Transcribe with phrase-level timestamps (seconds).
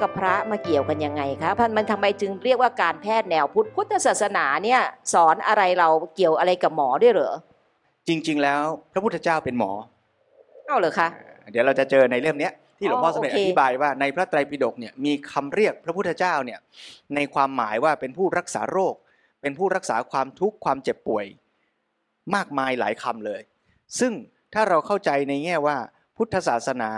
[0.00, 4.80] กับพระมาเกี่ยวกันยังไงคะพันมันทำไมจึงเรียกว่าการแพทย์แนวพุทธพุทธศาสนาเนี่ย
[5.12, 7.32] สอนอะไรเราเกี่ยวอะไรกับหมอด้วยเหรอ
[8.08, 8.60] จริง ๆ แล้ว
[8.92, 9.70] พระพุทธเจ้าเป็นหมอ
[10.66, 11.08] เอ้าเหรอคะ
[11.50, 16.58] เดี๋ยวเราจะเจอในเล่มเนี้ยที่หลวงพ่ออ๋อสมเด็จโออเคธิบายว่าในพระไตรปิฎกเนี่ยมีคำเรียกพระพุทธเจ้าเนี่ย
[17.14, 18.94] ในความหมายว่าเป็นผู้รักษาโรค
[19.42, 21.26] เป็นผู้รักษาความทุกข์ความเจ็บป่วย
[22.34, 23.42] มากมายหลายคำเลย
[24.00, 24.12] ซึ่ง
[24.54, 25.76] ถ้าเราเข้าใจในแง่ว่า
[26.16, 26.90] พุทธศาสนา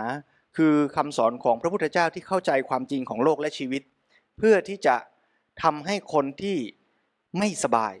[0.57, 3.81] คือคำสอนของพระพุทธเจ้าที่เข้าใจความจริงของโลกและชีวิต
[4.37, 4.95] เพื่อที่จะ
[5.63, 6.57] ทำให้คนที่
[7.37, 7.93] ไม่สบาย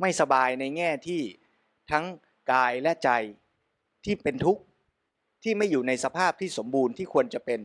[0.00, 1.22] ไม่สบายในแง่ที่
[1.90, 2.04] ทั้ง
[2.52, 3.10] กายและใจ
[4.04, 4.62] ที่เป็นทุกข์
[5.42, 7.60] ที่ไม่อยู่ในสภาพที่สมบูรณ์ที่ควรจะเป็น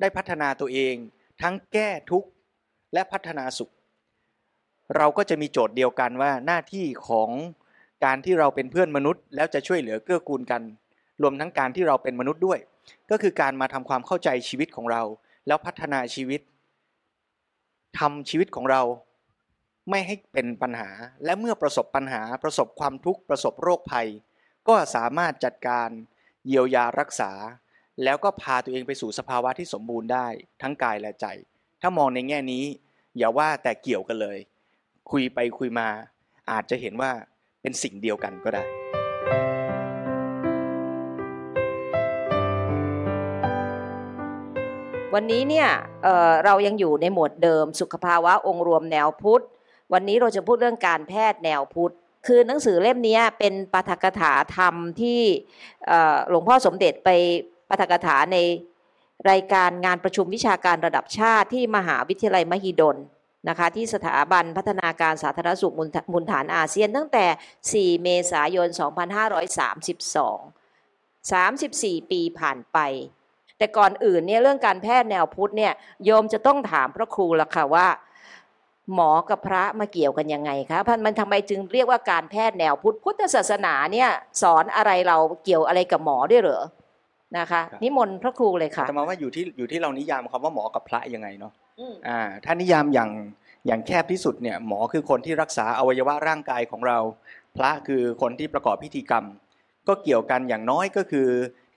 [0.00, 0.94] ได้พัฒนาตัวเอง
[1.42, 2.28] ทั้งแก้ทุกข์
[2.94, 3.72] และพัฒนาสุข
[4.96, 7.30] เราก็จะมีโจทย์เดียวกันว่าหน้าที่ของ
[8.04, 10.62] การที่เราเป็นเพื่อนมนุษย์ แล้วจะช่วยเหลือเกื้อกูลกัน
[11.22, 12.58] รวมทั้งการที่เราเป็นมนุษย์ด้วย
[13.10, 15.02] ก็คือการมาทำความเข้าใจชีวิตของเรา
[15.46, 16.40] แล้วพัฒนาชีวิต
[17.98, 18.82] ทำชีวิตของเรา
[19.90, 20.90] ไม่ให้เป็นปัญหา
[21.24, 24.08] และเมื่อประสบปัญหาประสบความทุกข์ประสบโรคภัย
[24.68, 25.88] ก็สามารถจัดการ
[26.46, 27.32] เยียวยารักษา
[28.04, 30.26] แล้วก็พาตัวเองไปสู่สภาวะที่สมบูรณ์ได้
[30.62, 31.26] ทั้งกายและใจ
[31.80, 32.64] ถ้ามองในแง่นี้
[33.18, 34.38] อย่าว่าแต่เกี่ยวกันเลย
[35.10, 35.88] คุยไปคุยมา
[36.50, 37.10] อาจจะเห็นว่า
[37.62, 38.64] เป็นสิ่งเดียวกันก็ได้
[45.14, 45.68] วันนี้เนี่ย
[46.02, 49.44] เเรายังอยู่ในหมวดเดิม สุขภาวะองค์รวมแนวพุทธ
[49.92, 51.94] วันนี้เราจะพูดเรื่องการแพทย์แนวพุทธ
[52.26, 55.20] คือหนังสือเล่มนี้เป็นปาฐกถาธรรมที่
[56.28, 57.08] หลวงพ่อสมเด็จไป
[57.68, 58.38] ปาฐกถาใน
[59.30, 62.96] รายการงานประชุมวิชาการระดับชาติที่มหาวิทยาลัยมหิดล
[63.48, 65.74] นะคะที่สถาบันพัฒนาการสาธารณสุข
[66.12, 68.80] มูลฐานอาเซียนตั้งแต่ 4 เมษายน 2532
[71.32, 72.78] 34 ปีผ่านไป
[73.58, 75.72] แต่ก่อนอื่นเนี่ยเรื่องการแพทย์แนวพุทธเนี่ย
[76.04, 77.86] โยมจะต้องถามพระครูละค่ะว่า
[78.94, 84.08] หมอกับพระมาเกี่ยวกันยังไงคะพันมันทำไมจึงเรียกว่าการแพทย์แนวพุทธพุทธศาสนาเนี่ย
[84.42, 86.62] สอนอะไรเราเกี่ยวอะไรกับหมอด้วยเหรอ
[87.38, 93.10] นะคะครับนิมนต์พระครูเลยค่ะจะมาว่าอยู่ที่อยู่ที่เรานิยามคำว่าหมอกับพระยังไงเนาะอืมอ่าถ้านิยามอย่าง
[93.66, 96.98] อย่างแคบที่สุดเนี่ยหมอคือคนที่รักษาอวัยวะร่างกายของเรา
[97.56, 99.24] พระคือคนที่ประกอบพิธีกรรม
[99.88, 101.28] ก็เกี่ยวกันอย่างน้อยก็คือ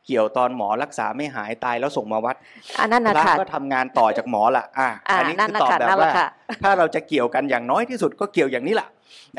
[0.07, 2.35] เกี่ยวตอนหมอรักษาไม่หายตายแล้วส่งมาวัด
[2.79, 6.27] อันนั้นนะพระค่ะก็ทำงานต่อจากหมอละอ่าอ่าอันนี้นั่คืนอนะตอบค่ะแบบนั่นแหว่าละค่ะ
[6.63, 8.87] ถ้าเราจะเกี่ยวกันอย่างน้อยที่สุดก็เกี่ยวอย่างนี้แหละ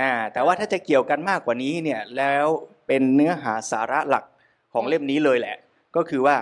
[0.00, 2.46] อ่าแต่ว่าถ้าจะเกี่ยวกันมากกว่านี้เนี่ยแล้ว
[2.86, 4.24] เป็นเนื้อหาสาระหลัก
[4.72, 5.56] ของเล่มนี้เลยแหละ
[5.96, 6.36] ก็คือว่า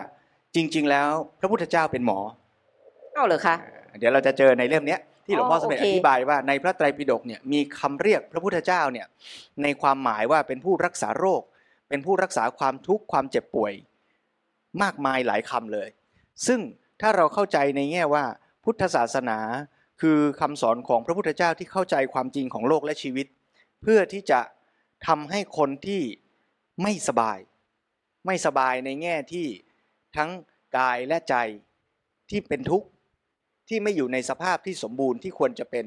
[0.54, 1.08] จริง ๆ แล้ว
[1.40, 2.18] พระพุทธเจ้าเป็นหมอ
[3.14, 3.54] เอ้าเหรอคะ
[3.98, 9.06] เดี๋ยวเราจะเจอในเล่มเนี้ยที่หลวงพ่อสมเด็จอ๋ออโอเคธิบายว่าในพระไตรปิฎกเนี่ยมีคำเรียกพระพุทธเจ้าเนี่ย
[9.62, 11.42] ในความหมายว่าเป็นผู้รักษาโรค
[11.88, 13.72] เป็นผู้รักษาความทุกข์ความเจ็บป่วย
[14.82, 15.88] มากมายหลายคำเลย
[16.46, 16.60] ซึ่ง
[17.00, 18.24] ถ้าเราเข้าใจในแง่ว่า
[18.64, 19.38] พุทธศาสนา
[20.00, 23.26] คือคำสอนของพระพุทธเจ้าที่เข้าใจความจริงของโลกและชีวิต
[23.82, 24.40] เพื่อที่จะ
[25.06, 26.02] ทำให้คนที่
[26.82, 27.38] ไม่สบาย
[28.26, 29.46] ไม่สบายในแง่ที่
[30.16, 30.30] ทั้ง
[30.78, 31.36] กายและใจ
[32.30, 32.88] ที่เป็นทุกข์
[33.68, 35.86] ที่ไม่อยู่ในสภาพที่สมบูรณ์ที่ควรจะเป็น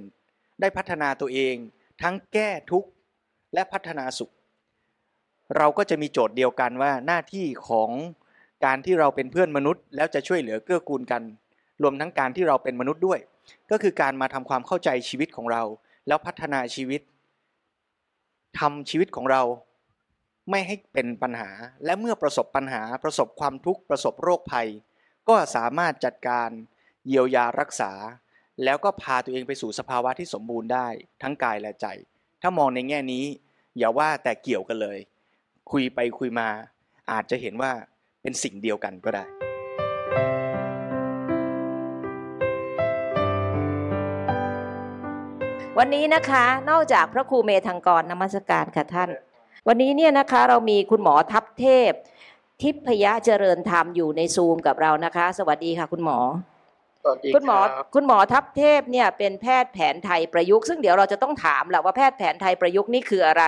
[0.62, 1.56] ได้พัฒนาตัวเอง
[2.02, 2.90] ทั้งแก้ทุกข์
[3.54, 4.34] และพัฒนาสุข
[5.58, 7.90] เราก็จะมีโจทย์เดียวกันว่าหน้าที่ของ
[8.66, 11.22] การที่เราเป็นเพื่อนมนุษย์ แล้วจะช่วยเหลือเกื้อกูลกัน
[11.84, 13.19] รวมทั้งการที่เราเป็นมนุษย์ด้วย
[13.72, 15.63] ก็คือการมาทำความเข้าใจชีวิตของเรา
[16.07, 17.01] แล้วพัฒนาชีวิต
[18.59, 19.41] ทำชีวิตของเรา
[20.50, 21.50] ไม่ให้เป็นปัญหา
[21.85, 24.68] และเมื่อประสบปัญหาประสบความทุกข์ประสบโรคภัย
[25.29, 26.50] ก็สามารถจัดการ
[27.07, 27.91] เยียวยารักษา
[28.63, 30.88] แล้วก็พาตัวเองไปสู่สภาวะที่สมบูรณ์ได้
[31.21, 31.88] ทั้งกายและใจ
[32.42, 33.25] ถ้ามองในแง่นี้
[33.77, 35.00] อย่าว่าแต่เกี่ยวกันเลย
[35.71, 36.50] คุยไปคุยมา
[37.12, 37.74] อาจจะเห็นว่า
[38.27, 39.24] เป็นสิ่งเดียวกันก็ได้
[45.77, 49.09] วันนี้นะคะ นอกจากพระครูเมธังกรนมัสการค่ะท่าน
[49.68, 51.91] วันนี้เนี่ยนะคะเรามีคุณหมอทัพเทพ
[52.62, 56.18] ทิพยเจริญธรรมอยู่ในซูมกับเรานะคะ สวัสดีค่ะคุณหมอ
[57.36, 63.44] คุณหมอรับคุณหมอทัพเทพเนี่ยเป็นแพทย์แผนไทยประยุกต์ซึ่งเดี๋ยวเราจะต้องถามแหละว่าแพทย์แผนไทยประยุกต์นี่คืออะไร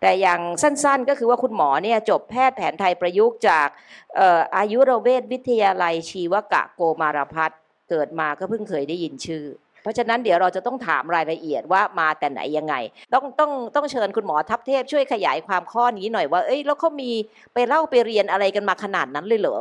[0.00, 3.68] แต่อย่างสั้นๆ ก็คือว่าคุณหมอเนี่ยจบแพทย์แผนไทยประยุกต์จาก
[4.16, 7.60] เอ่ออายุรเวชวิทยาลัยชีวกะโกมารพัฒน์
[7.90, 9.44] เกิดมาก็เพิ่งเคยได้ยินชื่อ
[9.82, 12.74] เพราะฉะนั้นเดี๋ยวเราจะต้องถามรายละเอียดว่ามาแต่ไหนยังไง
[13.14, 17.10] ต้องต้องต้องเชิญคุณหมอทัพเทพช่วยขยายความข้อนี้หน่อยว่าเอ้ยแล้วเขามี
[17.54, 19.58] ไปเล่าไปเรียนอะไรกันมาขนาดนั้นเลยเหรอ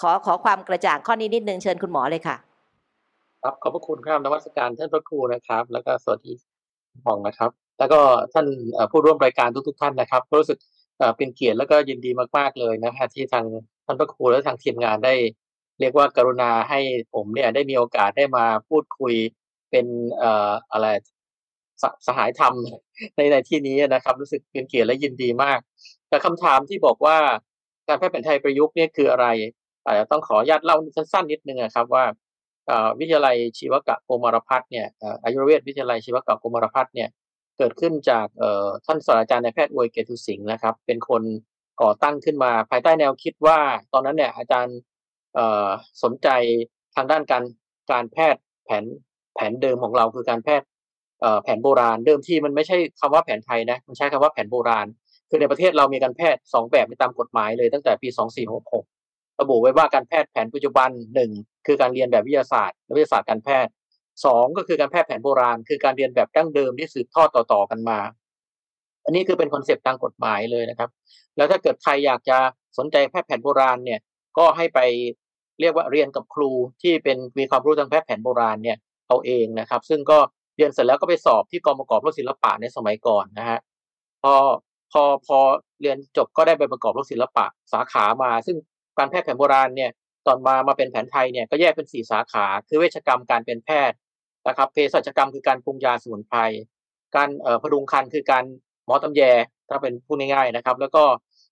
[0.00, 2.36] ขอขอความกระจ่างข้อนี้นิดนึงเชิญคุณหมอเลยค่ะ
[3.42, 6.32] ครับขอบพระคุณครับนวัตการท่านพระครูนะครับ แล้วก็สวัสดี
[7.06, 8.00] หองนะครับ แล้วก็
[8.32, 8.46] ท่าน
[8.90, 10.58] ผู้ร่วมรายการทุกๆ ท่านนะครับรู้สึก
[11.16, 13.44] เป็นเกียรติแล้วก็ยินดีมากๆเลยนะฮะที่ทาง
[13.86, 15.14] ท่านพระครูและทางทีมงานได้
[15.80, 16.80] เรียกว่ากรุณาให้
[17.12, 19.14] ผมเนี่ยได้มีโอกาสได้มาพูดคุย
[19.70, 19.86] เป็น
[20.18, 20.86] เอ่ออะไร
[21.82, 22.54] สสหายธรรม
[23.16, 25.58] ในในที่นี้นะครับ รู้สึกเป็นเกียรติและยินดีมาก
[26.08, 27.18] แต่คำถามที่บอกว่า
[27.88, 29.26] การแพทย์แผนไทยประยุกต์เนี่ยคืออะไร
[29.84, 32.04] อาจจะต้องขออนุญาตเล่าสั้นๆนิดนึงนะครับว่า
[32.98, 34.86] วิทยาลัยชีวกะโกมารพัฒน์เนี่ย
[35.24, 37.08] อายุรเวทวิทยาลัยชีวกะโกมารพัฒน์เนี่ย
[37.58, 38.26] เกิดขึ้นจาก
[38.86, 41.22] ท่านศาสตราจารย์นายแพทย์อวยเกตุสิงห์นะครับ เป็นคน
[41.82, 43.58] ก่อตั้งขึ้นมาภายใต้แนวคิดว่า
[43.92, 44.76] ตอนนั้นเนี่ยอาจารย์
[46.02, 46.28] สนใจ
[46.96, 47.44] ทางด้านการ
[47.90, 48.84] การแพทย์แผน
[49.34, 50.66] แผนเดิมของเราคือการแพทย์
[51.42, 54.86] แผนโบราณ เดิมที่มันไม่ใช่คำว่าแผนไทยนะมันใช้คำว่าแผนโบราณ
[55.28, 58.08] คือในประเทศเรามีการแพทย์สองแบบตามกฎหมายเลยตั้งแต่ปี
[58.52, 58.95] 2466
[59.40, 61.30] ระบุไว้ว่าการแพทย์แผนปัจจุบันหนึ่ง
[61.66, 63.72] คือการเรียนแบบวิทยาศาสตร์และวิทยาศาสตร์การแพทย์
[64.24, 67.98] สองก็คือการแพทย์แผนโบราณ คือการเรียนแบบดั้งเดิมที่สืบทอดต่อๆกันมา
[69.04, 70.90] อันนี้คือเป็นคอนเซปต์ทางกฎหมายเลยนะครับ
[71.36, 72.38] แล้วถ้าเกิดใครอยากจะ
[72.78, 74.00] สนใจแพทย์แผนโบราณเนี่ย
[74.38, 74.80] ก็ให้ไป
[75.60, 76.50] เรียกว่าเรียนกับครู
[76.82, 78.76] ที่เป็นมีความรู้ทางแพทย์แผนโบราณเนี่ย
[79.08, 80.18] เอาเองนะครับ ซึ่งก็
[80.56, 83.58] เรียนเสร็จแล้วก็ไปสอบที่กองประกอบรถศิลปะในสมัยก่อนนะฮะ
[84.22, 84.34] พอ
[84.92, 85.38] พอพอ
[85.80, 88.56] เรียนจบก็ได้ไปประกอบรถศิลปะสาขามา ซึ่ง
[88.98, 89.90] การแพทย์แผนโบราณเนี่ย
[90.26, 93.96] ตอนมามาเป็นแผนไทยเนี่ยก็แยกเป็นสี่สาขา คือเวชกรรมการเป็นแพทย์
[94.48, 96.38] นะครับเภสัชกรรมคือการปรุงยาสมุนไพร
[97.16, 98.44] การเอ่อพดุงคันคือการ
[98.86, 99.22] หมอตำแย
[99.68, 101.04] ถ้าเป็นพูดง่ายๆนะครับ แล้วก็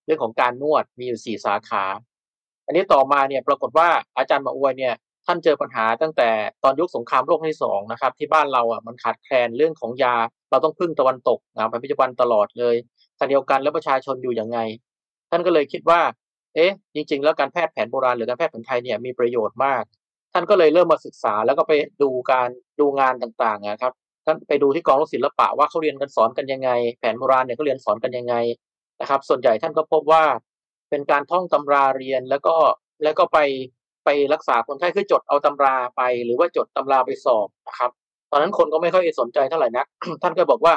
[0.04, 1.84] เรื่องของการนวดมีอยู่สี่สาขา
[2.66, 4.94] อันนี้ต่อมาเนี่ยปรากฏว่าอาจารย์มาอวยเนี่ย
[5.26, 6.30] ท่านเจอปัญหาตั้งแต่
[6.64, 10.16] ตอนยุคสงครามโลกที่สองนะครับ ที่บ้านเราอะมันขาดแคลนเรื่องของยา
[10.50, 12.76] เราต้องพึ่งตะวันตกนะปัจจุบันตลอดเลย
[13.18, 14.58] ขณะเดียวกันแล้วประชาชนอยู่อย่างไง
[15.30, 16.00] ท่านก็เลยคิดว่า
[16.54, 19.84] เอ๊ะจริง ๆ แล้วการแพทย์แผนโบราณหรือการแพทย์แผนไทยเนี่ยมีประโยชน์มาก
[20.32, 21.72] ท่านก็เลยเริ่มมาศึกษาแล้วก็ไป
[22.02, 22.48] ดูการ
[22.80, 23.92] ดูงานต่างๆนะครับ
[24.26, 28.34] ท่านไปดูที่กองศิลปะว่าเขาเรียนกันสอนกันยังไง แผนโบราณเนี่ยเขาเรียนสอนกันยังไง
[29.00, 30.24] นะครับ ส่วนใหญ่ท่านก็พบว่า
[30.90, 32.54] เป็นการท่องตำราเรียนแล้วก็
[33.02, 33.38] แล้วก็ไป
[34.04, 37.90] ไปรักษาคนไข้คือจดเอาตำราไป หรือว่าจดตำราไปสอบนะครับ
[38.30, 39.86] ตอนนั้นคนก็ไม่ค่อยสนใจเท่าไหร่นัก
[40.22, 40.74] ท่านก็บอกว่า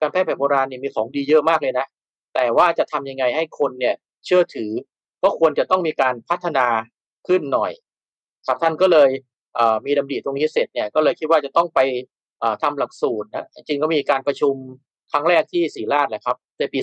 [0.00, 1.86] การแพทย์แผนโบราณเนี่ยมีของดีเยอะมากเลยนะ
[2.34, 3.94] แต่ว่าจะทำยังไงให้คนเนี่ย
[4.26, 4.70] เชื่อถือ
[5.22, 6.66] ก็ควรจะต้องมีการพัฒนา
[7.28, 7.72] ขึ้นหน่อย
[8.46, 9.08] ครับท่านก็เลย
[9.86, 11.80] มีดำริตรงนี้เสร็จเนี่ยก็เลยคิดว่าจะต้องไป
[12.62, 14.54] ทำหลักสูตรนะจริงก็มีการประชุม
[15.12, 16.78] ครั้งแรกที่ศรีราชแหละครับในปี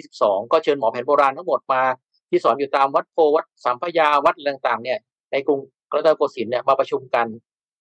[0.00, 1.82] 2522 ก็เชิญหมอแผนโบราณทั้งหมดมา
[2.30, 4.98] ที่สอนอยู่ตามวัดโพวัดสามพยาวัดต่างๆเนี่ย
[5.32, 5.58] ในกรุง
[5.90, 7.26] กรุงเทพโกสินทร์เนี่ยมาประชุมกัน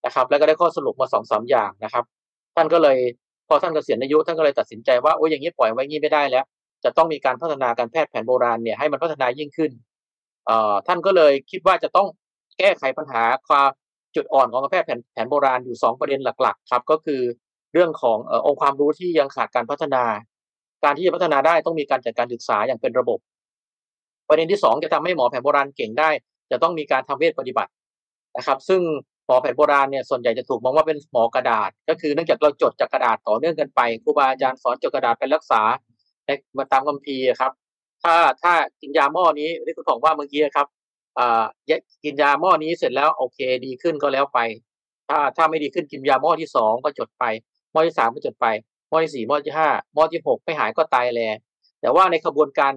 [0.05, 2.03] นะครับ แล้วก็ได้ข้อสรุปมาสองสามอย่างนะครับ
[2.55, 2.97] ท่านก็เลย
[3.47, 6.45] พอท่านเกษียณอายุท่านก็เลยตัดสินใจว่าโอ้ยอย่างนี้ปล่อยไว้งี้ไม่ได้แล้ว
[6.83, 9.71] จะต้องมีการพัฒนาการแพทย์แผนโบราณเนี่ยให้มันพัฒนายิ่งขึ้น
[10.87, 12.07] ท่านก็เลยคิดว่าจะต้อง
[12.59, 13.69] แก้ไขปัญหาความ
[14.15, 17.21] จุดอ่อนของกาแพทย์แผนแผนโบราณอยู่ 2 ประเด็นหลักๆครับก็คือ
[17.73, 18.17] เรื่องของ
[18.47, 20.03] องค์ความรู้ที่ยังขาดการพัฒนา
[20.83, 23.19] การที่จะพัฒนาได้ต้องมีการจัดการศึกษาอย่างเป็นระบบ
[24.29, 26.09] ประเด็นที่ 2 จะทำให้หมอแผนโบราณเก่งได้
[26.51, 27.71] จะต้องมีการทำเวชปฏิบัติ
[28.37, 28.81] นะครับ ซึ่ง
[29.25, 35.61] หมอแผนโบราณเนี่ยส่วนใหญ่จะถูกมองว่าเป็นหมอกระดาษ ก็คือเนื่องจากเราจดจากกระดาษต่อเนื่องกันไปครูบาอาจารย์สอนจดกระดาษไปรักษา
[36.25, 37.51] ในมาตามคัมภีร์ครับ
[38.03, 40.67] ถ้าถ้ากินยาหม้อนี้ที่คุณบอกว่าเมื่อกี้ครับ
[41.19, 41.43] อ่า
[42.03, 44.39] กินยาหม้อนี้เสร็จแล้วโอเคดีขึ้นก็แล้วไป
[45.09, 47.23] ถ้าถ้าไม่ดีขึ้นกินยาหม้อที่สองก็จดไป
[47.71, 48.47] หม้อที่สามก็จดไป
[48.89, 51.21] หม้อที่สี่หม้อที่ห้าหม้อที่หกไม่หายก็ตายแล
[51.81, 52.73] แต่ว่าในกระบวนการ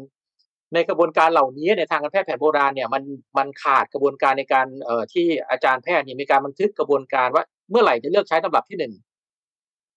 [0.75, 3.03] ในกระบวนการเหล่านี้ในทางการแพทย์แผนโบราณเนี่ยมัน
[3.39, 8.93] มันขาดกระบวนการในการเอ่อที่อาจารย์แพทย์เนี่ยมีการบันทึกกระบวนการว่า เมื่อไหร่จะเลือกใช้ตำรับที่หนึ่ง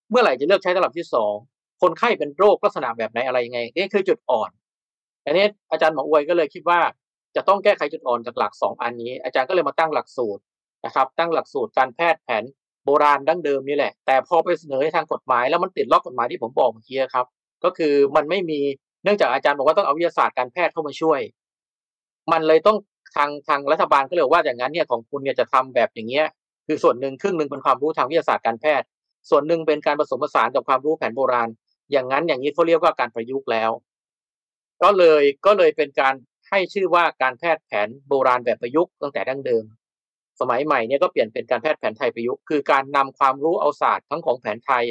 [0.09, 1.33] เมื่อไหร่จะเลือกใช้ตำรับที่สอง
[1.81, 4.49] คนไข้เป็นโรคลักษณะแบบไหนอะไรยังไงนี่คือจุดอ่อน
[5.25, 6.79] อันนี้อาจารย์หมออวยก็เลยคิดว่า
[7.35, 10.41] จะต้องแก้ไขจุดอ่อนจากหลักสองอันนี้ อาจารย์ก็เลยมาตั้งหลักสูตร
[10.85, 12.43] นะครับ ตั้งหลักสูตรการแพทย์แผน
[12.85, 17.25] โบราณดั้งเดิมนี่แหละ แต่พอไปเสนอให้ทางกฎหมายแล้วมันติดล็อกกฎหมายที่ผมบอกเมื่อกี้ครับ
[17.63, 18.59] ก็คือมันไม่มี
[19.03, 21.19] เนื่องจากอาจารย์บอกว่าต้องเอาวิทยาศาสตร์การแพทย์เข้ามาช่วย
[22.31, 22.77] มันเลยต้อง
[23.15, 26.25] ทางทางรัฐบาลก็เลยว่าอย่างนั้นเนี่ยของคุณเนี่ยจะทำแบบอย่างเงี้ย
[26.67, 28.87] คือส่วนหนึ่งครึ่งหนึ่งเป็นความรู้ทางวิทยาศาสตร์การแพทย์
[29.29, 31.49] ส่วนหนึ่งเป็นการผสมผสานกับความรู้แผนโบราณ
[31.91, 33.71] อย่างนั้นอย่างนี้เขาเรียกว่าการประยุกต์แล้ว
[34.83, 36.13] ก็เลยก็เลยเป็นการ
[36.49, 39.63] ให้ชื่อว่าการแพทย์แผนโบราณแบบประยุกต์ตั้งแต่ดั้งเดิม
[40.39, 44.85] สมัยใหม่เนี่ยก็เปลี่ยนเป็นการแพทย์แผนไทยประยุกต์คือการนำความรู้เอาศาสตร์ทั้งของแผนไทย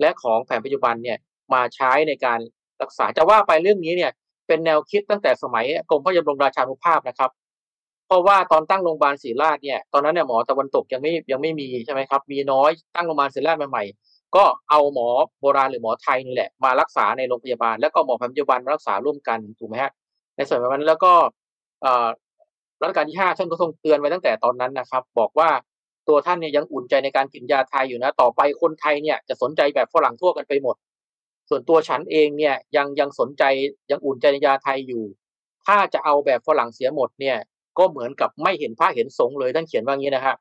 [0.00, 1.18] และของแผนปัจจุบันเนี่ย
[1.52, 2.38] มาใช้ในการ
[2.82, 4.12] รักษาจะว่าไปเรื่องนี้เนี่ย
[4.46, 7.30] เป็นแนวคิดตั้งแต่สมัยกรมพระยมรงราชานุภาพนะครับ
[8.06, 15.08] เพราะว่าตอนตั้งโรงพยาบาลศรีราชเนี่ยตอนนั้นเนี่ยหมอตะวันตกยังไม่ยังไม่มีใช่ไหมครับ มีน้อยตั้งโรงพยาบาลศรีราชใหม่ๆ ก็เอาหมอ
[15.40, 19.92] โบราณหรือหมอไทยนี่แหละมารักษาในโรงพยาบาล แล้วก็หมอปัจจุบันรักษาร่วมกันถูกไหมฮะ
[20.36, 21.12] ในส่วนนั้นแล้วก็
[22.82, 25.50] รัชกาลที่ห้าท่านก็ทรงเตือนไว้ตั้งแต่ตอนนั้นนะครับ บอกว่า
[26.08, 30.76] ตัวท่านเนี่ยยังอุ่นใจในการกินยาไทยอยู่นะ ต่อไปคนไทยเนี่ยจะสนใจแบบฝรั่งทั่วกันไปหมด
[31.48, 33.42] ส่วนตัวฉันเองเนี่ยยังยังสนใจ
[33.90, 35.04] ยังอุ่นใจในยาไทยอยู่
[35.66, 37.36] ถ้าจะเอาแบบฝรั่งเสียหมดเนี่ย
[37.78, 40.36] ก็เหมือนกับไม่เห็นพระเห็นสงเลยท่านเขียนว่างี้นะครับ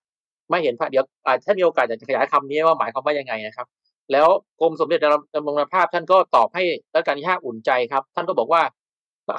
[0.50, 1.04] ไม่เห็นพระเดี๋ยว
[1.46, 3.68] ถ้ามีโอกาสจะขยายคำนี้ว่าหมายความว่ายังไงนะครับ
[4.12, 4.28] แล้ว
[4.62, 5.00] กรมสมเด็จ
[5.36, 6.64] ดำรงภาพท่านก็ตอบให้
[6.96, 8.64] รัชกาลที่ห้าอุ่นใจครับ ท่านก็บอกว่า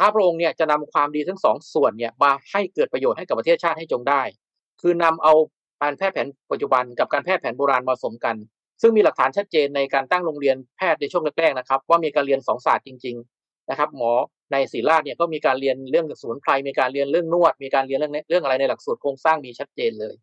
[0.01, 4.23] ข้าพระองค์เนี่ยจะนำความดีทั้งสองส่วนเนี่ยมาให้เกิดประโยชน์ให้กับประเทศชาติให้จงได้
[4.81, 5.35] คือนำเอา
[5.83, 8.37] การแพทย์แผนปัจจุบันกับการแพทย์แผนโบราณมาสมกัน
[8.83, 14.13] ซึ่งมีหลักฐานชัดเจนในการตั้งโรงเรียนแพทย์ในช่วงแรกๆนะครับ ว่ามีการเรียนสองศาสตร์จริง ๆ นะครับ หมอ
[14.53, 20.15] ในศรีราชเนี่ยก็มีการเรียนเรื่องสมุนไพรมีการเรียนเรื่องนวด มีการเรียนเรื่องเรื่องอะไรในหลักสูตรโครงสร้างมีชัดเจนเลย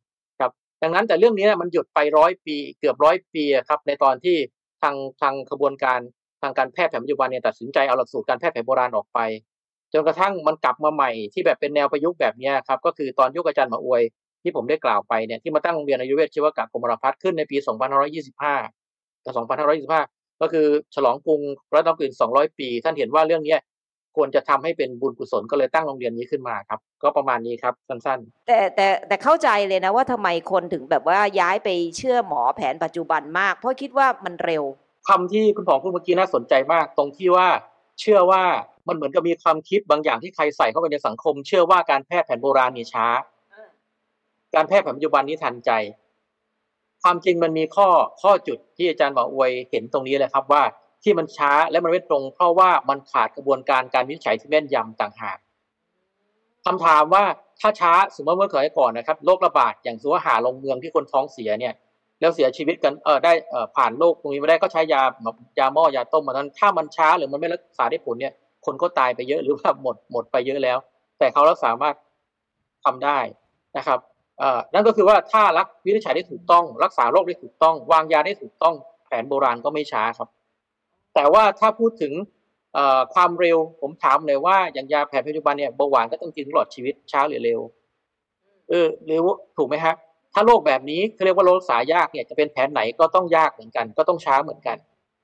[0.82, 4.38] ดังนั้นแต่เรื่องนี้มันหยุดไปร้อยปีเกือบร้อยปีครับในตอนที่
[4.82, 6.00] ทางทางขบวนการ
[6.42, 9.20] ทางการแพทย์แผนปัจจุบันเนี่ยตัดสินใจเอาหลักสูตรการแพทย์แผนโบราณออกไป
[9.94, 14.02] จนกระทั่งมันกลับมาใหม่ที่แบบเป็นแนวประยุกต์แบบนี้ครับก็คือตอนยุคอาจารย์มาอวย
[14.44, 17.58] ที่ผมได้กล่าวไปเนี่ยที่มาตั้งโรงเรียนอายุเวชชีวกะกรมรพัฒน์ขึ้นในปี
[18.42, 19.34] 2525 กับ
[19.98, 21.42] 2525 ก็คือฉลองกรุง
[21.74, 23.56] รัตนกฤษ200 ปี ท่านเห็นว่าเรื่องนี้
[24.16, 34.64] ควรจะทำให้เป็นบุญกุศลก็เลยตั้งโรงเรียนนี้ขึ้นมาครับ ก็ประมาณนี้ครับสั้นๆ แต่แต่แต่เข้าใจเลยนะว่าทำไมคนถึงแบบว่าย้ายไปเชื่อหมอแผนปัจจุบันมาก เพราะคิดว่ามันเร็ว
[35.08, 37.48] คำที่คุณผองพูดเมื่อกี้น่าสนใจมาก ตรงที่ว่า
[38.00, 38.44] เชื่อว่า
[38.88, 43.08] มันเหมือนกับมีความคิดบางอย่างที่ใครใส่เข้าไปในสังคม เชื่อว่าการแพทย์แผนโบราณนี่ช้า
[44.56, 45.72] การแพทย์แผนปัจจุบันนี้ทันใจ
[47.04, 47.88] ความจริงมันมีข้อ
[48.22, 50.64] ข้อจุดที่อาจารย์หมออวยเห็นตรงนี้เลยครับว่า
[51.04, 55.38] ที่มันช้าและมันไม่ตรง เพราะว่ามันขาดกระบวนการการวิจัยที่แม่นยำต่างหาก
[56.66, 57.24] คำถามว่า
[57.62, 61.74] ถ้าช้าสมมติเมื่อเคยก่อนนะครับโรคระบาดอย่างสมมติหาลงเมืองที่คนท้องเสียเนี่ย
[62.20, 65.02] แล้วเสียชีวิตกันเออได้เออผ่านโรคตรงนี้ม่ได้ก็ใช้ยา
[65.60, 68.34] ยาหม้อยาต้มมานั้นถ้ามันช้าหรือมันไม่รักษาได้ผลเนี่ย
[68.66, 70.78] คนก็ตายไปเยอะหรือว่าหมดหมดไปเยอะแล้ว
[71.20, 71.96] แต่เขารักษามารถ
[72.86, 73.20] ทำได้
[73.78, 74.00] นะครับ
[74.40, 80.30] เอ่อนั่นก็คือว่าถ้ารักวินิจฉัยได้ถูกต้อง รักษาโรคได้ถูกต้อง วางยาได้ถูกต้องแผนโบราณก็ไม่ช้าครับ
[81.16, 82.14] แต่ว่าถ้าพูดถึง
[83.14, 87.60] ความเร็วผมถามเลยว่าอย่างยาแผนปัจจุบันเนี่ยเบาหวานก็ต้องกินตลอดชีวิตช้าหรือเร็ว
[88.70, 89.24] เออเร็ว
[89.58, 89.96] ถูกไหมครับ
[90.34, 94.78] ถ้าโรคแบบนี้เขาเรียกว่าโรครักษายากเนี่ยจะเป็นแผนไหนก็ต้องยากเหมือนกัน ก็ต้องช้าเหมือนกัน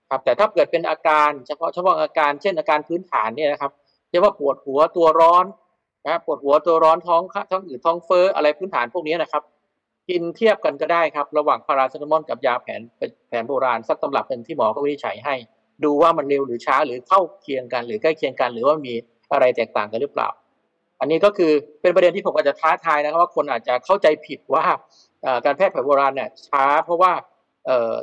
[0.09, 3.71] ครับ แต่ถ้าเกิดเป็นอาการเฉพาะเฉพาะอาการเช่นอาการพื้นฐานเนี่ยนะครับ
[4.11, 5.45] เรียกว่าปวดหัวตัวร้อน
[6.07, 9.43] นะปวดหัวตัวร้อนท้องท้องอืดท้องเฟ้ออะไรพื้นฐานพวกนี้นะครับ
[10.09, 12.81] กินเทียบกันก็ได้ครับ ระหว่างพาราเซตามอลกับยาแผน
[13.27, 15.35] แผนโบราณสักตำรับหนึ่งที่หมอก็วินิจฉัยให้
[15.83, 18.93] ดูว่ามันเร็วหรือช้าหรือเข้าเคียงกัน หรือใกล้เคียงกัน หรือว่ามี
[19.31, 20.29] อะไรแตกต่างกันหรือเปล่า
[20.99, 24.63] อันนี้ก็คือเป็นประเด็นที่ผมอาจจะท้าทายนะครับว่าคนอาจจะเข้าใจผิดว่า
[25.45, 27.11] การแพทย์แผนโบราณเนี่ยช้า เพราะว่า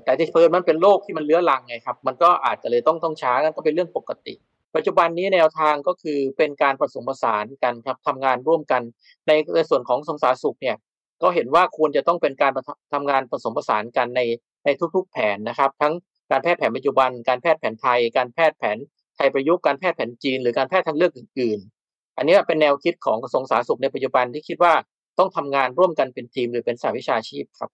[0.05, 4.35] แต่ที่เพิ่นมันเป็นโรคที่มันเลื้อรังไงครับ มันก็อาจจะเลยต้องต้องช้ากันก็เป็นเรื่องปกติ
[4.75, 8.83] ปัจจุบันนี้แนวทางก็คือเป็นการผสมผสานกันครับทำงานร่วมกัน
[9.27, 10.77] ในในส่วนของสงสารสุขเนี่ย
[11.23, 12.53] ก็เห็นว่าควรจะต้องเป็นการ
[12.93, 14.21] ทำงานผสมผสานกันใน
[14.65, 15.93] ในทุก ๆ แผนนะครับ ทั้ง
[16.35, 18.79] การแพทย์แผนปัจจุบัน การแพทย์แผนไทย การแพทย์แผน
[19.17, 24.73] ไทยประยุกต์การแพทย์แผนจีน หรือการแพทย์ทางเลือกอื่น ๆ อันนี้เป็นแนวคิดของกระทรวงสาธารณสุขในปัจจุบันที่คิดว่า
[25.19, 27.71] ต้องทำงานร่วมกันเป็นทีมหรือเป็นสายวิชาชีพครับ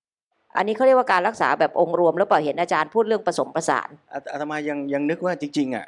[0.57, 5.87] อันนี้เขาเรียกว่าการรักษาแบบองค์รวมแล้วเปล่าเห็นอาจารย์พูดเรื่องผสมผสานอาตมายังยังนึกว่าจริงๆอะ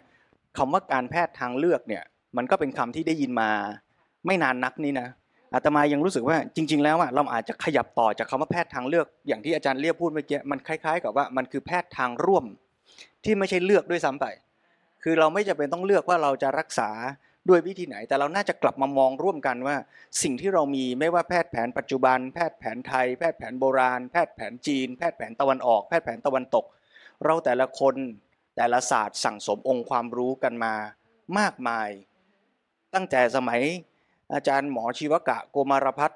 [0.56, 2.02] คำว่าการแพทย์ทางเลือกเนี่ย
[2.36, 3.50] มันก็เป็นคำที่ได้ยินมา
[4.26, 5.08] ไม่นานนักนี่นะ
[5.54, 12.44] อาตมายังรู้สึกว่าจริง ๆ แล้วอะเราอาจจะขยับต่อจากคาว่าแพทย์ทางเลือก อย่างที่อาจารย์เรียกพูดเมื่อกี้มันคล้าย ๆ กับว่ามันคือแพทย์ทางร่วม
[13.24, 14.26] ที่ไม่ใช่เลือกด้วยซ้ำไป
[15.02, 16.90] คือเราไม่จำเป็นต้องเลือกว่าเราจะรักษา
[17.48, 19.76] ด้วยวิธีไหน แต่เราน่าจะกลับมามองร่วมกันว่า
[20.22, 26.64] สิ่งที่เรามีไม่ว่าแพทย์แผนปัจจุบัน แพทย์แผนไทย แพทย์แผนโบราณ แพทย์แผนจีน แพทย์แผนตะวันออก แพทย์แผนตะวันตก
[27.24, 27.94] เราแต่ละคน
[28.56, 30.74] แต่ละศาสตร์สั่งสมองค์ความรู้กันมา
[31.38, 31.88] มากมาย
[32.94, 33.60] ตั้งแต่สมัย
[34.34, 36.12] อาจารย์หมอชีวกะโกมารพัฒ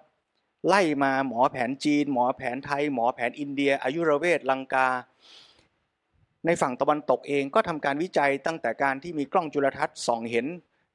[0.68, 4.88] ไล่มาหมอแผนจีน หมอแผนไทย หมอแผนอินเดีย อายุรเวทลังกา
[6.46, 10.46] ในฝั่งตะวันตกเองก็ทำการวิจัยตั้งแต่การที่มีกล้องจุลทรรศน์ส่องเห็น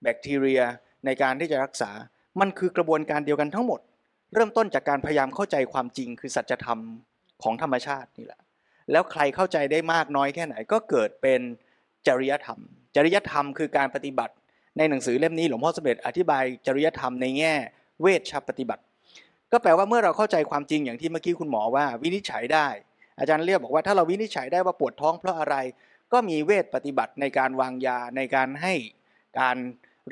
[0.01, 0.61] แบคทีเรีย
[1.05, 1.91] ในการที่จะรักษา
[2.39, 3.79] มันคือกระบวนการเดียวกันทั้งหมด
[4.33, 6.79] เริ่มต้นจากการพยายามเข้าใจความจริงคือสัจธรรม
[7.43, 8.41] ของธรรมชาตินี่แหละ
[8.91, 11.41] แล้วใครเข้าใจได้มากน้อยแค่ไหนก็เกิดเป็น
[12.07, 12.59] จริยธรรม
[12.95, 14.33] จริยธรรมคือการปฏิบัติ
[14.77, 17.53] ในหนังสือเล่มนี้หลวงพ่อสมเด็จอธิบายจริยธรรมในแง่
[18.01, 18.83] เวชชปฏิบัติ
[19.51, 22.67] ก็แปลว่าเมื่อเราเข้าใจความจริงอย่างที่เมื่อกี้คุณหมอว่าวินิจฉัยได้
[23.19, 25.55] อาจารย์เรียกบอกว่าถ้าเราวินิจฉัยได้ว่าปวดท้องเพราะอะไร
[26.13, 28.73] ก็มีเวทปฏิบัติในการวางยาในการให้
[29.39, 29.57] การ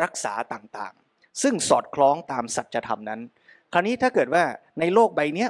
[0.04, 3.22] รักษาต่างๆ ซึ่งสอดคล้องตามสัจธรรมนั้น
[3.74, 4.44] คราวนี้ถ้าเกิดว่า
[4.80, 5.48] ในโลกใบนี้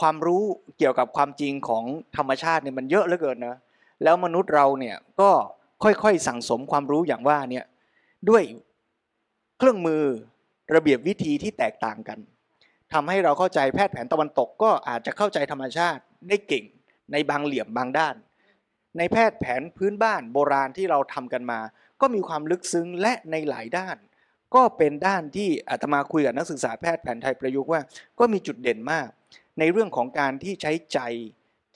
[0.00, 0.42] ความรู้
[0.78, 1.84] เกี่ยวกับความจริงของ
[2.16, 3.58] ธรรมชาติเนี่ยมันเยอะเหลือเกินนะ
[4.02, 5.30] แล้วมนุษย์เราเนี่ยก็
[5.82, 7.64] ค่อยๆสั่งสมความรู้อย่างว่าเนี่ย
[8.30, 8.44] ด้วย
[9.58, 10.02] เครื่องมือ
[10.74, 12.18] ระเบียบวิธีที่แตกต่างกัน
[12.92, 16.64] ทำให้เราเข้าใจแพทย์แผนตะวันตกก็อาจจะเข้าใจธรรมชาติได้เก่ง
[17.12, 18.14] ในบางเหลี่ยมบางด้าน
[18.98, 21.60] ในแพทย์แผนพื้นบ้านโบราณที่เราทำกันมา
[22.00, 23.96] ก็มีความลึกซึ้งและในหลายด้าน
[24.54, 27.80] ก็เป็นด้านที่อาตมาคุยกับนักศึกษาแพทย์แผนไทยประยุกต์ว่า
[28.18, 29.08] ก็มีจุดเด่นมาก
[29.58, 30.98] ในเรื่องของการที่ใช้ใจ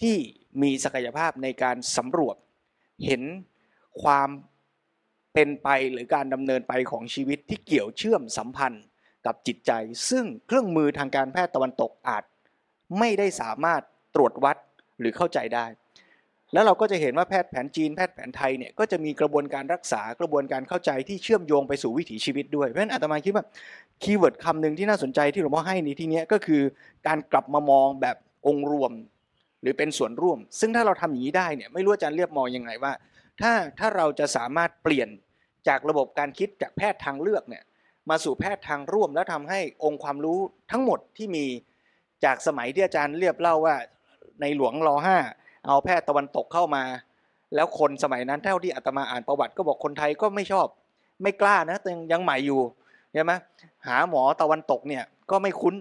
[0.00, 0.16] ที่
[0.62, 2.36] มีศักยภาพในการสำรวจ
[3.04, 3.22] เห็น
[4.02, 4.28] ความ
[5.34, 8.84] เป็นไปหรือการดำเนินไปของชีวิตที่เกี่ยวเชื่อมสัมพันธ์
[9.26, 9.72] กับจิตใจ
[10.10, 12.24] ซึ่งเครื่องมือทางการแพทย์ตะวันตกอาจ
[12.98, 13.82] ไม่ได้สามารถ
[14.14, 14.56] ตรวจวัด
[15.00, 15.66] หรือเข้าใจได้
[16.52, 23.44] แล้วเราก็จะเห็นว่าแพทย์แผนจีนแพทย์แผนไทยเนี่ยก็จะมีกระบวนการรักษากระบวนการเข้าใจที่เชื่อมโยงไปสู่วิถีชีวิตด้วยเพราะฉะนั้นอาตมาคิดว่า
[24.02, 26.62] keyword คำหนึ่งที่น่าสนใจที่หลวงพ่อให้ในที่นี้ก็คือ
[27.06, 28.16] การกลับมามองแบบ
[28.46, 28.92] องค์รวม
[29.62, 32.92] หรือเป็นส่วนร่วม ซึ่งถ้าเราทำอย่างนี้ได้เนี่ยไม่รู้อาจารย์เรียบมองยังไงว่า
[33.40, 35.08] ถ้าถ้าเราจะสามารถเปลี่ยน
[35.68, 37.64] จากระบบการคิดจากแพทย์ทางเลือกเนี่ย
[38.10, 40.38] มาสู่แพทย์ทางร่วม แล้วทำให้องค์ความรู้
[40.70, 41.46] ทั้งหมดที่มี
[42.24, 43.76] จากสมัยที่อาจารย์เรียบเล่าว่า
[44.40, 45.18] ในหลวงรอห้า
[45.66, 46.84] เอาแพทย์ตะวันตกเข้ามา
[47.54, 50.66] แล้วคนสมัยนั้นเท่าที่อาตมาอ่านประวัติก็บอกคนไทยก็ไม่ชอบ
[51.22, 52.60] ไม่กล้านะยังยังใหม่อยู่
[53.14, 53.32] ใช่ไหม
[53.86, 55.74] หาหมอตะวันตกเนี่ยก็ไม่คุ้น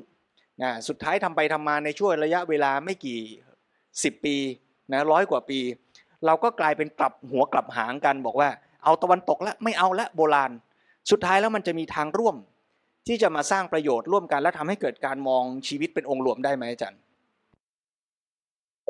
[0.61, 3.19] นะสุดท้ายทำไปทำมาในช่วงระยะเวลาไม่กี่
[4.03, 4.35] สิบปี
[4.91, 5.59] นะร้อยกว่าปี
[6.25, 8.49] เราก็กลายเป็นกลับหัวกลับหางกันบอกว่า
[8.83, 10.51] เอาตะวันตกแล้วไม่เอาละโบราณ
[11.11, 12.35] สุดท้ายแล้วมันจะมีทางร่วม
[13.07, 16.99] ที่จะมาสร้างประโยชน์ร่วมกัน และทำให้เกิดการมองชีวิตเป็นองค์รวมได้ไหมอาจารย์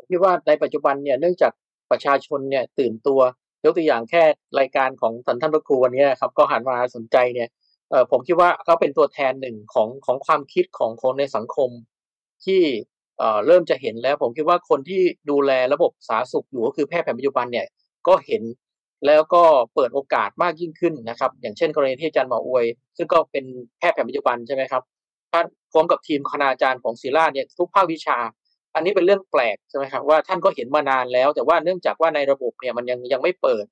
[0.08, 1.52] พี่ว่าในปัจจุบันเนี่ยเนื่องจาก
[1.90, 3.20] ประชาชนเนี่ยตื่นตัว
[3.64, 4.22] ยกตัวอย่างแค่
[4.58, 7.48] รายการของท่านท่านพระครูวันนี้ครับก็หันมาสนใจเนี่ย
[8.10, 11.70] ผมคิดว่าเขาเป็นตัวแทนหนึ่งของของความคิดของคนในสังคม
[12.44, 12.62] ที่
[13.46, 17.66] เริ่มจะเห็นแล้วผมคิดว่าคนที่ดูแลระบบสาธารณสุขอยู่ก็คือแพทย์แผนปัจจุบันเนี่ย
[18.08, 18.42] ก็เห็น
[19.06, 19.42] แล้วก็
[19.74, 22.66] เปิดโอกาสมากยิ่งขึ้นนะครับ อย่างเช่น กรณีที่อาจารย์หมออวย
[22.96, 23.44] ซึ่งก็เป็น
[23.78, 24.82] แพทย์แผนปัจจุบันใช่ไหมครับ
[25.32, 28.18] ท่านพร้อมกับทีมคณาจารย์ของศิลาเนี่ยทุกภาควิชา
[28.74, 33.64] อันนี้เป็นเรื่องแปลกใช่ไหมครับว่าท่านก็เห็นมานานแล้ว แต่ว่าเนื่องจากว่าในระบบเนี่ยมันยังยังไม่เปิด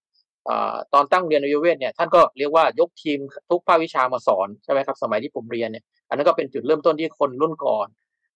[0.49, 0.51] อ
[0.95, 3.19] ตอนตั้งเรียนอายุเวทเนี่ยท่านก็เรียกว่ายกทีม
[3.51, 7.87] ทุกภาควิชามาสอนใช่ไหมครับสมัยที่ผมเรียนเนี่ยอันนั้นก็เป็นจุดเริ่มต้นที่คนรุ่นก่อน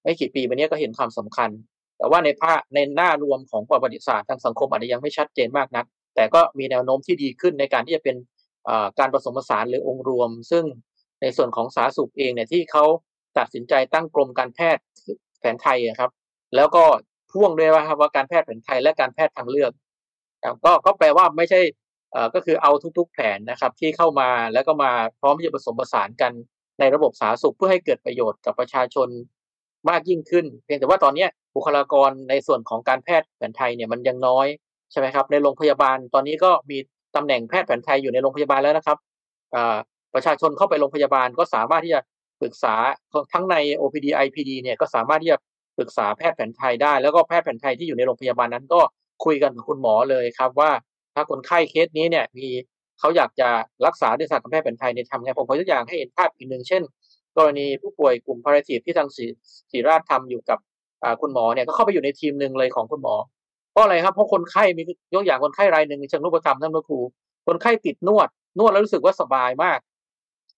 [0.02, 1.50] ไม่กี่ปีมานี้ก็เห็นความสำคัญ
[1.98, 8.16] แต่ว่าในภาคในหน้ารวมของประวัติศาสตร์ทางสังคมอาจจะยังไม่ชัดเจนมากนัก แต่ก็มีแนวโน้มที่ดีขึ้นในการที่จะเป็น
[8.98, 10.64] การผสมผสานหรือองค์รวม ซึ่ง
[11.22, 12.84] ในส่วนของสาธารณสุขเองเนี่ยที่เขา
[13.38, 14.82] ตัดสินใจตั้งกรมการแพทย์
[15.40, 16.10] แผนไทยครับ
[16.56, 16.84] แล้วก็
[17.32, 19.72] พ่วงด้วยว่าครับว่าการแพทย์แผนไทยและการแพทย์ทางเลือก
[20.64, 21.60] ก็ก็แปลว่าไม่ใช่
[22.34, 26.32] ก็คือเอาทุก ๆ แผนนะครับที่เข้ามาแล้วก็มาพร้อมที่จะผสมผสานกัน
[26.80, 29.08] ในระบบสาธารณสุขเพื่อให้เกิดประโยชน์กับประชาชน
[29.88, 34.46] มากยิ่งขึ้น เพียงแต่ว่าตอนนี้บุคลากรในส่วนของการแพทย์แผนไทยเนี่ยมันยังน้อย
[34.90, 36.78] ใช่ไหมครับในโรงพยาบาลตอนนี้ก็มี
[37.16, 38.98] ตำแหน่งแพทย์แผนไทยอยู่ในโรงพยาบาลแล้วนะครับ
[40.14, 42.00] ประชาชนเข้าไปโรงพยาบาลก็สามารถที่จะ
[42.40, 42.74] ปรึกษา
[43.32, 45.38] ทั้งใน OPD IPD เนี่ยก็สามารถที่จะ
[45.76, 48.80] ปรึกษาแพทย์แผนไทยได้ แล้วก็แพทย์แผนไทยที่อยู่ในโรงพยาบาลนั้นก็
[49.24, 50.70] คุยกันกับคุณหมอเลยครับว่า
[51.14, 52.48] ถ้าคนไข้เคสนี้เนี่ยมี
[52.98, 53.48] เขาอยากจะ
[53.86, 56.82] รักษาด้วยศาสตร์แพทย์แผนไทยเนี่ยทำไงผมขอยกตัวอย่างให้เห็นภาพอีกหนึ่งเช่น
[57.36, 59.24] กรณีผู้ป่วยกลุ่มพาราทีฟที่ทางศิ
[59.72, 60.58] ริราชทำอยู่กับ
[61.20, 63.14] คุณหมอเนี่ยก็เข้าไปอยู่ในทีมหนึ่งเลยของคุณหมอ
[63.72, 64.82] เพราะอะไรครับเพราะคนไข้มี
[65.14, 66.98] ยกอย่างคนไข้รายหนึ่งเชิงรูปธรรมท่านพระครู
[67.46, 69.78] คนไข้ติดนวด นวดแล้วรู้สึกว่าสบายมาก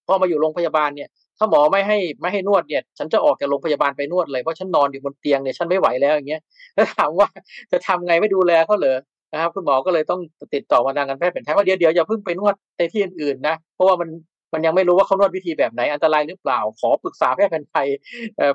[0.06, 1.08] พอมาอยู่โรงพยาบาลเนี่ย
[1.38, 6.42] ถ้าหมอไม่ให้ไม่ให้นวดเนี่ย ฉันจะออกจากโรงพยาบาลไปนวดเลยเพราะฉันนอนอยู่บนเตียงเนี่ยฉันไม่ไหวแล้วอย่างเงี้ย
[6.74, 7.28] แล้วถามว่า
[7.72, 8.98] จะทำไงไม่ดูแลเขาเหรอ
[9.32, 10.20] นะครับคุณหมอก็เลยต้อง
[10.54, 14.08] ติดต่อมาทางการแพทย์เป็นไทยว่าเดี๋ยวเดี๋ยวอย่าเพิ่งไปนวดในที่อื่นๆนะเพราะว่ามัน
[14.52, 17.88] มันยังไม่รู้ว่าเขานวดวิธีแบบไหนอันตรายหรือเปล่า ขอปรึกษาแพทย์แผนไทย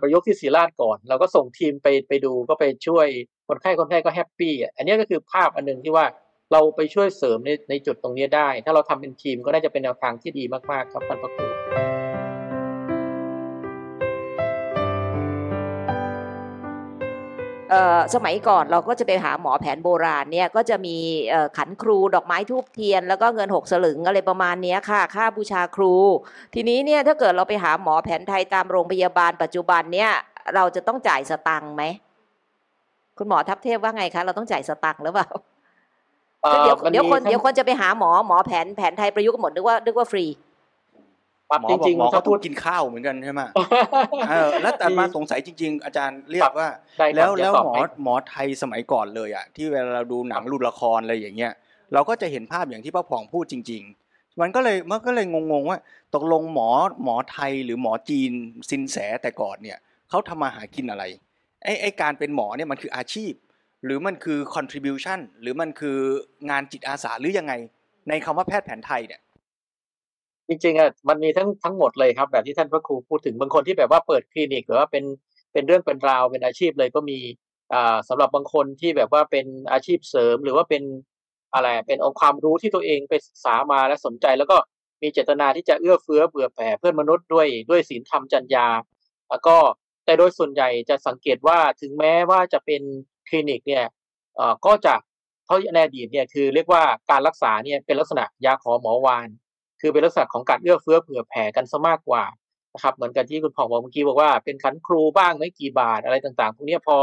[0.01, 3.07] ประยุกต์ที่ศรีราชก่อน เราก็ส่งทีมไปไปดูก็ไปช่วย
[3.47, 6.05] คนไข้คนไข้ก็แฮปปี้อันนี้ก็คือภาพอันหนึ่งที่ว่า
[6.51, 11.46] เราไปช่วยเสริมในในจุดตรงนี้ได้ ถ้าเราทำเป็นทีมก็น่าจะเป็นแนวทางที่ดีมากๆครับท่านประคุณ
[18.15, 20.97] สมัยก่อนเราก็จะไปหาหมอแผนโบราณเนี่ยก็จะมี
[21.57, 25.93] ขันครูดอกไม้ทูบเทียน แล้วก็เงินหกสลึงอะไรประมาณนี้ค่ะ ค่าบูชาครู
[26.53, 30.11] ทีนี้เนี่ยถ้าเกิดเราไปหาหมอแผนไทยตามโรงพยาบาลปัจจุบันเนี่ย
[30.55, 31.83] เราจะต้องจ่ายสตังค์ไหม
[33.17, 35.27] คุณหมอทัพเทพว่าไงคะเราต้องจ่ายสตังค์หรือเปล่า
[36.63, 40.25] เดี๋ยวเดี๋ยวคนเดี๋ยวคนจะไปหาหมอหมอแผนแผนไทยประยุกต์หมดนึกว่านึกว่าฟรี
[41.61, 43.41] หมอบอกหมอเขาพูดกินข้าวเหมือนกันใช่ไหม
[44.29, 46.69] เออแล้วแต่มาสงสัยจริง ๆ อาจารย์เรียกว่า
[47.15, 51.53] แล้วแล้วหมอหมอไทยสมัยก่อนเลยอะที่เวลาเราดูหนังรูละครอะไรอย่างเงี้ย
[51.93, 53.81] เราก็จะเห็นภาพอย่างที่ป้าผ่องพูดจริง
[54.11, 55.79] ๆ มันก็เลยมันก็เลยงงๆว่า
[56.15, 56.69] ตกลงหมอ
[57.03, 58.31] หมอไทยหรือหมอจีน
[58.69, 59.77] สินแสแต่ก่อนเนี่ย
[60.09, 61.03] เขาทำมาหากินอะไร
[61.63, 63.33] ไอ้ไอ้การเป็นหมอเนี่ยมันคืออาชีพ
[63.85, 65.97] หรือมันคือ contribution หรือมันคือ
[66.49, 67.53] งานจิตอาสาหรือยังไง
[68.09, 69.21] ในคำว่าแพทย์แผนไทยเนี่ย
[70.47, 75.03] จริงๆอะมันมีทั้งทั้งหมดเลยครับ แบบที่ท่านพระครูพูดถึงบางคนที่แบบว่าเปิดคลินิกหรือว่าเป็น
[75.53, 77.19] เป็นเรื่องเป็นราวเป็นอาชีพเลยก็มี
[77.73, 80.83] อ่าสำหรับบางคนที่แบบว่าเป็นอาชีพเสริมหรือว่าเป็น
[81.53, 84.57] อะไรเป็นองค์ความรู้ที่ตัวเองไปศึกษามาและสนใจ แล้วก็
[85.01, 88.67] มีเจตนาที่จะเอื้อเฟื้อเบื่อแผ่เพื่อนมนุษย์ด้วยด้วยศีลธรรมจัญญา
[89.29, 89.55] แล้วก็
[90.05, 92.81] แต่โดยส่วนใหญ่จะสังเกตว่าถึงแม้ว่าจะเป็น
[93.27, 93.85] คลินิกเนี่ย
[94.35, 94.95] เอ่อก็จะ
[95.45, 99.27] เพราในอดีตเนี่ยคือเรียกว่าการรักษาเนี่ยเป็นลักษณะยาขอหมอวาน
[99.81, 102.23] คือเป็นลักษณะของการเอื้อเฟื้อเผื่อแผ่กันซะมากกว่า
[102.73, 106.97] นะครับ เหมือนกันที่คุณพ่องบอกเมื่อกี้บอกว่าเป็นขันครูบ้างไม่กี่บาทอะไรต่างๆพวกนี้พอ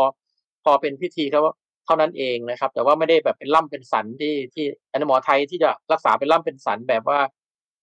[0.64, 1.40] พอเป็นพิธีเขา
[1.86, 7.18] เท่านั้นเองนะครับ แต่ว่าไม่ได้แบบเป็นล่ำเป็นสันที่ที่อันหมอไทยที่จะรักษาเป็นล่ำเป็นสันแบบว่า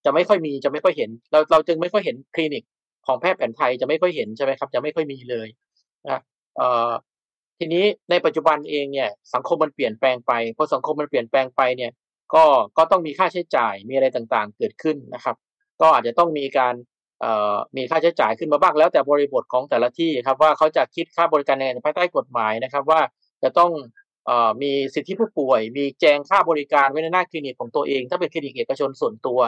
[0.06, 2.64] จะไม่ค่อยมีจะไม่ค่อยเห็น เราเราจึงไม่ค่อยเห็นคลินิก
[3.08, 5.48] ของแพทย์แผนไทยจะไม่ค่อยเห็นใช่ไหมครับ จะไม่ค่อยมีเลย
[6.04, 6.22] นะ
[6.58, 6.92] เอ่อ
[7.60, 11.92] ทีนี้ในปัจจุบันเองเนี่ยสังคมมันเปลี่ยนแปลงไปพอสังคมมันเปลี่ยนแปลงไปเนี่ย
[12.34, 12.46] ก็
[12.78, 15.36] ก็ต้องมีค่าใช้จ่ายมีอะไรต่างๆ เกิดขึ้นนะครับ
[15.82, 16.74] ก็อาจจะต้องมีการ
[17.76, 23.02] มีค่าใช้จ่ายขึ้นมาบ้างแล้วแต่บริบทของแต่ละที่ครับว่าเขาจะคิดค่าบริการในภายใต้กฎหมายนะครับว่า
[23.44, 23.72] จะต้อง
[24.30, 29.40] อมีสิทธิผู้ป่วย มีแจงค่าบริการไว้ในหน้าคลินิกของตัวเอง ถ้าเป็นคลินิกเอกชนส่วนตัว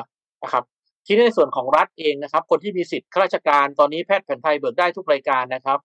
[0.43, 0.63] นะครับ
[1.05, 5.79] ที่ในส่วนของรัฐเองนะครับ คนที่มีสิทธิ์ข้าราชการตอนนี้แพทย์แผนไทยเบิกได้ทุกรายการนะครับ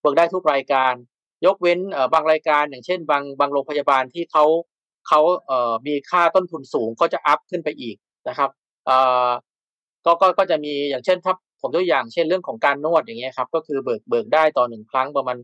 [0.00, 0.92] เบิกได้ทุกรายการ
[1.46, 1.78] ยกเว้น
[2.14, 4.44] บางรายการ อย่างเช่น บางบางโรงพยาบาลที่เขา
[5.08, 7.96] เขาเอ่อมีค่าต้นทุนสูงก็จะอัพขึ้นไปอีก
[8.28, 8.50] นะครับ
[8.86, 9.28] เอ่อ
[10.04, 15.36] ก็ก็ก็จะมีอย่างเช่นถ้าผมตัวอย่างเช่นเรื่องของการนวดอย่างเงี้ยครับก็คือเบิกเบิกได้ต่อหนึ่งครั้งประมาณ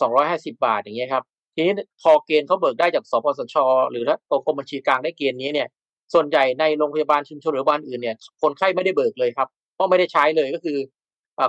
[0.00, 3.56] สองร้อยห้าสิบาทอย่างเงี้ยครับทีนี้พอเกณฑ์เขาเบิกได้จากสปสช
[3.90, 5.68] หรือถ้ากรมบัญชีกลางได้เกณฑ์นี้เนี่ย
[6.14, 10.78] ส่วนใหญ่ในโรงพยาบาลชุมชนหรือบ้านอื่นเนี่ยคนไข้ไม่ได้เบิกเลยครับ เพราะไม่ได้ใช้เลยก็คือ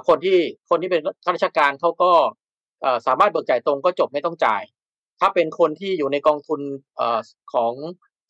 [0.07, 0.37] คนที่
[0.69, 2.11] คนที่เป็นข้าราชการเขาก็
[3.07, 4.63] สามารถเบิกจ่ายตรงก็จบไม่ต้องจ่าย
[5.19, 6.59] ถ้าเป็นคนที่อยู่ในกองทุน
[6.99, 7.01] อ
[7.53, 7.73] ของ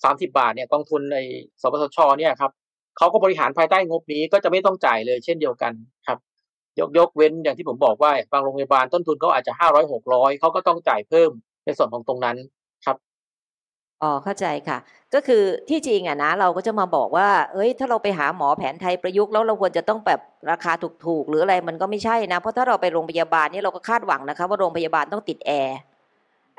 [0.03, 1.17] สามสิบาทเนี่ยกองทุนใน
[1.61, 2.51] สปสชเนี่ยครับ
[2.97, 5.73] เขาก็บริหารภายใต้งบนี้ก็จะไม่ต้องจ่ายเลยเช่นเดียวกัน
[6.07, 6.17] ครับ
[6.79, 11.31] ยกยกเว้นอย่างที่ผมบอกว่าบางโรงพยาบาลต้นทุนเขาอาจจะห้าร้อยหกร้อยเขาก็ต้องจ่ายเพิ่ม
[11.65, 12.37] ในส่วนของตรงนั้น
[12.85, 12.97] ครับ
[14.03, 14.77] อ๋อเข้าใจค่ะ
[15.13, 20.19] ก็คือที่จริงอะนะ เราก็จะมาบอกว่า เอ้ย ถ้าเราไปหาหมอแผนไทยประยุกต์แล้วเราควรจะต้องแบบ
[20.51, 20.71] ราคา
[21.05, 25.77] ถูกๆหรืออะไรมันก็ไม่ใช่นะ เพราะถ้าเราไปโรงพยาบาลนี่เราก็คาดหวังนะคะ ว่าโรงพยาบาลต้องติดแอร์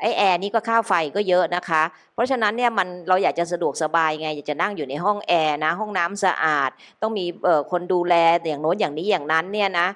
[0.01, 1.83] ไอแอร์นี่ก็ค่าไฟก็เยอะนะคะ
[2.15, 6.71] เพราะฉะนั้นเนี่ยมันเราอยากจะสะดวกสบายไง อยากจะนั่งอยู่ในห้องแอร์นะ ห้องน้ำสะอาด
[7.03, 7.25] ต้องมี
[7.71, 8.15] คนดูแล
[8.49, 9.89] อย่างโน้นอย่างนี้อย่างนั้นเนี่ยนะ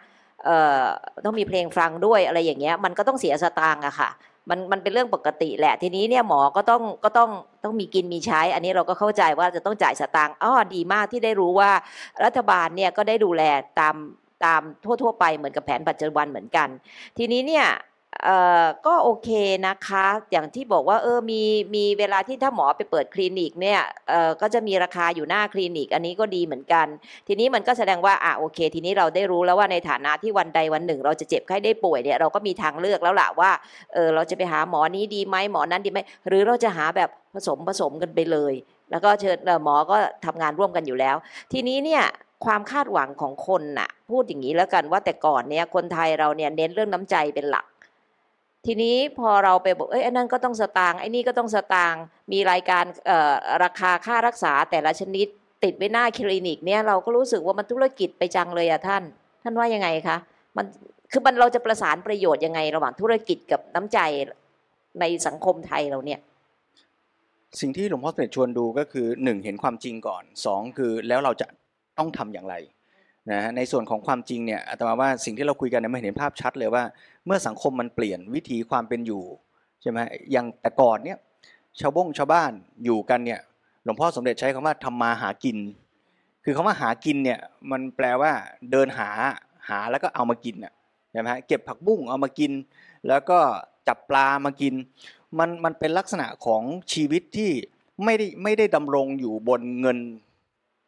[1.25, 4.11] ต้องมีเพลงฟังด้วยอะไรอย่างเงี้ยมันก็ต้องเสียสตางค์อะค่ะ
[4.51, 7.31] มันมันเป็นเรื่องปกติแหละ ทีนี้เนี่ยหมอก็ต้องก็ต้อง
[7.65, 11.71] ต้องมีกินมีใช้ อันนี้เราก็เข้าใจว่าจะต้องจ่ายสตางค์อ๋อดีมากที่ได้รู้ว่า
[12.25, 13.43] รัฐบาลเนี่ยก็ได้ดูแล
[13.81, 13.97] ตาม
[14.45, 14.63] ตาม
[15.03, 16.69] ทั่ว ๆ ไปเหมือนกับแผนปัจจุบันเหมือนกัน
[17.19, 17.67] ทีนี้เนี่ย
[18.25, 19.31] เอ่อก็โอเค
[19.67, 21.43] นะคะ อย่างที่บอกว่าเออมี
[21.75, 26.87] มีเวลาที่ถ้าหมอไปเปิดคลินิกเนี่ยเอ่อก็จะมีราคาอยู่หน้าคลินิก อันนี้ก็ดีเหมือนกัน
[27.29, 33.51] ทีนี้มันก็แสดงว่าอะโอเค ทีนี้เราได้รู้แล้วว่าในฐานะที่วันใดวันหนึ่ง เราจะเจ็บไข้ได้ป่วยเนี่ยเราก็มีทางเลือกแล้วล่ะว่า
[33.95, 38.55] เออเราจะไปหาหมอนี้ดีไหมหมอนั้นดีไหมหรือเราจะหาแบบผสมผสมกันไปเลย
[38.91, 41.17] แล้วก็เชิญหมอก็ทำงานร่วมกันอยู่แล้ว
[41.53, 42.05] ทีนี้เนี่ย
[42.45, 47.67] ความคาดหวังของคนน่ะพูดอย่างนี้แล้วกันว่าแต่ก่อนเนี่ยคนไทยเราเนี่ยเน้นเรื่องน้ำใจเป็นหลัก
[48.67, 52.85] ทีนี้พอเราไปบอกเอ้ยอันนั้นก็ต้องสตางค์ไอ้นี่ก็ต้องสตางค์มีรายการ
[53.65, 55.27] ราคาค่ารักษาแต่ละชนิด
[55.65, 59.03] ติดไว้หน้าคลินิกเนี่ยเราก็รู้สึกว่ามันธุรกิจไปจังเลยอะท่าน
[59.43, 60.17] ท่านว่ายังไงคะ
[60.57, 60.67] มัน
[61.13, 63.99] คือมันเราจะประสานประโยชน์ยังไง ระหว่างธุรกิจกับน้ำใจ
[65.01, 66.21] ในสังคมไทยเราเนี่ย
[67.61, 71.47] สิ่งที่หลวงพ่อเสด็จชวนดูก็คือหนึ่งเห็นความจริงก่อนสองคือแล้วเราจะ
[71.99, 72.55] ต้องทำอย่างไร
[73.33, 76.85] นะในส่วนของความจริงเนี่ยอาตมาว่าสิ่งที่เราคุยกันเนี่ยมันเห็นภาพชัดเลยว่า
[77.27, 79.23] เมื่อสังคมมันเปลี่ยนวิถีความเป็นอยู่
[79.83, 79.99] ใช่ไหม
[80.33, 81.19] อย่างแต่ก่อนเนี่ย
[81.81, 82.51] ชาวบ้งชาวบ้าน
[82.85, 83.41] อยู่กันเนี่ย
[83.85, 85.57] หลวงพ่อสมเด็จใช้คำว่าทำมาหากิน
[86.45, 87.39] คือคำว่าหากินเนี่ย
[87.71, 88.33] มันแปลว่า
[88.71, 89.11] เดินหา
[89.69, 90.73] หาแล้วก็เอามากินอะ
[91.13, 92.53] ใช่ไหมเก็บผักบุ้งเอามากิน
[93.09, 93.39] แล้วก็
[93.89, 94.75] จับปลามากิน
[95.39, 96.63] มันมันเป็นลักษณะของ
[96.93, 97.51] ชีวิตที่
[98.05, 99.99] ไม่ได้ไม่ได้ดำรงอยู่บนเงิน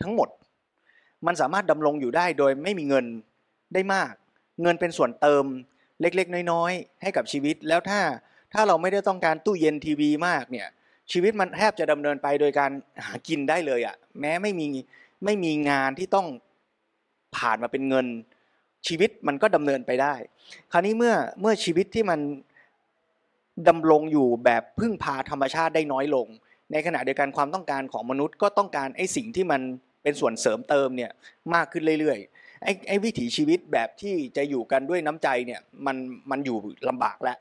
[0.03, 0.29] ทั้งหมด
[1.27, 3.07] มันสามารถดำรงอยู่ได้โดยไม่มีเงิน
[3.75, 4.13] ได้มาก
[4.63, 5.45] เงินเป็นส่วนเติม
[6.01, 8.01] เล็กๆ น้อยๆ ให้กับชีวิตแล้วถ้า
[8.53, 10.69] ถ้าเราไม่ได้ต้องการตู้เย็นทีวีมากเนี่ย
[11.13, 12.71] ชีวิตมันแทบจะดำเนินไปโดยการ
[13.05, 14.67] หากินได้เลยอะ่ะแม้ไม่มี
[15.25, 16.27] ไม่มีงานที่ต้อง
[17.37, 18.07] ผ่านมาเป็นเงิน
[18.87, 20.15] ชีวิตมันก็ดำเนินไปได้
[20.73, 22.21] คราวนี้เมื่อเมื่อชีวิตที่มัน
[23.69, 26.27] ดำรงอยู่แบบพึ่งพาธรรมชาติได้น้อยลง
[26.73, 29.61] ในขณะเดียวกันความต้องการของมนุษย์ก็ต้องการไอ้สิ่งที่มัน
[30.03, 31.11] เป็นส่วนเสริมเติมเนี่ย
[31.55, 32.19] มากขึ้นเรื่อย
[32.65, 35.97] ไอ้ไอ้วิถีชีวิตแบบที่จะอยู่กันด้วยน้ำใจเนี่ยมัน
[36.31, 36.57] มันอยู่
[36.89, 37.39] ลำบากแล้ว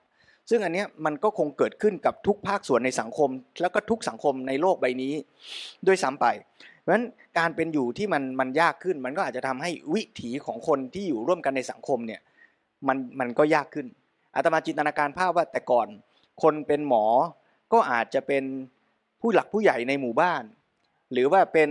[0.50, 3.30] ซึ่งอันเนี้ยมันก็คงเกิดขึ้นกับทุกภาคส่วนในสังคม
[3.62, 5.14] แล้วก็ทุกสังคมในโลกใบนี้
[5.88, 6.26] ด้วยซ้ำไป
[6.80, 7.06] เพราะฉะนั้น
[7.38, 12.22] การเป็นอยู่ที่มันมันยากขึ้น มันก็อาจจะทำให้วิถีของคนที่อยู่ร่วมกันในสังคมเนี่ย
[12.88, 13.88] มันมันก็ยากขึ้น
[14.36, 15.88] อาตมาจินตนาการภาพว่าแต่ก่อน
[16.44, 17.06] คนเป็นหมอ
[17.74, 18.44] ก็อาจจะเป็น
[19.22, 20.44] ผู้หลักผู้ใหญ่ในหมู่บ้าน
[21.12, 21.70] หรือว่าเป็น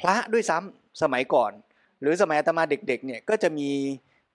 [0.00, 1.52] พระด้วยซ้ำสมัยก่อน
[2.00, 3.70] หรือสมัยอาตมาเด็กๆเนี่ยก็จะมี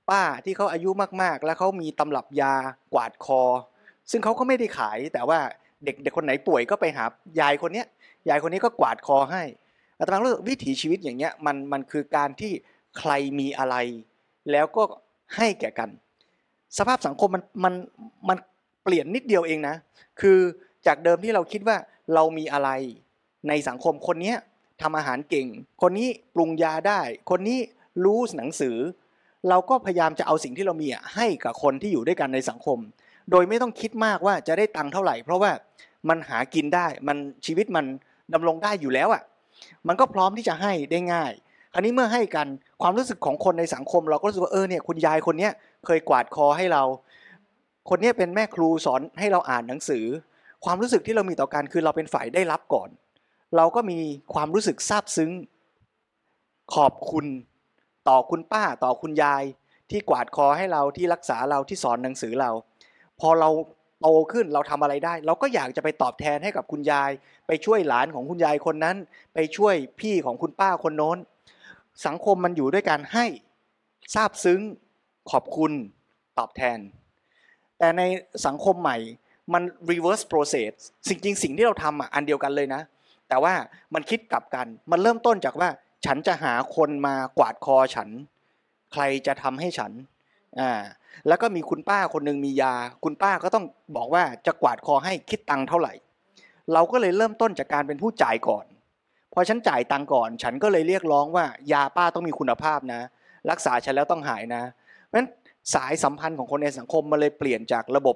[0.10, 0.90] ป้าที่เขาอายุ
[1.22, 2.56] มากๆ แล้วเขามีตำรับยา
[2.94, 3.42] กวาดคอ
[4.12, 5.40] ซึ่งเขาก็ไม่ได้ขาย แต่ว่า
[5.86, 7.06] เด็กเด็กคนไหนป่วยก็ไปหา
[7.40, 7.88] ยายคนเนี้ย
[8.30, 9.44] ยายคนนี้ก็กวาดคอให้
[10.00, 12.52] อาตมารู้สึกวิถีชีวิตอย่างเงี้ยมันมันคือการที่
[12.98, 13.76] ใครมีอะไร
[14.52, 14.84] แล้วก็
[15.36, 15.90] ให้แก่กัน
[16.78, 17.74] สภาพสังคมมันมัน
[18.30, 18.38] มัน
[18.84, 19.76] เปลี่ยนนิดเดียวเองนะ
[20.22, 20.40] คือ
[20.88, 21.78] จากเดิมที่เราคิดว่า
[22.14, 22.70] เรามีอะไร
[23.48, 24.38] ในสังคมคนเนี้ย
[24.82, 25.48] ทำอาหารเก่ง
[25.82, 27.60] คนนี้ปรุงยาได้ คนนี้
[28.04, 28.78] รู้หนังสือ
[29.50, 32.78] เราก็พยายามจะเอาสิ่งที่เรามีให้กับคนที่อยู่ด้วยกันในสังคม
[33.32, 35.52] โดยไม่ต้องคิดมากว่าจะได้ตังค์เท่าไหร่ เพราะว่า
[36.10, 37.86] มันหากินได้มันชีวิตมัน
[38.34, 39.24] ดำรงได้อยู่แล้วอะ่ะ
[39.88, 41.32] มันก็พร้อมที่จะให้ได้ง่าย
[41.74, 42.48] คราวนี้เมื่อให้กัน
[42.82, 45.52] ความรู้สึกของคนในสังคม เราก็รู้สึกว่าเออเนี่ยคุณยายคนเนี้ย
[45.86, 46.84] เคยกวาดคอให้เรา
[47.90, 50.06] คนนี้เป็นแม่ครูสอนให้เราอ่านหนังสือ
[50.66, 52.90] ความรู้สึกที่เรามีต่อกันคือเราเป็นฝ่ายได้รับก่อน
[53.56, 54.00] เราก็มี
[54.34, 55.32] ความรู้สึกซาบซึ้ง
[56.76, 57.26] ขอบคุณ
[58.10, 59.44] ต่อคุณป้าต่อคุณยาย
[59.90, 62.52] ที่กวาดคอให้เราที่รักษาเราที่สอนหนังสือเรา
[63.20, 63.50] พอเรา
[64.02, 67.12] โตขึ้นเราทำอะไรได้ เราก็อยากจะไปตอบแทนให้กับคุณยาย
[67.48, 68.98] ไปช่วยหลานของคุณยายคนนั้น
[69.34, 71.18] ไปช่วยพี่ของคุณป้าคนโน้น
[72.06, 73.26] สังคมมันอยู่ด้วยการให้
[74.14, 74.60] ซาบซึ้ง
[75.32, 75.72] ขอบคุณ
[76.40, 76.80] ตอบแทน
[77.78, 78.02] แต่ใน
[78.46, 78.98] สังคมใหม่
[79.54, 80.72] มัน reverse process
[81.08, 82.82] สิ่งจริงสิ่งที่เราทำอะอันเดียวกันเลยนะ
[83.30, 83.54] แต่ว่า
[83.94, 85.70] มันคิดกลับกัน มันเริ่มต้นจากว่า
[86.06, 88.10] ฉันจะหาคนมากวาดคอฉัน
[88.94, 89.92] ใครจะทำให้ฉัน
[90.60, 90.72] อ่า
[91.28, 95.94] แล้วก็มีคุณป้าคนหนึ่งมียา คุณป้าก็ต้องบอกว่าจะกวาดคอให้คิดตังค์เท่าไหร่
[96.74, 98.66] เราก็เลยเริ่มต้นจากการเป็นผู้จ่ายก่อน
[99.34, 103.02] พอฉันจ่ายตังค์ก่อน ฉันก็เลยเรียกร้องว่า ยาป้าต้องมีคุณภาพนะ
[103.52, 104.64] รักษาฉันแล้วต้องหายนะ
[105.06, 105.28] เพราะฉะนั้น
[105.74, 108.16] สายสัมพันธ์ของคนในสังคมมาเลยเปลี่ยนจากระบบ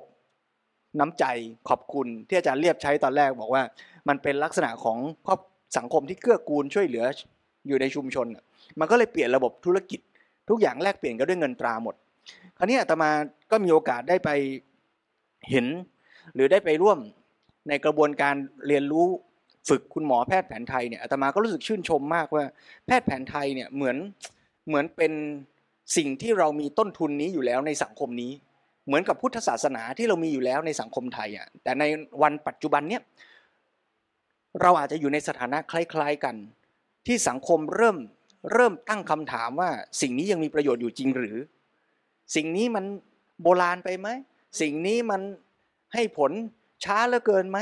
[1.00, 1.26] น้ำใจ
[1.70, 3.64] ขอบคุณที่อาจารย์เรียบใช้ตอนแรกบอกว่า
[4.08, 4.98] มันเป็นลักษณะของ
[5.28, 5.40] ครอบ
[5.78, 7.06] สังคมที่เกื้อกูลช่วยเหลือ
[7.68, 8.28] อยู่ในชุมชน
[8.80, 10.00] มันก็เลยเปลี่ยนระบบธุรกิจ
[10.50, 11.96] ทุกอย่างแลกเปลี่ยนกันด้วยเงินตราหมด
[12.58, 13.10] คราวนี้อาตมา
[13.52, 14.30] ก็มีโอกาสได้ไป
[15.50, 15.66] เห็น
[16.34, 16.98] หรือได้ไปร่วม
[17.70, 18.36] ในกระบวนการ
[18.68, 19.06] เรียนรู้
[19.70, 22.44] ฝึกคุณหมอแพทย์แผนไทยเนี่ยอาตมาก็รู้สึกชื่นชมมากว่า
[22.86, 23.98] แพทย์แผนไทยเนี่ยเหมือน
[24.68, 25.14] เหมือนเป็น
[25.98, 28.32] สิ่งที่เรามีต้นทุนนี้อยู่แล้วในสังคมนี้
[28.90, 31.84] เหมือนกับพุทธศาสนาที่เรามีอยู่แล้วในสังคมไทยอะแต่ใน
[32.22, 33.02] วันปัจจุบันเนี่ย
[34.62, 36.36] เราอาจจะอยู่ในสถานะคล้าย ๆกัน
[37.08, 37.98] ที่สังคมเริ่ม
[38.54, 39.70] เริ่มตั้งคำถามว่า
[40.02, 41.38] สิ่งนี้ยังมีประโยชน์อยู่จริงหรือ
[42.36, 42.86] สิ่งนี้มัน
[43.42, 44.08] โบราณไปไหม
[44.62, 45.22] สิ่งนี้มัน
[45.94, 46.32] ให้ผล
[46.84, 47.60] ช้าเหลือเกินไหม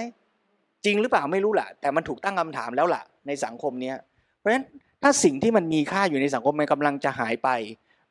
[0.85, 3.95] จริงหรือเปล่าไม่รู้แหละแต่มันถูกตั้งคำถามแล้วล่ะ ในสังคมเนี้ย
[4.37, 4.65] เพราะฉะนั้น
[5.03, 7.49] ถ้าสิ่งที่มันมีค่าอยู่ในสังคมมันกำลังจะหายไป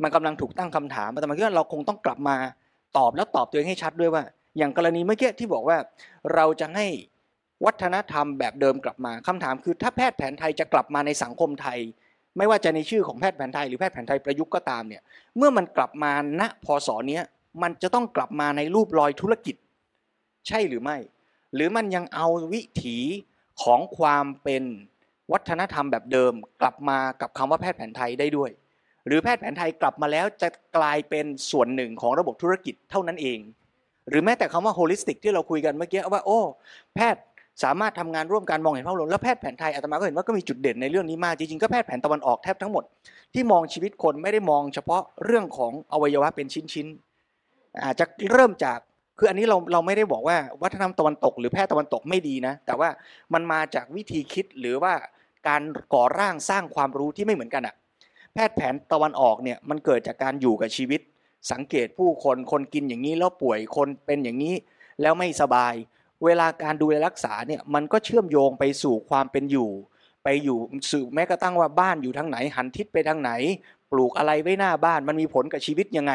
[0.02, 2.36] มันกำลังถูกตั้งคำถามแต่มันก็เราคงต้องกลับมา
[2.96, 4.22] ตอบแล้วตอบตัวเองให้ชัดด้วยว่า
[4.58, 5.78] อย่างกรณีเมื่อกี้ที่บอกว่า
[6.34, 6.86] เราจะให้
[7.64, 11.78] วัฒนธรรมแบบเดิมกลับมาคำถามคือ ถ้าแพทย์แผนไทยจะกลับมาในสังคมไทย
[12.36, 15.02] ไม่ว่าจะในชื่อของแพทย์แผนไทยหรือแพทย์แผนไทยประยุกต์ก็ตามเนี่ย
[15.36, 16.88] เมื่อมันกลับมาณ พ.ศ.
[17.08, 17.22] เนี้ย
[17.62, 19.56] มันจะต้องกลับมาในรูปรอยธุรกิจ
[20.48, 20.96] ใช่หรือไม่
[21.54, 22.98] หรือมันยังเอาวิถี
[23.62, 24.62] ของความเป็น
[25.32, 28.50] วัฒนธรรมแบบเดิม กลับมากับคำว่าแพทย์แผนไทยได้ด้วย
[29.06, 33.38] หรือแพทย์แผนไทยกลับมาแล้วจะกลายเป็นส่วนหนึ่งของระบบธุรกิจเท่านั้นเอง
[34.08, 36.40] หรือแม้แต่คำว่า holistic ที่เราคุยกันเมื่อกี้ว่าโอ้
[36.94, 37.22] แพทย์
[37.64, 42.84] สามารถทำงานร่วมกันมองเห็นภาพรวมแล้วแพทย์แผนไทยอาตมาก็เห็นว่าก็มีจุดเด่นในเรื่องนี้มากจริงๆก็แพทย์แผนตะวันออกแทบทั้งหมด
[43.34, 48.78] ที่มองชีวิตคนไม่ได้มองเฉพาะเรื่องของอวัยวะเป็นชิ้นๆอาจจะเริ่มจาก
[49.18, 52.88] คืออันนี้เราเราไม่ได้บอกว่าวัฒนธรรมตะวันตก หรือแพทย์ตะวันตกไม่ดีนะ แต่ว่า
[53.34, 54.92] มันมาจากวิธีคิดหรือว่า
[55.48, 55.62] การ
[55.94, 57.74] ก่อร่างสร้างความรู้ที่ไม่เหมือนกันอะ
[58.36, 61.00] แพทย์แผนตะวันออกเนี่ยมันเกิดจากการอยู่กับชีวิต
[61.52, 64.54] สังเกตผู้คนคนกินอย่างนี้แล้วป่วยคนเป็นอย่างนี้
[65.02, 65.74] แล้วไม่สบาย
[66.24, 69.70] เวลาการดูแลรักษาเนี่ยมันก็เชื่อมโยงไปสู่ความเป็นอยู่
[70.24, 70.58] ไปอยู่
[70.90, 73.30] สื่อแม้กระทั่งว่าบ้านอยู่ทางไหนหันทิศไปทางไหน
[73.90, 76.12] ปลูกอะไรไว้หน้าบ้านมันมีผลกับชีวิตยังไง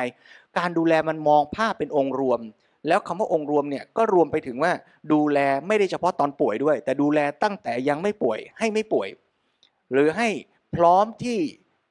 [0.58, 2.40] การดูแลมันมองภาพเป็นองค์รวม
[2.88, 4.72] แล้วคำว่าองค์รวมเนี่ยก็รวมไปถึงว่า
[5.12, 9.10] ดูแลไม่ได้เฉพาะตอนป่วยด้วย แต่ดูแลตั้งแต่ยังไม่ป่วยให้ไม่ป่วย
[9.92, 10.30] หรือให้
[10.76, 11.40] พร้อมที่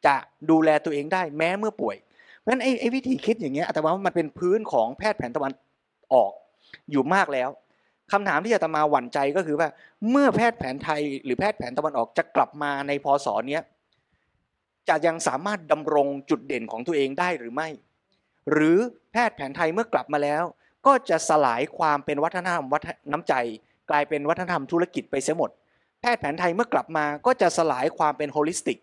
[0.06, 0.16] จะ
[0.50, 1.96] ดูแลตัวเองได้แม้เมื่อป่วย
[2.38, 5.52] เพราะฉะนั้นไอ้ไอวิธีคิดอย่างเงี้ยอาตมาว่ามันเป็นพื้นของแพทย์แผนตะวัน
[6.12, 6.32] ออก
[6.90, 7.48] อยู่มากแล้ว
[8.12, 9.68] คำถามที่อาตมาหวั่นใจก็คือว่า
[10.10, 13.62] เมื่อแพทย์แผนไทย หรือแพทย์แผนตะวันออกจะกลับมาในพศเนี้ย
[14.88, 17.68] จะยังสามารถดำรงจุดเด่นของตัวเองได้หรือไม่
[18.52, 18.78] หรือ
[19.12, 20.42] แพทย์แผนไทยเมื่อกลับมาแล้ว
[20.86, 23.34] ก็จะสลายความเป็นวัฒนธรรมวัฒน้ำใจ
[23.90, 25.50] กลายเป็นวัฒนธรรมธุรกิจไปเสียหมด
[26.00, 28.78] แพทย์แผนไทยเมื่อกลับมาก็จะสลายความเป็นโฮลิสติก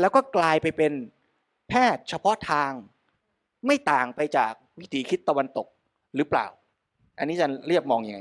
[0.00, 0.92] แล้วก็กลายไปเป็น
[1.68, 2.70] แพทย์เฉพาะทาง
[3.66, 5.66] ไม่ต่างไปจากวิถีคิดตะวันตก
[6.16, 6.46] หรือเปล่า
[7.18, 8.20] อันนี้จะเรียบมองอยังไง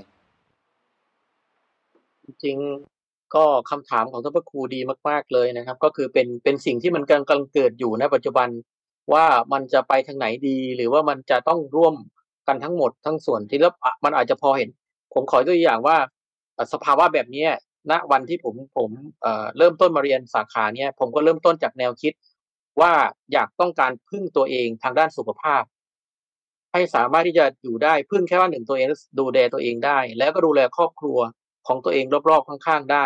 [2.26, 2.58] จริง
[3.36, 8.48] ก็คำถามของท่านพระครูดีมากๆเลยนะครับ ก็คือเป็นเป็นสิ่งที่มันกำลังเกิดอยู่ในปัจจุบัน
[9.14, 11.96] ว่ามันจะไปทางไหนดี หรือว่ามันจะต้องร่วม
[12.48, 13.74] กันทั้งหมดทั้งส่วนที่แล้ว
[14.06, 14.70] มันอาจจะพอเห็น
[15.14, 15.98] ผมขอตัวอย่างว่า
[16.74, 17.46] สภาวะแบบนี้
[17.91, 18.89] ณวันที่ผมผม
[19.58, 22.13] เริ่มต้นมาเรียนสาขาเนี่ยผมก็เริ่มต้นจากแนวคิด
[22.82, 22.93] ว่า
[23.34, 25.63] อยากต้องการพึ่งตัวเองทางด้านสุขภาพ
[26.74, 28.88] ให้สามารถที่จะอยู่ได้พึ่งแค่ว่าหนึ่งตัวเอง
[29.19, 31.19] ดูแลตัวเองได้ แล้วก็ดูแลครอบครัว
[31.67, 33.06] ของตัวเองรอบๆข้างๆได้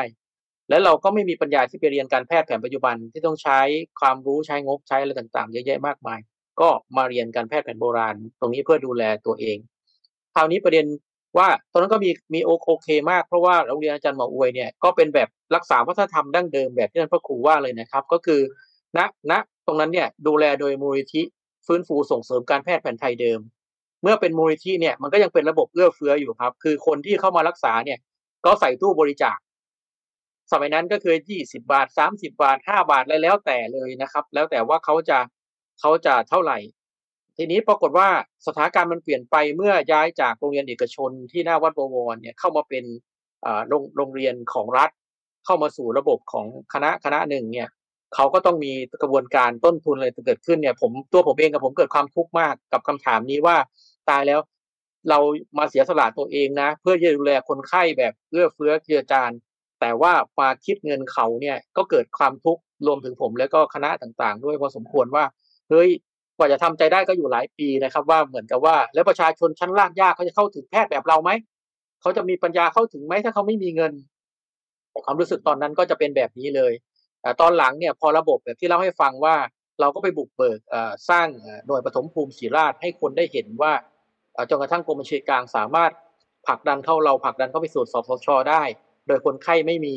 [0.69, 3.59] และเราก็ไม่มีปัญญาที่ไปเรียนการแพทย์แผนปัจจุบันที่ต้องใช้
[3.99, 6.19] ความรู้ใช้งบใช้อะไรต่างๆเยอะแยะมากมาย
[6.61, 9.57] ก็มาเรียนการแพทย์แผนโบราณ ตรงนี้เพื่อดูแลตัวเอง
[10.33, 10.85] คราวนี้ประเด็น
[11.37, 18.41] ว่าตอนนั้นก็มีมีโอเคมากเพราะว่าโรงเรียนอาจารย์หมออวยเนี่ยก็เป็นแบบรักษาวัฒนธรรมดั้งเดิมแบบที่ท่านพระครูว่าเลยนะครับ ก็คือ
[18.97, 18.99] ณ
[19.31, 19.33] ณ
[19.65, 21.21] ตรงนั้นเนี่ยดูแลโดยมูลนิธิ
[21.65, 23.39] ฟื้นฟูส่งเสริมการแพทย์แผนไทยเดิม
[24.01, 27.99] เมื่อเป็นมูลนิธิเนี่ยมันก็ยังเป็นระบบเอื้อเฟื้ออยู่ครับ คือคนที่เข้ามารักษาเนี่ย
[28.45, 29.37] ก็ใส่ตู้บริจาค
[30.51, 35.19] สมัยนั้นก็คือยี่สิบาทสามสิบาทห้าบาทอะไรแล้วแต่เลยนะครับ แล้วแต่ว่าเขาจะ
[35.79, 36.57] เขาจะเท่าไหร่
[37.37, 38.09] ทีนี้ปรากฏว่า
[38.47, 42.83] สถานการณ์มันเปลี่ยนไปเมื่อย้ายจากโรงเรียนเอกชนที่หน้าวัดบวรเนี่ยเข้ามาเป็น
[43.67, 44.89] โรงงเรียนของรัฐ
[45.45, 47.67] เข้ามาสู่ระบบของคณะคณะหนึ่งเนี่ย
[48.15, 48.71] เขาก็ต้องมี
[49.01, 53.57] กระบวนการต้นทุนอะไรเกิดขึ้นเนี่ยผมตัวผมเองกับผมเกิดความทุกข์มากกับคำถามนี้ว่า
[54.09, 54.39] ตายแล้ว
[55.09, 55.19] เรา
[55.57, 59.31] มาเสียสละตัวเองนะ เพื่อจะดูแลคนไข้แบบเอื้อเฟื้อเจือจาน
[59.79, 65.23] แต่ว่ามาคิดเงินเขาเนี่ยก็เกิดความทุกข์รวมถึงผมแล้วก็คณะต่างๆ ด้วยพอสมควรว่า
[65.69, 65.89] เฮ้ย
[66.37, 71.31] กว่าจะทำใจได้ก็อยู่หลายปีนะครับ ว่าเหมือนกับว่า แล้วประชาชนชั้นล่างยากเขาจะเข้าถึงแพทย์แบบเราไหม
[72.01, 73.93] เขาจะมีปัญญาเข้าถึงไหมถ้าเขาไม่มีเงิน
[75.05, 76.73] ความรู้สึกตอนนั้นก็จะเป็นแบบนี้เลย
[77.21, 79.35] แต่ตอนหลังเนี่ยพอระบบแบบที่เล่าให้ฟังว่า
[79.79, 80.59] เราก็ไปบุกเบิก
[81.09, 81.27] สร้าง
[81.67, 83.73] หน่วยปฐมภูมิศิราชให้คนได้เห็นว่า
[84.49, 85.91] จนกระทั่งกรมบัญชีกลางสามารถ
[86.47, 88.63] ผลักดันเข้าเราผลักดันเข้าไปสู่สอบสชได้
[89.07, 89.95] โดยคนไข้ไม่มี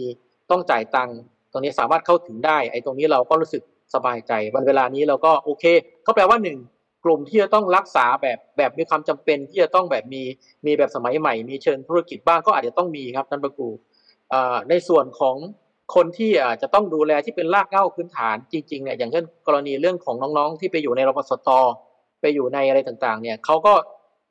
[0.50, 1.16] ต้องจ่ายตังค์
[1.52, 3.62] ตรงนี้สามารถเข้าถึงได้ ไอ้ตรงนี้เราก็รู้สึก
[3.94, 5.64] สบายใจวันเวลานี้เราก็โอเค
[6.06, 6.58] ก็แปลว่าหนึ่ง
[7.04, 10.22] กลุ่มที่จะต้องรักษาแบบแบบมีความจำเป็นที่จะต้องแบบมี
[10.66, 13.68] มีแบบสมัยใหม่ มีเชิงธุรกิจบ้างก็อาจจะต้องมีครับท่านประกู
[14.70, 15.36] ในส่วนของ
[15.94, 21.48] คนที่จจะต้องดูแลที่เป็นรากเหง้าพื้นฐานจริงๆเนี่ยอย่างเช่นกรณีเรื่องของน้องๆ ที่ไปอยู่ในรพสต
[22.20, 23.74] ไปอยู่ในอะไรต่างๆเนี่ยเขาก็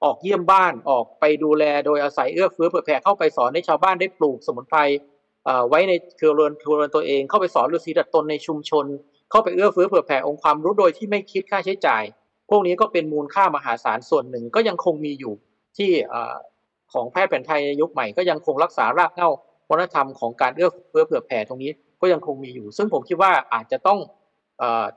[0.04, 4.80] ออกเยี่ยมบ้านออกไปดูแลโดยอาศัยเอื้อเฟื้อเผื่อแผ่เข้าไปสอนให้ชาวบ้านได้ปลูกสมุนไพร
[5.70, 8.86] ไว้ในเครือเรือนครัวเรือนตัวเองเข้าไปสอนฤาษีดัดตนในชุมชน
[9.30, 12.04] เข้าไปเอื้อเฟื้อเผื่อแผ่องค์ความรู้โดยที่ไม่คิดค่าใช้จ่าย
[12.50, 15.34] พวกนี้ก็เป็นมูลค่ามหาศาลส่วนหนึ่งก็ยังคงมีอยู่
[15.78, 15.90] ที่
[16.94, 19.30] ของแพทย์แผนไทยในยุคใหม่ก็ยังคงรักษารากเหง้า
[19.70, 24.00] วัฒนธรรมของการเอื้อเฟื้อเผื่อแผ่ตรงนี้ก็ยังคงมีอยู่ ซึ่งผมคิดว่าอาจจะต้อง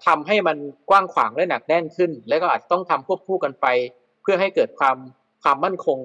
[0.07, 0.57] ทำให้มัน
[0.91, 3.67] กว้างขวางและหนักแน่นขึ้น และก็อาจจะต้องทำควบคู่กันไป
[4.23, 4.97] เพื่อให้เกิดความ
[5.43, 5.99] ความมั่นคง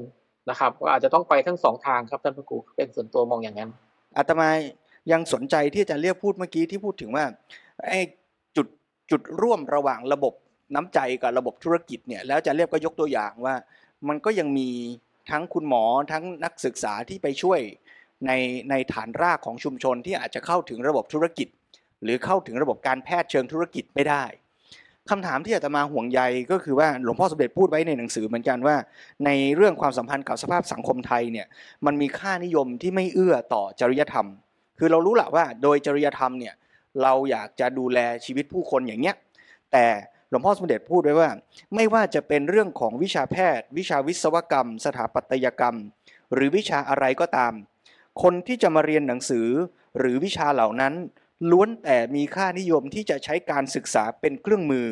[0.49, 3.69] นะครับว่าอาจจะต้องไปทั้งสองทางครับท่านพระครูเป็นส่วนตัวมองอย่างนั้น
[4.17, 4.49] อาตมา
[5.11, 7.25] ยังสนใจที่จะเรียกพูดเมื่อกี้ที่พูดถึงว่า
[7.85, 7.99] ไอ้
[8.55, 8.67] จุด
[9.11, 10.33] จุดร่วมระหว่างระบบ
[10.75, 13.55] น้ำใจกับระบบธุรกิจเนี่ยแล้วจะเรียกก็ยกตัวอย่างว่า
[14.07, 14.69] มันก็ยังมี
[15.31, 17.59] ทั้งคุณหมอทั้งนักศึกษาที่ไปช่วย
[18.27, 18.31] ใน
[18.69, 21.47] ในฐานรากของชุมชนที่อาจจะเข้าถึงระบบธุรกิจ
[22.03, 24.23] หรือเข้าถึงระบบการแพทย์เชิงธุรกิจไม่ได้
[25.09, 28.75] คำถามที่อาจจะมาห่วงใยก็คือว่าหลวงพ่อสมเด็จพูดไว้ในหนังสือเหมือนกันว่า
[29.25, 31.47] ในเรื่องความสัมพันธ์กับสภาพสังคมไทยเนี่ย
[31.85, 34.27] มันมีค่านิยมที่ไม่เอื้อต่อจริยธรรม
[34.79, 36.53] คือเรารู้แหละว่าโดยจริยธรรมเนี่ย
[37.01, 39.15] เราอยากจะดูแลชีวิตผู้คนอย่างเนี้ย
[39.71, 39.85] แต่
[40.29, 41.29] หลวงพ่อสมเด็จพูดไว้ว่า
[41.75, 45.77] ไม่ว่าจะเป็นเรื่องของวิชาแพทย์ วิชาวิศวกรรม สถาปัตยกรรม
[46.33, 47.53] หรือวิชาอะไรก็ตาม
[48.21, 49.47] คนที่จะมาเรียนหนังสือ
[49.99, 50.93] หรือวิชาเหล่านั้น
[51.51, 54.87] ล้วนแต่มีค่านิยมที่จะใช้การศึกษาเป็นเครื่องมือ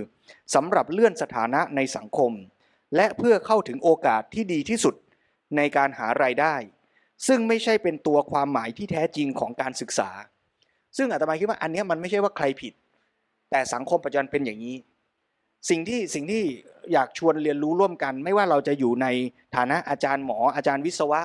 [0.56, 2.32] สำหรับเลื่อนสถานะในสังคม
[2.96, 4.96] และเพื่อเข้าถึงโอกาสที่ดีที่สุด
[5.58, 6.56] ในการหารายได้
[7.28, 10.10] ซึ่งไม่ใช่เป็นตัวความหมายที่แท้จริงของการศึกษา
[10.98, 12.74] ซึ่งอาตมาคิดว่าอันนี้มันไม่ใช่ว่าใครผิด
[13.52, 14.76] แต่สังคมปัจจุบันเป็นอย่างนี้
[15.70, 16.44] สิ่งที่สิ่งที่
[16.94, 19.08] อยากชวนเรียนรู้ร่วมกัน ไม่ว่าเราจะอยู่ใน
[19.56, 21.22] ฐานะอาจารย์หมออาจารย์วิศวะ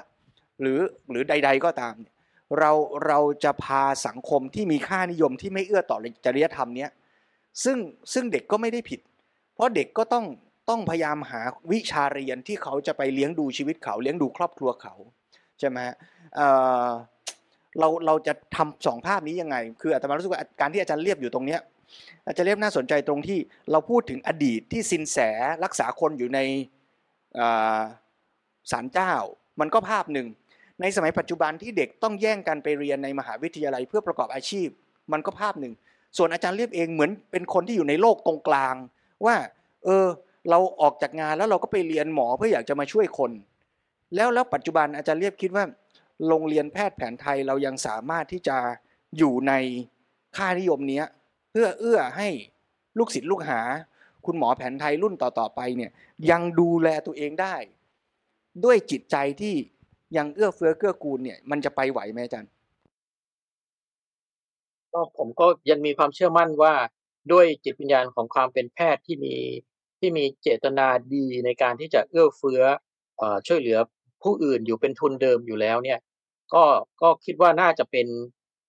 [0.61, 1.95] หรือหรือใด ๆ ก็ตาม
[2.59, 2.73] เรา
[3.07, 6.91] เราจะพาสังคมที่มีค่านิยมที่ไม่เอื้อต่อจริยธรรมเนี้ย
[7.64, 7.79] ซึ่ง
[8.12, 9.01] ซึ่งเด็กก็ไม่ได้ผิด
[9.55, 10.25] เพราะเด็กก็ต้อง
[10.68, 11.41] ต้องพยายามหา
[11.73, 14.95] วิชาเรียนที่เขาจะไปเลี้ยงดูชีวิตเขาเลี้ยงดูครอบครัวเขา
[15.59, 15.79] ใช่ไหม
[16.37, 21.61] เเราเราจะทำสองภาพนี้ยังไง คืออาตมารู้สึกว่าการที่อาจารย์เรียบอยู่ตรงเนี้ย
[22.27, 23.39] อาจารย์เลียบน่าสนใจตรงที่
[23.71, 25.18] เราพูดถึงอดีตที่สินแส
[25.64, 26.41] รักษาคนอยู่ใน
[28.71, 29.12] ศาลเจ้า
[29.61, 30.27] มันก็ภาพหนึ่ง
[30.81, 34.68] ในสมัยปัจจุบันที่เด็กต้องแย่งกันไปเรียนในมหาวิทยาลัยเพื่อประกอบอาชีพ
[35.12, 35.75] มันก็ภาพหนึ่ง
[36.16, 38.75] ส่วนอาจารย์เลียบเองเหมือนเป็นคนที่อยู่ในโลกตรงกลาง
[39.27, 39.37] ว่า
[39.85, 40.07] เออ
[40.51, 43.31] เราออกจากงานแล้วเราก็ไปเรียนหมอเพื่ออยากจะมาช่วยคน
[44.14, 45.64] แล้วแล้วปัจจุบันอาจารย์เลียบคิดว่า
[46.29, 48.57] โรงเรียนแพทย์แผนไทยเรายังสามารถที่จะ
[49.18, 49.53] อยู่ใน
[50.37, 51.03] ค่านิยมนี้
[51.51, 52.29] เพื่อเอื้อให้
[52.99, 53.61] ลูกศิษย์ลูกหา
[54.27, 55.91] คุณหมอแผนไทยรุ่นต่อๆไปเนี่ย
[56.31, 57.57] ยังดูแลตัวเองได้
[58.64, 59.55] ด้วยจิตใจที่
[60.16, 62.51] ยังเอื้อเฟื้อเกื้อกูลเนี่ยมันจะไปไหวไหมอาจารย์
[64.93, 66.75] ก็ผมก็ยังมีความเชื่อมั่นว่า
[67.33, 69.35] ด้วยจิตวิญญาณของความเป็นแพทย์ที่มี
[70.01, 72.61] ที่มีเจตนาดีในการที่จะเอื้อเฟื้อ
[73.47, 73.79] ช่วยเหลือ
[74.23, 75.99] ผู้อื่นอยู่เป็นทุนเดิมอยู่แล้วเนี่ย
[76.55, 76.64] ก็
[77.03, 78.07] ก็คิดว่าน่าจะเป็น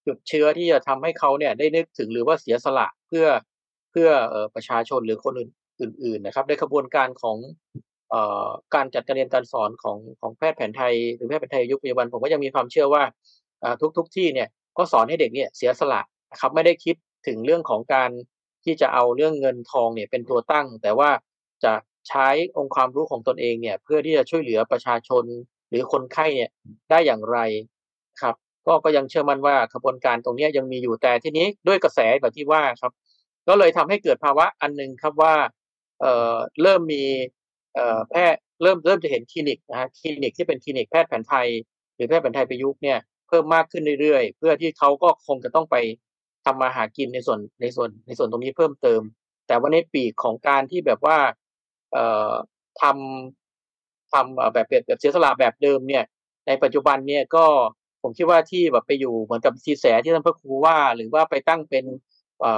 [0.08, 3.28] จุดเชื้อที่จะทำให้เขาเนี่ยได้นึกถึงหรือว่าเสียสละเพื่อ
[3.92, 4.10] เพื่อ
[4.56, 7.38] ประชาชนหรือคนอื่นๆนะครับ ในกระบวนการของ
[8.76, 13.04] การจัดการเรียนการสอนของของแพทย์แผนไทยหรือแพทย์แผนไทยยุคปัจจุบันผมก็ยังมีความเชื่อว่า
[13.98, 16.02] ทุกๆทที่เนี่ยก็สอนให้เด็กเนี่ยเสียสละ
[16.32, 16.96] นะครับไม่ได้คิด
[17.28, 18.12] ถึงเรื่องของการ
[18.64, 21.10] ที่จะเอาเรื่องเงินทองเนี่ยเป็นตัวตั้ง แต่ว่า
[21.64, 21.74] จะ
[22.10, 22.28] ใช้
[22.58, 25.24] องค์ความรู้ของตนเองเนี่ยเพื่อที่จะช่วยเหลือประชาชน
[25.72, 26.50] หรือคนไข้เนี่ย
[26.90, 27.38] ได้อย่างไร
[28.22, 28.36] ครับ
[28.68, 32.92] ก็ก็ยังเชื่อมั่นว่าขบวนการตรงนี้ยังมีอยู่แต่ทีนี้ด้วยกระแสแบบที่ว่าครับ
[33.48, 35.36] ก็เลยทำให้เกิดภาวะอันหนึ่งครับว่า
[36.02, 37.04] เอ่อเริ่มมี
[37.76, 41.48] เอ่อแพทย์เริ่มเริ่มจะเห็นคลินิกนะฮะคลินิกที่เป็นคลินิกแพทย์แผนไทย
[41.96, 45.76] หรือแพทย์แผนไทยประยุกต์เนี่ยเพิ่มมากขึ้นเรื่อยๆ เพื่อที่เขาก็คงจะต้องไป
[46.46, 49.02] ทำมาหากินในส่วนในส่วนในส่วนตรงนี้เพิ่มเติม
[49.48, 51.18] แต่ว่าในปีกของการที่แบบว่า
[51.94, 52.32] เอ่อ
[52.82, 53.41] ทำ
[54.14, 56.04] ทำแบบแบบเสียสละแบบเดิมเนี่ย
[56.48, 57.46] ในปัจจุบันเนี่ยก็
[58.02, 61.86] ผมคิดว่าที่แบบไปอยู่เหมือนกับซีแสที่ท่านพระครูว่า หรือว่าไปตั้งเป็น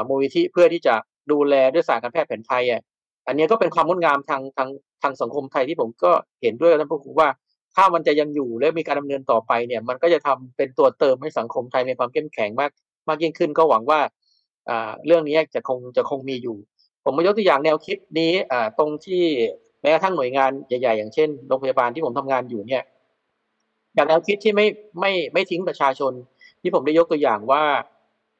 [0.07, 0.95] มูลนิธิเพื่อที่จะ
[1.31, 2.81] ดูแลด้วยศาสตร์การแพทย์แผนไทยอะ
[3.27, 4.69] อันนี้ก็เป็นความงดงามทางทาง
[5.03, 7.29] ทางสังคมไทยที่ผมก็เห็นด้วยท่านพระครูว่า
[7.75, 12.71] ถ้ามันจะยังอยู่และมีการดำเนินต่อไปเนี่ย มันก็จะทำเป็นตัวเติมให้สังคมไทยมีความเข้มแข็งมาก
[13.07, 13.99] มากยิ่งขึ้นก็หวังว่า
[15.05, 16.57] เรื่องนี้จะคงจะคงมีอยู่
[17.03, 18.33] ผมมายกตัวอย่างแนวคิดนี้
[18.77, 19.23] ตรงที่
[19.83, 22.83] แม้กระทั่งหน่วยงานใหญ่ๆ อย่างเช่นโรงพยาบาลที่ผมทำงานอยู่เนี่ย
[23.95, 24.67] อย่างแนวคิดที่ไม่
[24.99, 26.13] ไม่ไม่ทิ้งประชาชน
[26.61, 27.63] ที่ผมได้ยกตัวอย่างว่า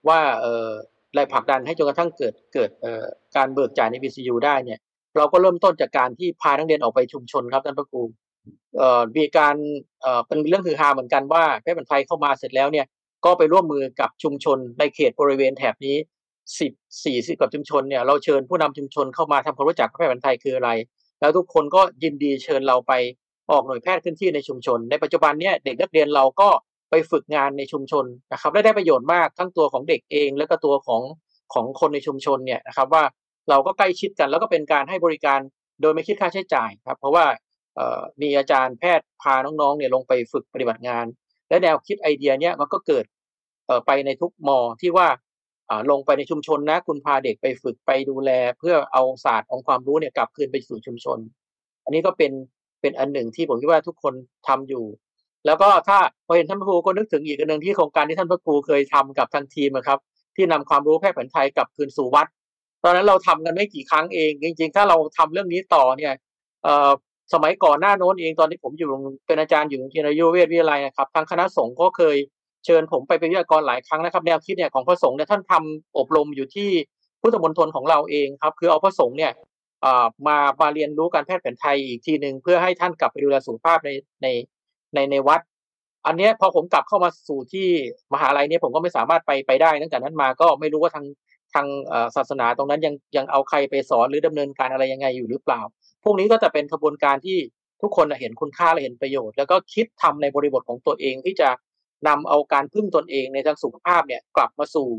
[0.07, 0.69] ว่าเอ่อ
[1.13, 3.03] แรงผลักดันให้จนกระทั่งเกิดเกิดเอ่อ
[3.35, 4.79] การเบิกจ่ายใน BCU ได้เนี่ย
[5.17, 8.01] เราก็เริ่มต้นจากการที่พานักเรียนออกไปชุมชนครับท่านพระครู
[8.77, 9.55] เอ่อมีการ
[10.01, 12.85] เอ่อเป็นเรื่องคือฮาเหมือนกันว่าแพทย์แผนไทยเข้ามาเสร็จแล้วเนี่ย
[13.25, 15.95] ก็ไปร่วมมือกับชุมชนในเขตบริเวณแถบนี้
[16.59, 16.71] สิบ
[17.05, 20.69] สี่สิบกว่าชุมชนเนี่ยเราเชิญผู้นำชุมชนเข้ามาทำความรู้จักแพทย์แผนไทยคืออะไร
[21.23, 22.93] แล้วทุกคนก็ยินดีเชิญเราไป
[23.51, 26.49] ออกหน่วยแพทย์ขึ้นที่ในชุมชน ในปัจจุบันเนี่ยเด็กนักเรียนเราก็
[26.89, 31.01] ไปฝึกงานในชุมชนนะครับได้ได้ประโยชน์มากทั้งตัวของเด็กเอง แล้วก็ตัวของ
[31.53, 33.03] ของคนในชุมชนเนี่ยนะครับว่า
[33.49, 35.39] เราก็ใกล้ชิดกันแล้วก็เป็นการให้บริการ
[35.81, 37.25] โดยไม่คิดค่าใช้จ่ายครับเพราะว่า
[38.21, 41.05] มีอาจารย์แพทย์พาน้องๆเนี่ยลงไปฝึกปฏิบัติงาน
[41.49, 43.05] และแนวคิดไอเดียเนี้ยมันก็เกิด
[43.85, 45.07] ไปในทุกมอที่ว่า
[45.91, 51.19] ลงไปในชุมชนนะ คุณพาเด็กไปฝึกไปดูแล เพื่อเอาศาสตร์ของความรู้เนี่ยกลับคืนไปสู่ชุมชน
[51.83, 52.31] อันนี้ก็เป็น
[52.81, 54.13] เป็นอันหนึ่งที่ผมคิดว่าทุกคน
[54.47, 54.85] ทำอยู่
[55.45, 59.99] แล้วก็ถ้าพอเห็นท่านพระครูก็นึกถึงอีกอันหนึ่งที่โครงการที่ท่านพระครูเคยทำกับทางทีมครับ
[60.35, 62.27] ที่นำความรู้แพทย์แผนไทยกลับคืนสู่วัด
[62.83, 66.13] ตอนนั้นเราทำกันไม่กี่ครั้งเอง จริง ๆ ถ้าเราทำเรื่องนี้ต่อเนี่ย
[67.33, 68.89] สมัยก่อนหน้าโน้นเองตอนที่ผมอยู่
[69.27, 72.17] เป็นอาจารย์อยู่โรงเรียนอายุเวทวิทยาลัยนะครับทางคณะสงฆ์ก็เคย
[72.65, 76.69] เชิญผมไปเป็นวิทยากรหลายครั้งนะครับ แนวคิดเนี่ยของพระสงฆ์เนี่ยท่านทำอบรมอยู่ที่
[77.21, 79.31] พุทธมณฑลของเราเองครับ คือเอาพระสงฆ์เนี่ย
[80.27, 83.89] มามาเรียนรู้การแพทย์แผนไทยอีกทีหนึ่งเพื่อให้ท่านกลับไปดูแลสุขภาพใน
[84.23, 84.27] ใน
[84.93, 85.41] ในในวัด
[86.05, 87.67] อันนี้พอผมกลับเข้ามาสู่ที่
[88.13, 91.05] มหาลัยเนี่ยผมก็ไม่สามารถไปไปได้ตั้งแต่นั้นมาก็ไม่รู้ว่าทาง
[91.53, 91.67] ทาง
[92.15, 95.61] ศาสนาตรงนั้นยังยังเอาใครไปสอนหรือดำเนินการอะไรยังไงอยู่หรือเปล่า
[96.03, 97.37] พวกนี้ก็จะเป็นกระบวนการที่
[97.81, 101.49] ทุกคนเห็นคุณค่าและเห็นประโยชน์ แล้วก็คิดทำในบริบทของตัวเองที่จะ
[102.07, 104.89] นำเอาการพึ่งตนเองในทางสุขภาพเนี่ยกลับมาสู่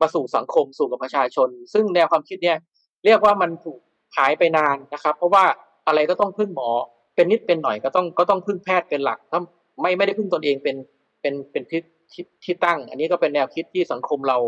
[0.00, 2.58] มาสู่สังคมสู่กับประชาชน ซึ่งแนวความคิดเนี่ย
[3.04, 3.78] เรียกว่ามันถูก
[4.16, 5.44] หายไปนานนะครับ เพราะว่า
[5.86, 6.68] อะไรก็ต้องพึ่งหมอ
[7.14, 9.40] เป็นนิดเป็นหน่อยก็ต้องก็ต้องพึ่งแพทย์เป็นหลักถ้า
[9.80, 10.76] ไม่ไม่ได้พึ่งตนเองเป็น
[11.20, 11.80] เป็นเป็นที่
[12.12, 14.38] ที่ที่ตั้ง อันนี้ก็เป็นแนวคิดที่สังคมเรา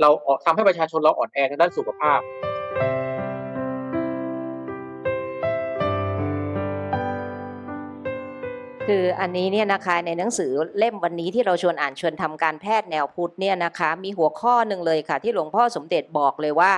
[0.00, 0.10] เรา
[0.44, 2.20] ทำให้ประชาชนเราอ่อนแอทางด้านสุขภาพ
[8.88, 16.72] คืออันนี้เนี่ยนะคะในหนังสือเล่มวันนี้ที่เราชวนอ่านชวนทำการแพทย์แนวพุทธเนี่ยนะคะมีหัวข้อหนึ่งเลยค่ะ ที่หลวงพ่อสมเด็จบอกเลยว่า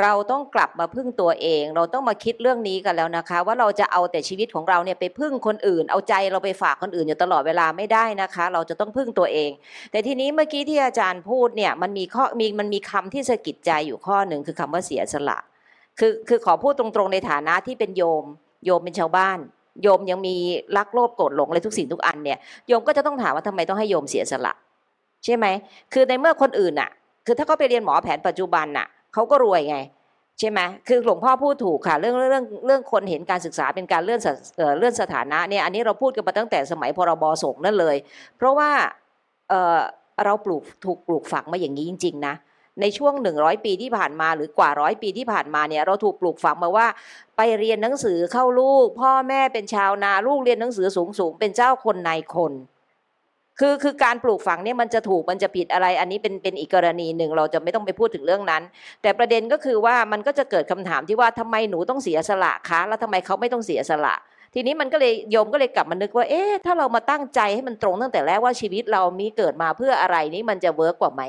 [0.00, 9.50] เราต้องกลับมาพึ่งตัวเอง เราต้องมาคิดเรื่องนี้กันแล้วนะคะ ว่าเราจะเอาแต่ชีวิตของเราเนี่ยไปพึ่งคนอื่น เอาใจเราไปฝากคนอื่นอยู่ตลอดเวลาไม่ได้นะคะ เราจะต้องพึ่งตัวเอง
[9.90, 15.38] แต่ทีนี้เมื่อกี้ที่อาจารย์พูดเนี่ยมันมีข้อมีมันมีคำที่สะกิดใจอยู่ข้อหนึ่งคือคำว่าเสียสละ
[15.98, 18.24] คือคือขอพูดตรงๆในฐานะที่เป็นโยม
[18.64, 19.38] โยมเป็นชาวบ้าน
[19.82, 20.34] โยมยังมี
[20.76, 24.54] รักโลภโกรธหลงอะไรทุกสิ่งทุกอันเนี่ยโยมก็จะต้องถามว่าทำไมต้องให้โยมเสียสละ
[25.24, 25.46] ใช่ไหม
[25.92, 26.90] คือในเมื่อคนอื่นน่ะ
[27.26, 29.78] คือถ้าเขาไปเรียนหมอแผนปัจจุบันน่ะเขาก็รวยไง
[30.38, 34.20] ใช่ไหมคือหลวงพ่อพูดถูกค่ะ เรื่องเรื่องเรื่องคนเห็นการศึกษาเป็นการเลื่อน
[34.56, 37.96] เออเลื่อนสถานะเนี่ยอันนี้เราพูดกันมาตั้งแต่สมัยพรบสงฆ์นั่นเลย
[38.36, 38.70] เพราะว่า
[39.48, 42.34] เเราปลูกถูกปลูกฝังมาอย่างนี้จริง ๆ นะ
[42.80, 46.86] ในช่วงหนึ่งร้อยปีที่ผ่านมาหรือกว่าร้อยปีที่ผ่านมาเนี่ยเราถูกปลูกฝังมาว่า
[47.36, 52.52] ไปเรียนหนังสือเข้าลูก พ่อแม่เป็นชาวนาลูกเรียนหนังสือสูงสูงๆเป็นเจ้าคนนายคน
[53.58, 58.62] คือคือการปลูกฝังเนี่ยมันจะถูกมันจะผิดอะไร อันนี้เป็นเป็นอีกกรณีหนึ่งเราจะไม่ต้องไปพูดถึงเรื่องนั้น
[59.02, 64.14] แต่ประเด็นก็คือว่ามันก็จะเกิดคำถามที่ว่าทำไมหนูต้องเสียสละคะแล้วทำไมเขาไม่ต้องเสียสละ
[64.54, 71.22] ทีนี้มันก็เลยโยมก็เลยกลับมานึกว่า เอ๊ะถ้าเรามาตั้งใจให้มันตรงตั้งแต่แรกว่าชีวิตเรามีเกิดมาเพื่ออะไรนี่มันจะเวิร์กกว่าไหม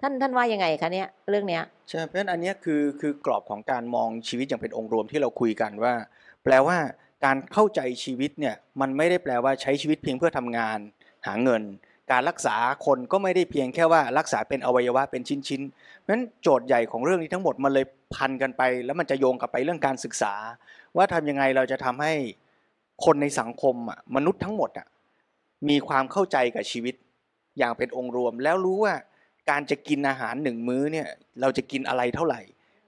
[0.00, 5.94] ท่านท่านว่ายังไงคะเนี่ยเรื่องเนี้ยใช่เพราะฉะนั้นอันเนี้ยคือคือกรอบของการมองชีวิตอย่างเป็นองค์รวมที่เราคุยกันว่า
[6.44, 6.76] แปลว่า
[7.24, 10.78] การเข้าใจชีวิตเนี่ยมันไม่ได้แปลว่าใช้ชีวิตเพียงเพื่อทำงาน
[11.26, 11.62] หาเงิน
[12.12, 17.84] การรักษาคนก็ไม่ได้เพียงแค่ว่ารักษาเป็นอวัยวะเป็นชิ้นๆเพราะฉะนั้นโจทย์ใหญ่ของเรื่องนี้ทั้งหมดมันเลย
[18.14, 20.34] พันกันไป แล้วมันจะโยงกลับไปเรื่องการศึกษา
[20.96, 22.12] ว่าทำยังไงเราจะทำให้
[23.04, 24.86] คนในสังคมอะมนุษย์ทั้งหมดอะ
[25.68, 26.94] มีความเข้าใจกับชีวิต
[27.58, 28.94] อย่างเป็นองค์รวมแล้วรู้ว่า
[29.50, 31.08] การจะกินอาหารหนึ่งมื้อเนี่ย
[31.40, 32.40] เราจะกินอะไรเท่าไหร่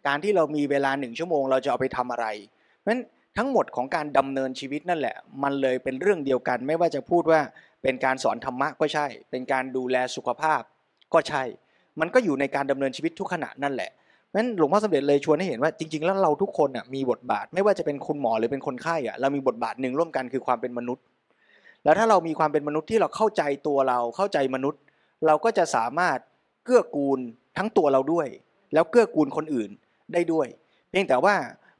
[0.06, 2.26] การที่เรามีเวลาหนึ่งชั่วโมง เราจะเอาไปทำอะไร
[2.78, 3.00] เพราะฉะนั้น
[3.38, 7.40] ทั้งหมดของการดำเนินชีวิตนั่นแหละ มันเลยเป็นเรื่องเดียวกัน ไม่ว่าจะพูดว่า
[7.82, 10.62] เป็นการสอนธรรมะก็ใช่ เป็นการดูแลสุขภาพ
[11.14, 11.42] ก็ใช่
[12.00, 13.90] มันก็อยู่ในการดำเนินชีวิตทุกขณะนั่นแหละ
[14.28, 21.04] เพราะฉะนั้นหลวงพ่อสมเด็จเลยชวนให้เห็นว่าจริง ๆ แล้วเราทุกคนอะมีบทบาท ไม่ว่าจะเป็นคุณหมอหรือเป็นคนไข้อะเรามีบทบาทหนึ่งร่วมกันคือความเป็นมนุษย์
[21.84, 24.80] แล้วถ้าเรามีความเป็นมนุษย์ที่เราเข้าใจตัวเราเข้าใจมนุษย์
[25.26, 26.18] เราก็จะสามารถ
[26.68, 27.20] เกื้อกูล
[27.56, 28.28] ทั้งตัวเราด้วย
[28.74, 29.70] แล้วเกื้อกูลคนอื่น
[30.12, 30.46] ได้ด้วย
[30.90, 31.36] เพียงแต่ว่า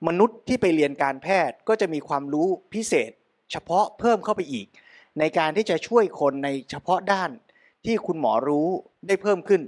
[0.08, 3.10] มนุษย์ที่ไปเรียนการแพทย์ก็จะมีความรู้พิเศษ
[3.52, 4.66] เฉพาะเพิ่มเข้าไปอีก
[5.18, 7.30] ในการที่จะช่วยคนในเฉพาะด้าน
[7.84, 8.68] ที่คุณหมอรู้
[9.06, 9.62] ได้เพิ่มขึ้น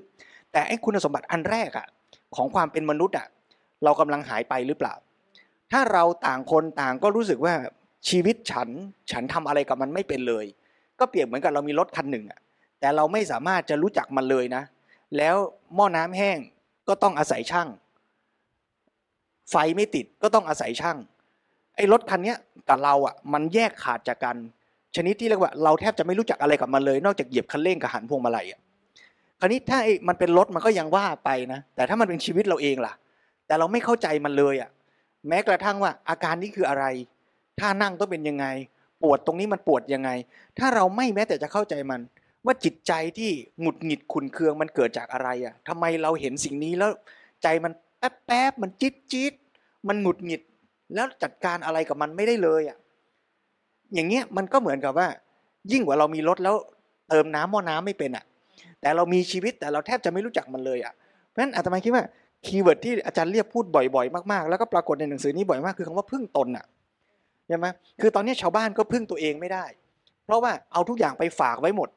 [0.53, 1.87] แต่ไอ้คุณสมบัติอันแรกอะ
[2.37, 3.29] ของความเป็นมนุษย์อะ
[3.85, 4.95] เรากำลังหายไปหรือเปล่า
[5.73, 7.55] ถ้าเราต่างคนต่างก็รู้สึกว่า
[8.09, 8.69] ชีวิตฉัน
[9.11, 10.45] ฉันทำอะไรกับมันไม่เป็นเลย
[10.99, 12.41] ก็เปรียบเหมือนกับเรามีรถคันหนึ่งอะ
[12.81, 14.63] แต่เราไม่สามารถจะรู้จักมันเลยนะ
[15.17, 15.37] แล้ว
[15.75, 16.39] หม้อน้ำแห้ง
[16.89, 17.69] ก็ต้องอาศัยช่าง
[19.51, 20.99] ไฟไม่ติดก็ต้องอาศัยช่าง
[21.77, 22.35] ไอ้รถคันนี้
[22.69, 24.37] กับเราอะมันแยกขาดจากกัน
[24.97, 28.61] ชนิดที่เรียกว่าเราแทบจะไม่รู้จักอะไรกับมันเลย นอกจากเหยียบคันเร่งกับหันพวงมาลัยอะ
[29.41, 32.95] คราวนี้ถ้าไอ้มันเป็นรถมันก็ยังว่าไปนะ แต่ถ้ามันเป็นชีวิตเราเองล่ะ
[33.47, 34.71] แต่เราไม่เข้าใจมันเลยอะ
[35.29, 36.85] แม้กระทั่งว่าอาการนี้คืออะไร
[37.61, 38.47] ถ้านั่งต้องเป็นยังไง
[39.03, 40.11] ปวดตรงนี้มันปวดยังไง
[40.59, 42.01] ถ้าเราไม่แม้แต่จะเข้าใจมัน
[42.47, 43.31] ว่าจิตใจที่
[43.61, 46.91] หงุดหงิดขุนเคืองมันเกิดจากอะไรอะทำไมเราเห็นสิ่งนี้แล้ว
[47.43, 49.33] ใจมันแป๊บแป๊บๆมันจิ๊ดจิ๊ด
[49.89, 50.43] มันหงุดหงิด
[50.95, 52.77] แล้วจัดการอะไรกับมันไม่ได้เลยอะ
[53.95, 55.09] อย่างเงี้ยมันก็เหมือนกับว่า
[55.73, 56.57] ยิ่งกว่าเรามีรถแล้ว
[57.09, 58.25] เติมน้ำหม้อน้ำไม่เป็นอะ
[58.81, 60.93] แต่เรามีชีวิตแต่เราแทบจะไม่รู้จักมันเลยอะ
[61.29, 62.05] เพราะฉะนั้นอาตมาคิดว่า
[62.47, 66.67] keyword ที่อาจารย์เรียบพูดบ่อยๆ มากๆ แล้วก็ปรากฏในหนังสือนี้บ่อยมากคือคำว่าพึ่งตนอะ
[67.49, 67.67] ใช่ไหม
[68.01, 69.65] คือตอนนี้ชาวบ้านก็พึ่งตัวเองไม่ได้
[70.25, 71.89] เพราะว่าเอาทุกอย่างไปฝากไว้หมด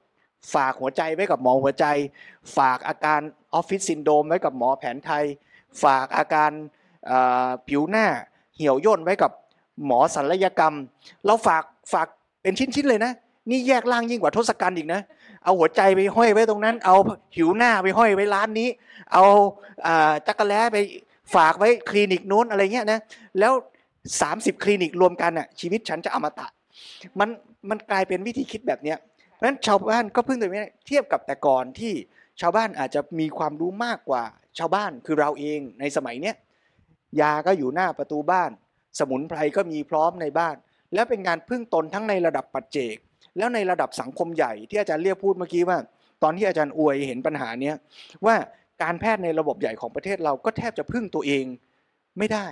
[0.53, 1.85] ฝากหัวใจไว้กับหมอหัวใจ
[2.57, 3.21] ฝากอาการ
[3.53, 5.23] office syndrome ไว้กับหมอแผนไทย
[5.83, 6.51] ฝากอาการ
[7.67, 8.05] ผิวหน้า
[8.55, 9.31] เหี่ยวย่นไว้กับ
[9.85, 10.75] หมอศัลยกรรม
[11.25, 11.63] เราฝาก
[11.93, 12.07] ฝาก
[12.41, 13.11] เป็นชิ้นๆเลยนะ
[13.49, 15.01] นี่แยกล่างยิ่งกว่าทศกัณฐ์อีกนะ
[15.43, 16.95] เอาหัวใจไปห้อยไว้ตรงนั้น เอา
[17.35, 18.69] ผิวหน้าไปห้อยไว้ร้านนี้
[19.13, 19.23] เอา
[19.85, 20.77] อ่าจักรแล้ไป
[21.35, 22.99] ฝากไว้คลินิกนู้นอะไรเงี้ยนะ
[23.39, 23.53] แล้ว
[24.07, 26.47] 30 คลินิกรวมกันอะชีวิตฉันจะอมตะ
[27.19, 27.29] มัน
[27.69, 28.97] มันกลายเป็นวิธีคิดแบบเนี้ย
[29.35, 31.93] เพราะฉะนั้นชาวบ้านก็พึ่งตัวเองเทียบกับแต่ก่อนที่
[32.41, 34.23] ชาวบ้านอาจจะมีความรู้มากกว่า
[34.59, 36.35] ชาวบ้านคือเราเองในสมัยเนี้ย
[37.21, 38.51] ยาก็อยู่หน้าประตูบ้าน
[38.99, 40.55] สมุนไพรก็มีพร้อมในบ้าน
[40.93, 42.95] แล้วเป็นงานพึ่งตนทั้งในระดับปัจเจก
[43.37, 45.77] แล้วในระดับสังคมใหญ่ที่อาจารย์เรียกพูดเมื่อกี้ว่า
[46.23, 47.75] ตอนที่อาจารย์อวยเห็นปัญหาเนี้ย
[48.25, 48.35] ว่า
[48.83, 51.45] การแพทย์ในระบบใหญ่ของประเทศเราก็แทบจะพึ่งตัวเอง
[52.17, 52.47] ไม่ได้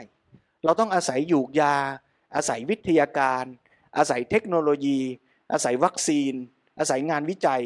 [0.64, 1.76] เราต้องอาศัยหยูกยา
[2.36, 3.46] อาศัยวิทยาการ
[3.98, 5.00] อาศัยเทคโนโลยี
[5.54, 6.34] อาศัยวัคซีน
[6.80, 7.61] อาศัยงานวิจัย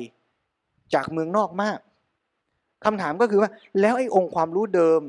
[0.94, 1.80] จากเมืองนอกมาก
[2.86, 3.52] คำถามก็คือว่า
[3.82, 5.02] แล้วไอ้องค์ความรู้เดิม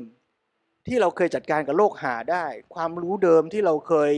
[0.87, 2.45] ที่เราเคยจัดการกับโรคหาได้
[2.75, 4.11] ความรู้เดิมที่เราเคย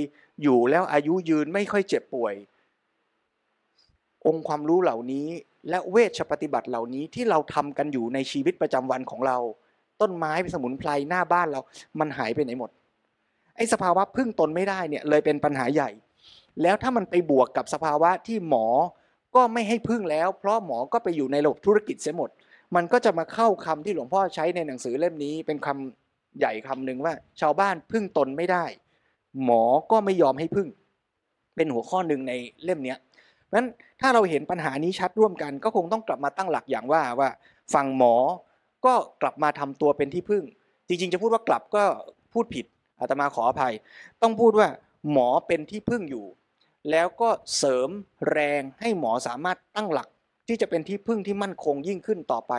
[0.44, 2.36] อยู่แล้วอายุยืนไม่ค่อยเจ็บป่วย
[4.28, 5.28] องค์ความรู้เหล่านี้
[5.70, 9.38] และเวชปฏิบัติเหล่านี้ที่เราทำกันอยู่ในชีวิตประจำวันของเรา
[10.02, 11.62] ต้นไม้เป็นสมุนไพรหน้าบ้านเรา
[12.00, 12.70] มันหายไปไหนหมด
[13.56, 15.90] ไอ้สภาวะพึ่งตนไม่ได้เนี่ยเลยเป็นปัญหาใหญ่
[16.62, 18.66] แล้วถ้ามันไปบวกกับสภาวะที่หมอ
[19.36, 22.30] ก็ไม่ให้พึ่งแล้ว เพราะหมอก็ไปอยู่ในระบบธุรกิจเสียหมด
[22.76, 28.66] มันก็จะมาเข้าคำที่หลวงพ่อใช้ในหนังสือเล่มนี้ เป็นคำใหญ่คำหนึ่งว่า ชาวบ้านพึ่งตนไม่ได้
[29.44, 30.68] หมอก็ไม่ยอมให้พึ่ง
[31.56, 32.96] เป็นหัวข้อหนึ่งในเล่มนี้
[33.56, 33.68] นั้น
[34.02, 37.30] ถ้าเราเห็นปัญหานี้ชัดร่วมกัน ก็คงต้องกลับมาตั้งหลักอย่างว่าว่า
[37.74, 38.16] ฝั่งหมอ
[38.86, 40.44] ก็กลับมาทำตัวเป็นที่พึ่ง
[40.88, 41.84] จริงๆ จะพูดว่ากลับก็
[42.34, 42.66] พูดผิด
[43.00, 43.74] อาตมาขออภัย
[44.22, 44.68] ต้องพูดว่า
[45.12, 46.26] หมอเป็นที่พึ่งอยู่
[46.92, 47.90] แล้วก็เสริม
[48.32, 50.08] แรงให้หมอสามารถตั้งหลัก
[50.48, 52.54] ที่จะเป็นที่พึ่งที่มั่นคงยิ่งขึ้นต่อไป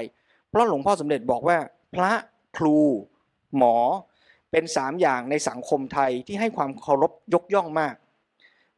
[0.48, 1.58] เพราะหลวงพ่อสมเด็จบอกว่า
[1.94, 2.12] พระ
[2.56, 2.78] ครู
[3.56, 3.76] หมอ
[4.50, 7.94] เป็นสามอย่างในสังคมไทยที่ให้ความเคารพยกย่องมาก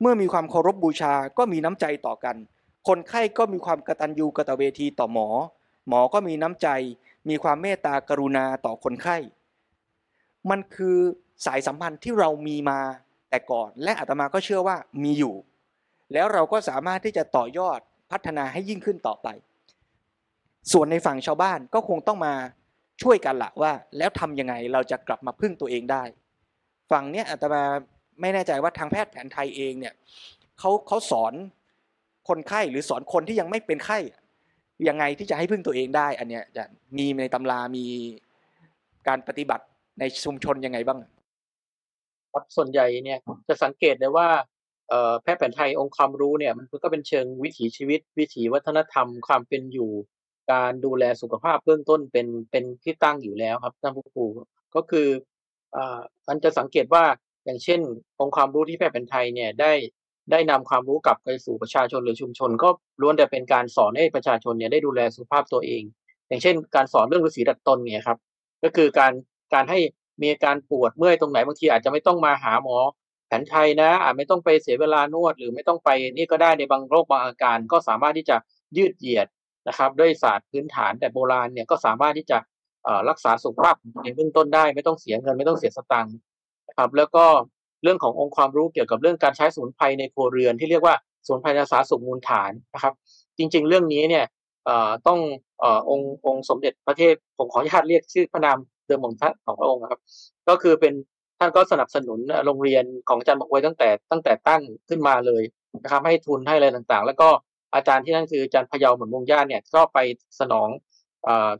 [0.00, 2.36] เมื่อมีความเคารพบบูชาก็มีน้ำใจต่อกัน
[2.88, 5.28] คนไข้ก็มีความกตัญญูกตเวทีต่อหมอ
[5.88, 6.68] หมอก็มีน้ำใจ
[7.28, 9.16] มีความเมตตากรุณาต่อคนไข้
[10.50, 10.98] มันคือ
[11.46, 12.80] สายสัมพันธ์ที่เรามีมา
[13.32, 15.34] แต่ก่อนและอาตมาก็เชื่อว่ามีอยู่
[16.12, 17.80] แล้วเราก็สามารถที่จะต่อยอด
[18.12, 19.28] พัฒนาให้ยิ่งขึ้นต่อไป
[20.72, 22.34] ส่วนในฝั่งชาวบ้านก็คงต้องมา
[23.02, 26.02] ช่วยกันละว่าแล้วทำยังไงเราจะกลับมาพึ่งตัวเองได้
[26.90, 27.62] ฝั่งเนี้ยอาตมา
[28.20, 29.94] ไม่แน่ใจว่าทางแพทย์แผนไทยเองเนี่ย
[30.58, 31.32] เขาเขาสอน
[32.28, 33.98] คนไข้หรือสอนคนที่ยังไม่เป็นไข้
[34.88, 36.64] ยังไงที่จะให้พึ่งตัวเองได้ อันเนี้ยจะ
[36.98, 37.86] มีในตำรามี
[39.08, 39.64] การปฏิบัติ
[40.00, 40.98] ในชุมชนยังไงบ้าง
[42.32, 43.18] ครับส่วนใหญ่เนี่ย
[43.48, 44.28] จะสังเกตได้ว่า
[45.22, 49.90] แพทย์แผนไทยองค์ความรู้เนี่ยมันก็เป็นเชิงวิถีชีวิต วิถีวัฒนธรรมความเป็นอยู่
[50.52, 54.26] การดูแลสุขภาพเบื้องต้นเป็นเป็นที่ตั้งอยู่แล้วครับท่านผู้ครู
[54.74, 55.08] ก็คือ
[55.76, 57.04] อ่ามันจะสังเกตว่า
[57.44, 57.80] อย่างเช่น
[58.20, 59.72] องค์ความรู้ที่แพทย์แผนไทยเนี่ยได้
[60.30, 62.68] ได้นำความรู้กลับไปสู่ประชาชนหรือชุมชน ก็
[63.00, 65.82] ล้วนแต่เป็นการสอนให้ประชาชนเนี่ยได้ดูแลสุขภาพตัวเอง
[66.28, 68.18] อย่างเช่น การสอนเรื่องฤาษีดัดตนเนี่ยครับ
[68.64, 69.12] ก็คือการ
[69.54, 69.78] การให้
[70.22, 72.76] มีอาการปวดเมื่อยตรงไหนบางทีอาจจะไม่ต้องมาหาหมอ
[73.26, 78.36] แผนไทยนะอาจไม่ต้องไปเสียเวลานวด หรือไม่ต้องไปนี่ก็ได้ในบางโรคบางอาการ ก็สามารถที่จะ
[78.76, 79.26] ยืดเหยียด
[79.68, 82.38] นะครับ ด้วยศาสตร์พื้นฐานแต่โบราณเนี่ยก็สามารถที่จะ
[83.08, 86.14] รักษาสุขภาพในเบื้องต้นได้ ไม่ต้องเสียเงินไม่ต้องเสียสตังค์
[86.68, 87.24] นะครับ แล้วก็
[87.82, 90.94] เรื่องขององค์ความรู้เกี่ยวกับเรื่องการใช้สมุนไพรในครัวเรือนที่เรียกว่า
[91.26, 92.94] สมุนไพรนาสาสุขมูลฐานนะครับ
[93.38, 94.24] จริง ๆ เรื่องนี้เนี่ย
[95.06, 95.18] ต้อง
[95.90, 98.58] องค์องค์สมเด็จพระเทพผมขออนุญาตเรียกชื่อพระนาม
[98.92, 100.00] เดิมของท่านของพระองค์ครับ
[100.48, 100.94] ก็คือเป็น
[101.38, 105.42] ท่านก็สนับสนุนโรงเรียนของอาจารย์บอกไว้ตั้งแต่ตั้งแต่ตั้งขึ้นมาเลย
[105.82, 107.28] นะครับให้ทุนให้อะไรต่างๆ แล้วก็
[107.74, 109.98] อาจารย์ที่นั่นคืออาจารย์พยาวเหมือนวงญาติเนี่ยก็ไป
[110.40, 110.68] สนอง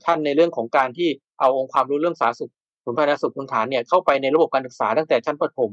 [0.05, 1.09] ท่านในเรื่องของการที่
[1.41, 2.51] เอาองค์ความรู้เรื่องสาธารณสุข
[2.83, 5.73] สมุนไพรนาสุขมูลฐานเนี่ยเข้าไปในระบบการศึกษาตั้งแต่ชั้นประถม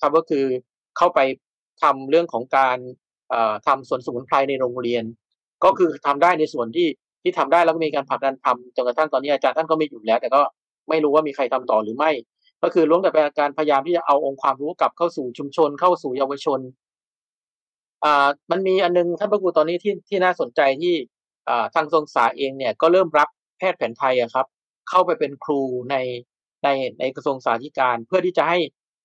[0.00, 0.44] ครับก็คือ
[0.96, 1.20] เข้าไป
[1.82, 2.78] ทำเรื่องของการ
[3.66, 5.04] ทำสวนสมุนไพรในโรงเรียน
[5.64, 6.88] ก็คือทำได้ในส่วนที่
[7.22, 10.40] ที่ทำได้แล้วก็มีการผลักดันทำจนกระทั่งตอนนี้อาจารย์ท่านก็ไม่อยู่แล้ว แต่ก็
[10.90, 12.10] ไม่รู้ว่ามีใครทำต่อหรือไม่
[12.62, 16.60] ก็คือล้วนแต่เป็นการพยายามที่จะเอาองค์ความรู้กลับเข้าสู่ชุมชน เข้าสู่เยาวชน
[18.04, 20.94] อ่ามันมีอันนึงท่านพระครูตอนนี้ที่ที่น่าสนใจที่
[21.48, 23.28] อ่าทางทรงศาเองเนี่ยก็เริ่มรับ
[23.58, 24.46] แพทย์แผนไทยอะครับ
[24.88, 25.60] เข้าไปเป็นครู
[25.90, 25.96] ใน
[26.64, 26.68] ใน
[27.00, 27.68] ในกระทรวงสาธารณสุ
[27.98, 28.58] ขเพื่อที่จะให้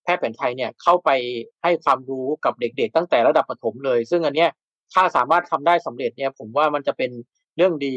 [0.03, 1.09] แพทย์แผนไทยเนี่ยเข้าไป
[1.63, 4.49] ให้ความรู้กับเด็กๆ ตั้งแต่ระดับประถมเลย ซึ่งอันเนี้ย
[4.93, 7.11] ถ้าสามารถทำได้สำเร็จเนี่ยผมว่ามันจะเป็น
[7.57, 7.95] เรื่องดี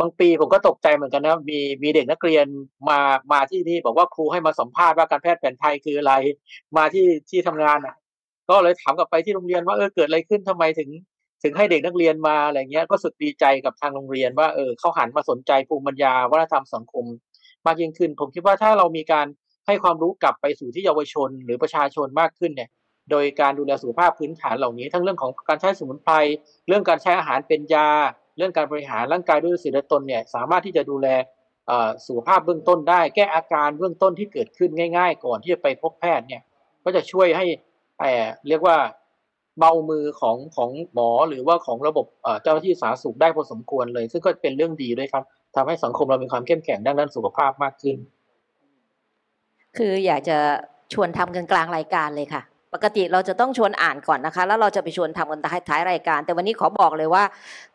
[0.00, 2.46] บางปีผมก็ตกใจเหมือนกันนะ มีมีเด็กนักเรียน
[2.88, 2.98] มา
[3.32, 6.12] มาที่นี่บอกว่าครูให้มาสัมภาษณ์ว่าการแพทย์แผนไทยคืออะไร
[6.76, 7.94] มาที่ที่ทำงานอะ
[8.50, 10.90] ก็เลยถามกลับไปที่โรงเรียนว่าเออเกิดอะไรขึ้นทำไมถึง
[11.42, 17.04] ถึงให้เด็กนักเรียนมาอะไรเงี้ย ก็สุดดีใจกับทางโรงเรียนว่าเออเขาหันมาสนใจภูมิปัญญาวัฒนธรรมสังคม
[17.66, 19.26] มากยิ่งขึ้น ผมคิดว่าถ้าเรามีการ
[19.66, 22.68] ให้ความรู้กลับไปสู่ที่เยาวชนหรือประชาชนมากขึ้นเนี่ย
[23.10, 26.14] โดยการดูแลสุขภาพพื้นฐานเหล่านี้ ทั้งเรื่องของการใช้สมุนไพร
[26.68, 27.88] เรื่องการใช้อาหารเป็นยา
[28.36, 31.08] เรื่องการบริหารร่างกายด้วยศีลตนเนี่ยสามารถที่จะดูแล
[32.06, 36.42] สุขภาพเบื้องต้นได้ แก้อาการเบื้องต้นที่เกิดขึ้นง่าย ๆ ก่อนที่จะไปพบแพทย์เนี่ย
[36.84, 37.46] ก็จะช่วยให้
[38.48, 38.76] เรียกว่า
[39.58, 42.06] เบามือของของหมอหรือว่าของระบบ
[42.42, 45.24] เจ้าหน้าที่สาธารณสุขได้พอสมควรเลย ซึ่งก็เป็นเรื่องดีด้วยครับ
[45.54, 47.96] ทำให้สังคมเรามีความเข้มแข็งด้านด้านสุขภาพมากขึ้น
[49.76, 50.38] คืออยากจะ
[50.92, 52.42] ชวนทำกันกลางรายการเลยค่ะ
[52.74, 57.24] ปกติเราจะต้องชวนอ่านก่อนนะคะ แล้วเราจะไปชวนทำกันท้ายรายการ แต่วันนี้ขอบอกเลยว่า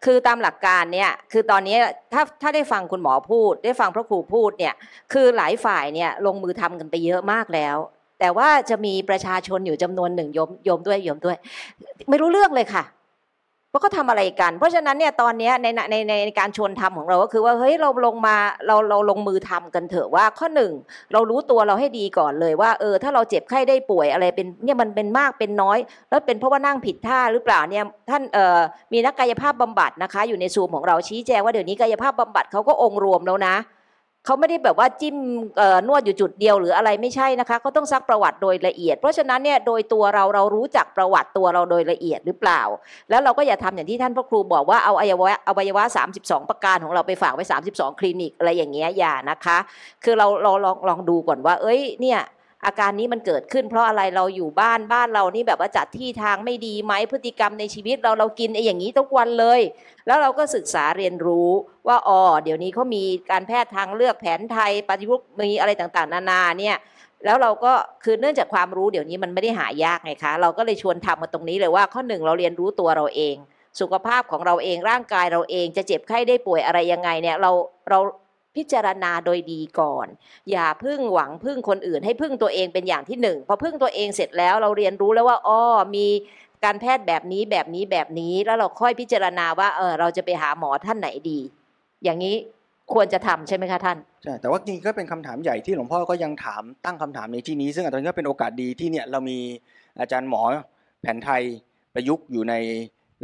[0.06, 1.78] คือตามหลักการเนี่ยคือตอนนี้
[2.14, 4.74] ถ้าถ้าได้ฟังคุณหมอพูด ได้ฟังพระครูพูดเนี่ย
[5.14, 7.78] คือหลายฝ่ายเนี่ยลงมือทำกันไปเยอะมากแล้ว
[8.20, 11.38] แต่ว่าจะมีประชาชนอยู่จำนวนหนึ่งโยมโยมด้วยโยมด้วย
[12.10, 12.84] ไม่รู้เรื่องเลยค่ะ
[13.72, 15.96] ว่าเขาทาอะไรกัน เพราะฉะนั้นเนี่ยตอนนี้ในใน
[16.26, 18.36] ในการชวนทำของเราก็คือว่าเฮ้ยเราลงมา
[18.68, 20.72] เราเราลงมือทำกันเถอะว่าข้อหนึ่ง
[21.14, 25.78] เรารู้ตัวเราให้ดีก่อนเลยว่าเออถ้าเราเจ็บไข้ได้ป่วยอะไรเป็นเนี่ยมันเป็นมากเป็นน้อย
[26.10, 28.60] แล้วเป็นเพราะว่านั่งผิดท่าหรือเปล่าเนี่ยท่านเอ่อ
[28.94, 33.56] มีนักกายภาพบำบัดนะคะ อยู่ในซูมของเราชี้แจงว่าเดี๋ยวนี้กายภาพบำบัดเขาก็องค์รวมแล้วนะ
[34.26, 35.16] เขาไม่ได้แบบว่าจิ้ม
[35.88, 42.62] นวดอยู่จุดเดียวหรืออะไรไม่ใช่นะคะเขาต้องซักประวัติโดยละเอียด เพราะฉะนั้นเนี่ยโดยตัวเราเรารู้จักประวัติตัวเราโดยละเอียดหรือเปล่า
[43.10, 45.84] แล้วเราก็อย่าทำอย่างที่ท่านพระครูบอกว่าเอาอวัยวะอวัยวะ
[46.18, 49.58] 32 ประการของเราไปฝากไว้ 32 คลินิกอะไรอย่างเงี้ยอย่านะคะ
[50.04, 52.20] คือเราเราลองลองดูก่อนว่า เอ้ยเนี่ย
[52.66, 59.62] อาการนี้มันเกิดขึ้น เพราะอะไรเราอยู่บ้านบ้านเรานี่แบบว่าจัดที่ทางไม่ดีไหมพฤติกรรมในชีวิตเราเรากินไอ้อย่างนี้ทุกวันเลย
[60.08, 61.50] แล้วเราก็ศึกษาเรียนรู้
[61.88, 66.78] ว่าอ๋อเดี๋ยวนี้เขามีการแพทย์ทางเลือกแผนไทยปฏิยุกต์มีอะไรต่างๆ นานาเนี่ย
[67.26, 73.36] แล้วเราก็คือเนื่องจากความรู้เดี๋ยวนี้มันไม่ได้หายากไงคะ เราก็เลยชวนทำมาตรงนี้เลยว่าข้อหนึ่งเราเรียนรู้ตัวเราเอง
[73.80, 77.52] สุขภาพของเราเองร่างกายเราเองจะเจ็บไข้ได้ป่วยอะไรยังไงเนี่ยเรา
[77.90, 78.00] เรา
[78.60, 80.08] พิจารณาโดยดีก่อน
[80.52, 85.62] อย่าพึ่งหวังพึ่งคนอื่น ให้พึ่งตัวเองเป็นอย่างที่หนึ่งพอพึ่งตัวเองเสร็จแล้วเราเรียนรู้แล้วว่าอ้อ
[85.96, 86.08] มี
[86.64, 91.40] การแพทย์แบบนี้แบบนี้แบบนี้แล้วเราค่อยพิจารณาว่าเออเราจะไปหาหมอท่านไหนดี
[92.04, 92.36] อย่างนี้
[92.94, 99.40] ควรจะทำใช่ไหมคะท่านใช่แต่ว่าจริงก็เป็นคำถามใหญ่ที่หลวงพ่อก็ยังถามตั้งคำถามในที่นี้ ซึ่งอาจารย์ก็เป็นโอกาสดีที่เนี่ยเรามี
[100.00, 100.42] อาจารย์หมอ
[101.02, 101.42] แผนไทย
[101.94, 102.56] ประยุกต์อยู่ใน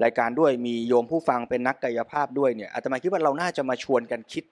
[0.04, 4.44] รายการด้วยมีโยมผู้ฟังเป็นนักกายภาพด้วยเนี่ยอาตมาคิดว่าเราน่าจะมาชวนกันคิด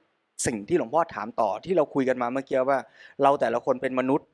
[0.46, 2.80] สิ่งที่หลวงพ่อถามต่อที่เราคุยกันมาเมื่อกี้ว่า
[3.22, 4.28] เราแต่ละคนเป็นมนุษย์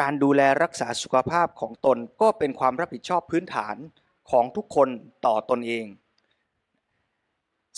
[0.00, 3.76] การดูแลรักษาสุขภาพของตนก็เป็นความรับผิดชอบพื้นฐาน
[4.30, 4.88] ของทุกคน
[5.26, 5.86] ต่อตนเอง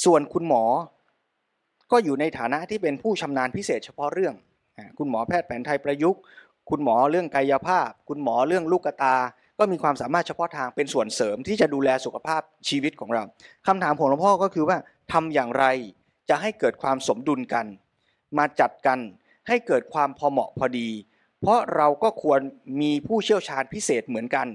[0.05, 0.65] ส่วนคุณหมอ
[1.93, 4.35] ก็อยู่ในฐานะที่เป็นผู้ชำนาญพิเศษเฉพาะเรื่อง
[4.99, 6.21] คุณหมอแพทย์แผนไทยประยุกต์
[6.71, 9.17] คุณหมอเรื่องกายภาพ คุณหมอเรื่องลูกตา
[9.59, 13.23] ก็มีความสามารถเฉพาะทางเป็นส่วนเสริมที่จะดูแลสุขภาพชีวิตของเรา
[13.67, 14.77] คำถามของหลวงพ่อก็คือว่า
[15.13, 15.65] ทำอย่างไร
[16.29, 17.67] จะให้เกิดความสมดุลกัน
[18.39, 18.99] มาจัดกัน
[19.49, 20.89] ให้เกิดความพอเหมาะพอดี
[21.41, 22.41] เพราะเราก็ควร
[22.81, 24.49] มีผู้เชี่ยวชาญพิเศษเหมือนกัน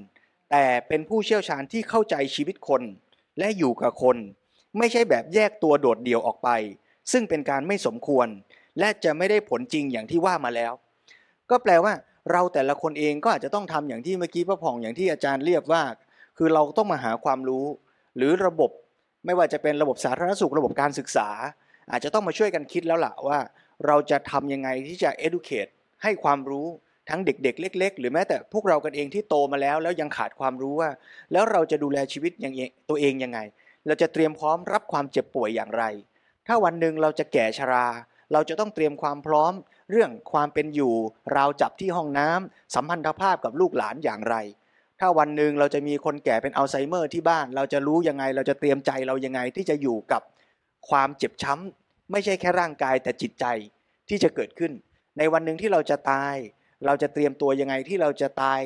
[0.52, 2.82] แต่เป็นผู้เชี่ยวชาญที่เข้าใจชีวิตคน
[3.40, 4.18] และอยู่กับคน
[4.78, 6.50] ไม่ใช่แบบแยกตัวโดดเดี่ยวออกไป
[7.12, 8.28] ซึ่งเป็นการไม่สมควร
[8.80, 10.74] และจะไม่ได้ผลจริงอย่างที่ว่ามาแล้ว
[11.50, 11.94] ก็แปลว่า
[12.32, 15.84] เราแต่ละคนเองก็อาจจะต้องทำอย่างที่เมื่อกี้พระผ่องอย่างที่อาจารย์เรียบว่า
[16.38, 17.66] คือเราต้องมาหาความรู้
[18.18, 18.72] หรือระบบ
[19.28, 21.30] ไม่ว่าจะเป็นระบบสาธารณสุขระบบการศึกษา
[21.92, 23.40] อาจจะต้องมาช่วยกันคิดแล้วล่ะว่า
[23.86, 25.72] เราจะทำยังไงที่จะ educate
[26.04, 26.68] ให้ความรู้
[27.10, 30.90] ทั้งเด็กๆ เล็ก ๆ หรือแม้แต่พวกเรากันเองที่โตมาแล้ว แล้วยังขาดความรู้ว่า
[31.32, 32.54] แล้วเราจะดูแลชีวิตอย่าง
[32.90, 33.40] ตัวเองยังไง
[33.88, 35.84] เราจะเตรียมพร้อมรับความเจ็บป่วยอย่างไร
[36.48, 37.88] ถ้าวันหนึ่งเราจะแก่ชรา
[38.34, 39.54] เราจะต้องเตรียมความพร้อม
[39.92, 40.96] เรื่องความเป็นอยู่
[41.36, 44.36] ราวจับที่ห้องน้ำสัมพันธภาพกับลูกหลานอย่างไร
[45.00, 50.22] ถ้าวันหนึ่งเราจะมีคนแก่เป็นอัลไซเมอร์ที่บ้าน เราจะรู้ยังไง เราจะเตรียมใจเรายังไงที่จะอยู่กับ
[50.90, 53.46] ความเจ็บช้ำ ไม่ใช่แค่ร่างกายแต่จิตใจ
[54.10, 54.72] ที่จะเกิดขึ้น
[55.18, 56.36] ในวันหนึ่งที่เราจะตาย
[56.86, 58.62] เราจะเตรียมตัวยังไงที่เราจะตาย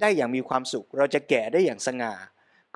[0.00, 2.14] ได้อย่างมีความสุข เราจะแก่ได้อย่างสง่า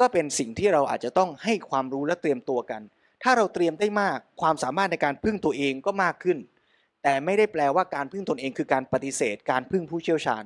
[0.01, 2.83] ก็เป็นสิ่งที่เราอาจจะต้องให้ความรู้และเตรียมตัวกัน
[3.22, 6.39] ถ้าเราเตรียมได้มากความสามารถในการพึ่งตัวเองก็มากขึ้น
[7.03, 10.45] แต่ไม่ได้แปลว่าการพึ่งตนเองคือการปฏิเสธ การพึ่งผู้เชี่ยวชาญ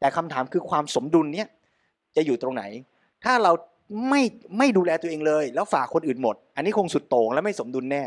[0.00, 1.48] แต่คำถามคือความสมดุลเนี้ย
[2.16, 2.62] จะอยู่ตรงไหน
[3.24, 3.52] ถ้าเรา
[4.08, 4.22] ไม่
[4.58, 8.02] ไม่ดูแลตัวเองเลย แล้วฝากคนอื่นหมด อันนี้คงสุดโต่งและไม่สมดุลแน่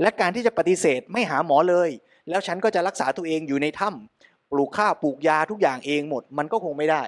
[0.00, 1.90] และการที่จะปฏิเสธไม่หาหมอเลย
[2.28, 7.02] แล้วฉันก็จะรักษาตัวเองอยู่ในถ้ำปลูกข้าวปลูกยาทุกอย่างเองหมด มันก็คงไม่ได้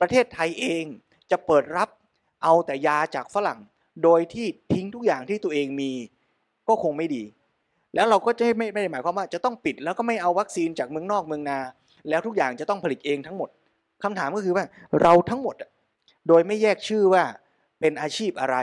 [0.00, 0.84] ประเทศไทยเอง
[1.30, 1.88] จะเปิดรับ
[2.42, 3.58] เอาแต่ยาจากฝรั่ง
[4.04, 5.90] โดยที่ทิ้งทุกอย่างที่ตัวเองมี
[6.68, 7.24] ก็คงไม่ดี
[7.94, 11.58] แล้วเราก็จะไม่ไม่ได้หมายความว่าจะต้องปิดแล้วก็ไม่เอาวัคซีนจากเมืองนอกเมืองนา
[12.08, 13.48] แล้วทุกอย่างจะต้องผลิตเองทั้งหมด
[14.02, 14.64] คำถามก็คือว่า
[15.02, 15.56] เราทั้งหมด
[16.28, 17.24] โดยไม่แยกชื่อว่า
[17.80, 18.56] เป็นอาชีพอะไร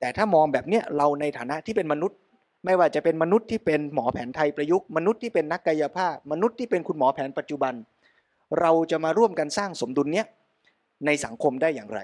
[0.00, 2.18] แต่ถ้ามองแบบเนี้ยเราในฐานะที่เป็นมนุษย์
[2.64, 7.74] ไม่ว่าจะเป็นมนุษย์ที่เป็นหมอแผนไทยประยุกต์มนุษย์ที่เป็นนักกายภาพ มนุษย์ที่เป็นคุณหมอแผนปัจจุบัน
[8.60, 10.26] เราจะมาร่วมกันสร้างสมดุลเนี้ย
[11.06, 12.00] ในสังคมได้อย่างไร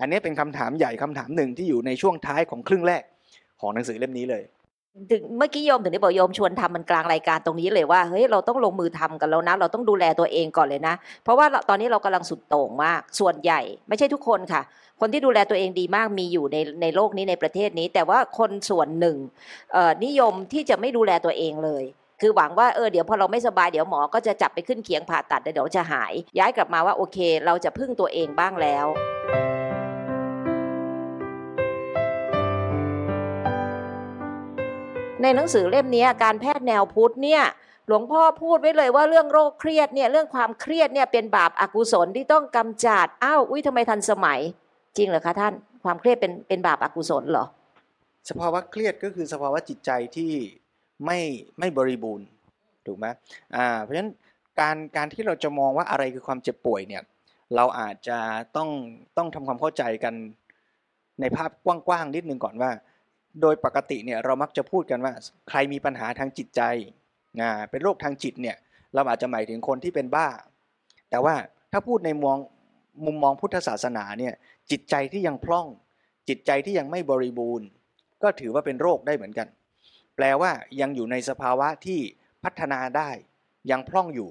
[0.00, 3.02] อันนี้เป็นคำถามใหญ่คำถามหนึ่งที่อยู่ในช่วงท้ายของครึ่งแรก
[3.60, 4.42] ของหนังสือเล่มนี้เลย
[5.12, 14.62] ถึงเมื่อกี้โยมถึงได้บอกโยมชวนทำมันกลางรายการตรงนี้เลยว่าเฮ้ยเราต้องลงมือทำกันแล้วนะ เราต้องดูแลตัวเองก่อนเลยนะ เพราะว่าตอนนี้เรากำลังสุดโต่งมาก ส่วนใหญ่ไม่ใช่ทุกคนค่ะ
[15.00, 19.16] คนที่ดูแลตัวเองดีมากมีอยู่ในในโลกนี้ในประเทศนี้ แต่ว่าคนส่วนหนึ่ง
[20.04, 21.84] นิยมที่จะไม่ดูแลตัวเองเลย
[22.20, 28.86] คือหวังว่าเออเดี๋ยวพอเราไม่สบายเดี๋ยวหมอก็จะจับไปขึ้นเคียงผ่าตัดเดี๋ยวจะหาย ย้ายกลับมาว่าโอเค เราจะพึ่งตัวเองบ้างแล้ว
[35.24, 37.42] ในหนังสือเล่มนี้การแพทย์แนวพุทธเนี่ย
[37.86, 44.40] หลวงพ่อพูดไว้เลยว่าเรื่องโรคเครียดเนี่ยเรื่องความเครียดเนี่ยเป็นบาปอากุศลที่ต้องกำจัดอ้าวอุ้ยทำไมทันสมัย
[44.96, 45.54] จริงเหรอคะท่าน
[45.84, 47.44] ความเครียดเป็นเป็นบาปอกุศลเหรอ
[48.28, 50.32] สภาวะเครียดก็คือสภาวะจิตใจที่
[51.04, 51.18] ไม่
[51.58, 52.26] ไม่บริบูรณ์
[52.86, 53.06] ถูกไหม
[53.56, 54.10] อ่าเพราะฉะนั้น
[54.60, 57.02] การการที่เราจะมองว่าอะไรคือความเจ็บป่วยเนี่ย
[57.56, 58.18] เราอาจจะ
[58.56, 58.68] ต้อง
[59.16, 60.14] ต้องทำความเข้าใจกัน
[61.20, 62.70] ในภาพกว้างๆนิดนึงก่อนว่า
[63.40, 65.12] โดยปกติเนี่ยเรามักจะพูดกันว่า
[65.48, 66.62] ใครมีปัญหาทางจิตใจ
[67.40, 68.56] อ่าเป็นโรคทางจิตเนี่ย
[68.94, 70.28] เราอาจจะหมายถึงคนที่เป็นบ้า
[71.10, 71.34] แต่ว่า
[71.72, 72.38] ถ้าพูดในมอง
[73.06, 74.34] มุมมองพุทธศาสนาเนี่ย
[74.70, 75.66] จิตใจที่ยังพร่อง
[76.28, 77.66] จิตใจที่ยังไม่บริบูรณ์
[78.22, 79.48] ก็ถือว่าเป็นโรคได้เหมือนกัน
[80.16, 82.00] แปลว่ายังอยู่ในสภาวะที่
[82.44, 83.10] พัฒนาได้
[83.70, 84.30] ยังพร่องอยู่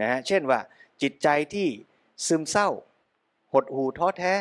[0.00, 0.60] นะฮะเช่นว่า
[1.02, 1.68] จิตใจที่
[2.26, 2.68] ซึมเศร้า
[3.52, 4.34] หดหู่ท้อแท้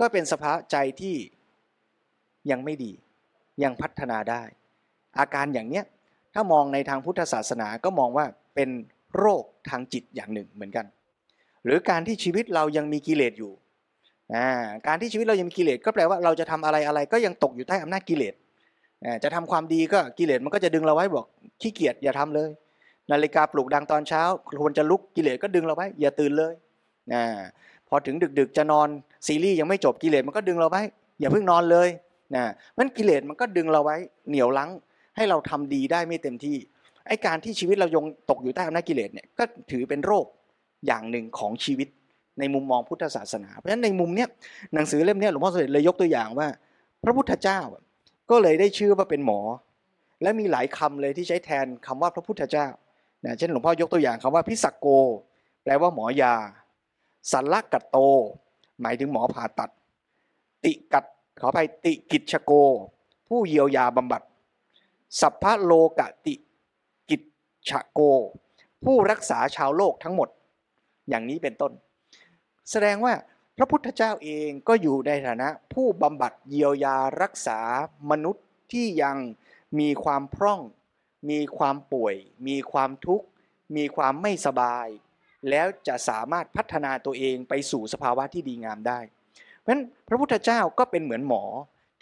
[0.00, 1.16] ก็เป็นสภาวะใจที่
[2.50, 2.92] ยังไม่ดี
[3.62, 4.42] ยังพัฒนาได้
[5.18, 5.84] อาการอย่างเนี้ย
[6.34, 8.70] ถ้ามองในทางพุทธศาสนาก็มองว่าเป็น
[9.16, 10.86] โรคทางจิตอย่างหนึ่งเหมือนกัน
[11.64, 13.52] หรือการที่ชีวิตเรายังมีกิเลสอยู่
[14.86, 18.34] การที่ชีวิตเรายังมีกิเลสก็แปลว่าเราจะทำอะไรอะไรก็ยังตกอยู่ใต้อำนาจกิเลส
[19.24, 21.26] จะทำความดีก็กิเลสมันก็จะดึงเราไว้บอก
[21.60, 22.50] ขี้เกียจอย่าทำเลย
[23.10, 24.22] นาฬิกาปลุกดังตอนเช้า
[24.62, 26.54] ควรจะลุกกิเลสก็ดึงเราไว้ อย่าตื่นเลย
[27.88, 28.88] พอถึงดึกๆจะนอน
[29.26, 30.82] ซีรีส์ยังไม่จบกิเลสมันก็ดึงเราไว้
[31.20, 31.88] อย่าเพิ่งนอนเลย
[32.34, 32.44] นะ
[32.78, 33.96] มันกิเลสมันก็ดึงเราไว้
[34.28, 34.70] เหนียวลัง
[35.16, 36.56] ให้เราทำดีได้ไม่เต็มที่
[37.06, 40.26] ไอการที่ชีวิตเรายงตกอยู่ใต้อำนาจกิเลสเนี่ยก็ถือเป็นโรค
[40.86, 41.88] อย่างหนึ่งของชีวิต
[42.38, 44.28] ในมุมมองพุทธศาสนา เพราะฉะนั้นในมุมเนี้ย
[44.74, 46.48] หนังสือเล่มนี้หลวงพ่อสมเด็จเลยยกตัวอย่างว่า
[47.04, 47.60] พระพุทธเจ้า
[48.30, 49.40] ก็เลยได้ชื่อว่าเป็นหมอ
[50.22, 52.66] และมีหลายคำเลยที่ใช้แทนคำว่าพระพุทธเจ้า
[53.24, 54.86] นะเช่นหลวงพ่อยกตัวอย่างคำว่าพิสักโก
[55.62, 56.34] แปลว่าหมอยา
[57.32, 57.98] สัลลกัตโต
[58.82, 59.70] หมายถึงหมอผ่าตัด
[60.64, 61.04] ติกัด
[61.40, 62.52] ขอไปติกิจโก
[63.28, 64.22] ผู้เยียวยาบำบัด
[65.20, 66.34] สัพพะโลกติ
[67.10, 67.16] กิ
[67.70, 68.00] จโก
[68.84, 70.28] ผู้รักษาชาวโลกทั้งหมด
[71.08, 71.72] อย่างนี้เป็นต้น
[72.70, 73.14] แสดงว่า
[73.56, 77.60] พระพุทธเจ้าเองก็อยู่ในฐานะ ผู้บำบัดเยียวยารักษา
[78.10, 79.16] มนุษย์ที่ยัง
[79.78, 80.60] มีความพร่อง
[81.30, 82.14] มีความป่วย
[82.48, 83.26] มีความทุกข์
[83.76, 84.86] มีความไม่สบาย
[85.50, 89.00] แล้วจะสามารถพัฒนาตัวเองไปสู่สภาวะที่ดีงามได้
[89.70, 91.42] ราะฉะนั้นพระพุทธเจ้าก็เป็นเหมือนหมอ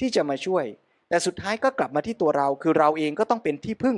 [0.00, 0.64] ที่จะมาช่วย
[1.08, 3.96] แต่สุดท้ายก็กลับมาที่ตัวเรา คือเราเองก็ต้องเป็นที่พึ่ง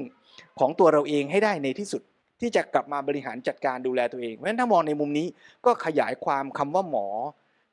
[0.59, 2.03] ของตัวเราเองให้ได้ในที่สุด
[2.41, 5.27] ที่จะกลับมาบริหารจัดการดูแลตัวเอง เพราะฉะนั้นถ้ามองในมุมนี้
[5.67, 7.07] ก็ขยายความคำว่าหมอ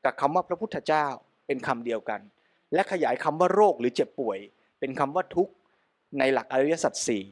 [0.05, 1.05] กับคำว่าพระพุทธเจ้า
[1.47, 2.21] เป็นคำเดียวกัน
[2.73, 4.39] และขยายคำว่าโรคหรือเจ็บป่วย
[4.79, 5.53] เป็นคำว่าทุกข์
[6.19, 7.23] ในหลักอริยสัจสี่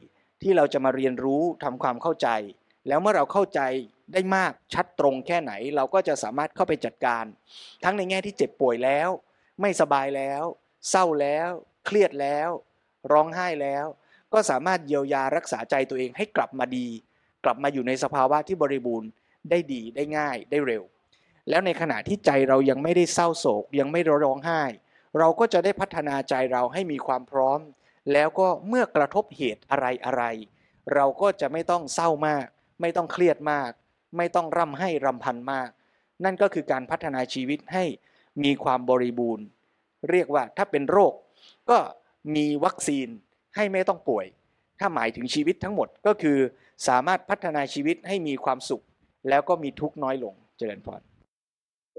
[0.42, 2.28] ที่เราจะมาเรียนรู้ทำความเข้าใจ
[2.88, 3.60] แล้วเมื่อเราเข้าใจ
[4.12, 7.24] ได้มากชัดตรงแค่ไหน เราก็จะสามารถเข้าไปจัดการ
[7.84, 9.08] ทั้งในแง่ที่เจ็บป่วยแล้ว
[9.60, 10.42] ไม่สบายแล้ว
[10.90, 11.48] เศร้าแล้ว
[11.86, 12.48] เครียดแล้ว
[13.12, 13.86] ร้องไห้แล้ว
[14.32, 16.88] ก็สามารถเยียวยารักษาใจตัวเองให้กลับมาดี
[17.44, 19.10] กลับมาอยู่ในสภาวะที่บริบูรณ์
[19.50, 20.82] ได้ดีได้ง่ายได้เร็ว
[21.48, 24.62] แล้วในขณะที่ใจเรายังไม่ได้เศร้าโศก ยังไม่ร้องไห้
[25.18, 27.60] เราก็จะได้พัฒนาใจเราให้มีความพร้อม
[28.12, 30.22] แล้วก็เมื่อกระทบเหตุอะไรอะไร
[30.94, 32.46] เราก็จะไม่ต้องเศร้ามาก
[32.80, 33.70] ไม่ต้องเครียดมาก
[34.16, 35.68] ไม่ต้องร่ำให้รำพันมาก
[36.24, 37.84] นั่นก็คือการพัฒนาชีวิตให้
[38.44, 39.44] มีความบริบูรณ์
[40.10, 41.12] เรียกว่าถ้าเป็นโรค
[41.70, 41.78] ก็
[42.36, 43.08] มีวัคซีน
[43.56, 44.26] ให้ไม่ต้องป่วย
[44.80, 46.38] ถ้าหมายถึงชีวิตทั้งหมดก็คือ
[46.88, 48.82] สามารถพัฒนาชีวิตให้มีความสุข
[49.28, 51.00] แล้วก็มีทุกข์น้อยลงเจริญพร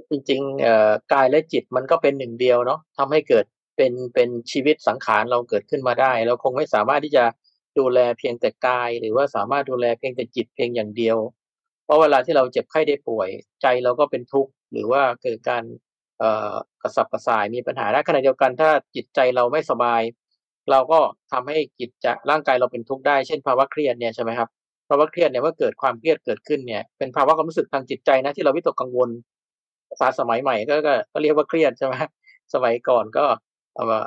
[0.10, 3.46] จริงๆกายและจิตมันก็เป็นหนึ่งเดียวเนาะทำให้เกิด
[3.78, 7.24] เป็นเป็นชีวิตสังขารเราเกิดขึ้นมาได้ เราคงไม่สามารถที่จะ
[7.80, 11.18] ดูแลเพียงแต่กาย หรือว่าสามารถดูแลเพียงแต่จิตเพียงอย่างเดียว
[11.86, 13.30] เพราะเวลาที่เราเจ็บไข้ได้ป่วย
[13.62, 15.64] ใจเราก็เป็นทุกข์หรือว่าเกิดการ
[16.82, 20.02] กระสับกระส่ายมีปัญหาและขณะเดียวกันถ้าจิตใจเราไม่สบาย
[20.72, 21.00] เราก็
[21.32, 24.50] ทำให้จิตจะร่างกายเราเป็นทุกข์ได้เช่นภาวะเครียดเนี่ยใช่ไหมครับ
[24.90, 29.10] ภาวะเครียดเนี่ยเมื่อเกิดความเครียดเกิดขึ้นเนี่ยเป็นภาวะความรู้สึกทางจิตใจนะที่เราวิตกกังวล
[29.90, 30.76] ภาษาสมัยใหม่ก็
[31.14, 31.94] ก็เรียกว่าเครียดใช่ไหม
[32.54, 33.26] สมัยก่อนก็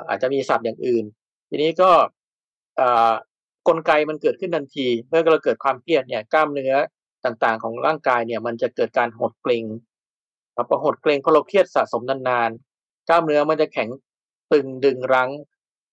[0.07, 1.05] อาจจะมีศัพท์อย่างอื่น
[1.49, 1.91] ทีนี้ก็
[3.67, 6.73] กลไกมันเกิดขึ้นทันที เมื่อเราเกิดความเครียดเนี่ยกล้ามเนื้อ
[7.25, 9.65] ต่างๆ ของร่างกายเนี่ย มันจะเกิดการหดเกร็ง
[10.69, 13.89] พอหดเกร็งพอเราเครียดสะสมนานๆกล้ามเนื้อมันจะแข็ง
[14.53, 15.31] ตึงดึงรั้ง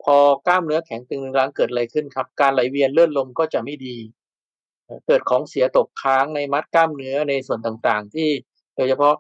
[0.02, 0.16] พอ
[0.46, 3.96] กล้ามเนื้อแข็งตึงรั้งเกิดอะไรขึ้นครับ การไหลเวียนเลือดลมก็จะไม่ดี
[5.06, 8.28] เกิดของเสียตกค้างในมัดกล้ามเนื้อในส่วนต่างๆ ที่
[8.76, 9.14] โดยเฉพาะ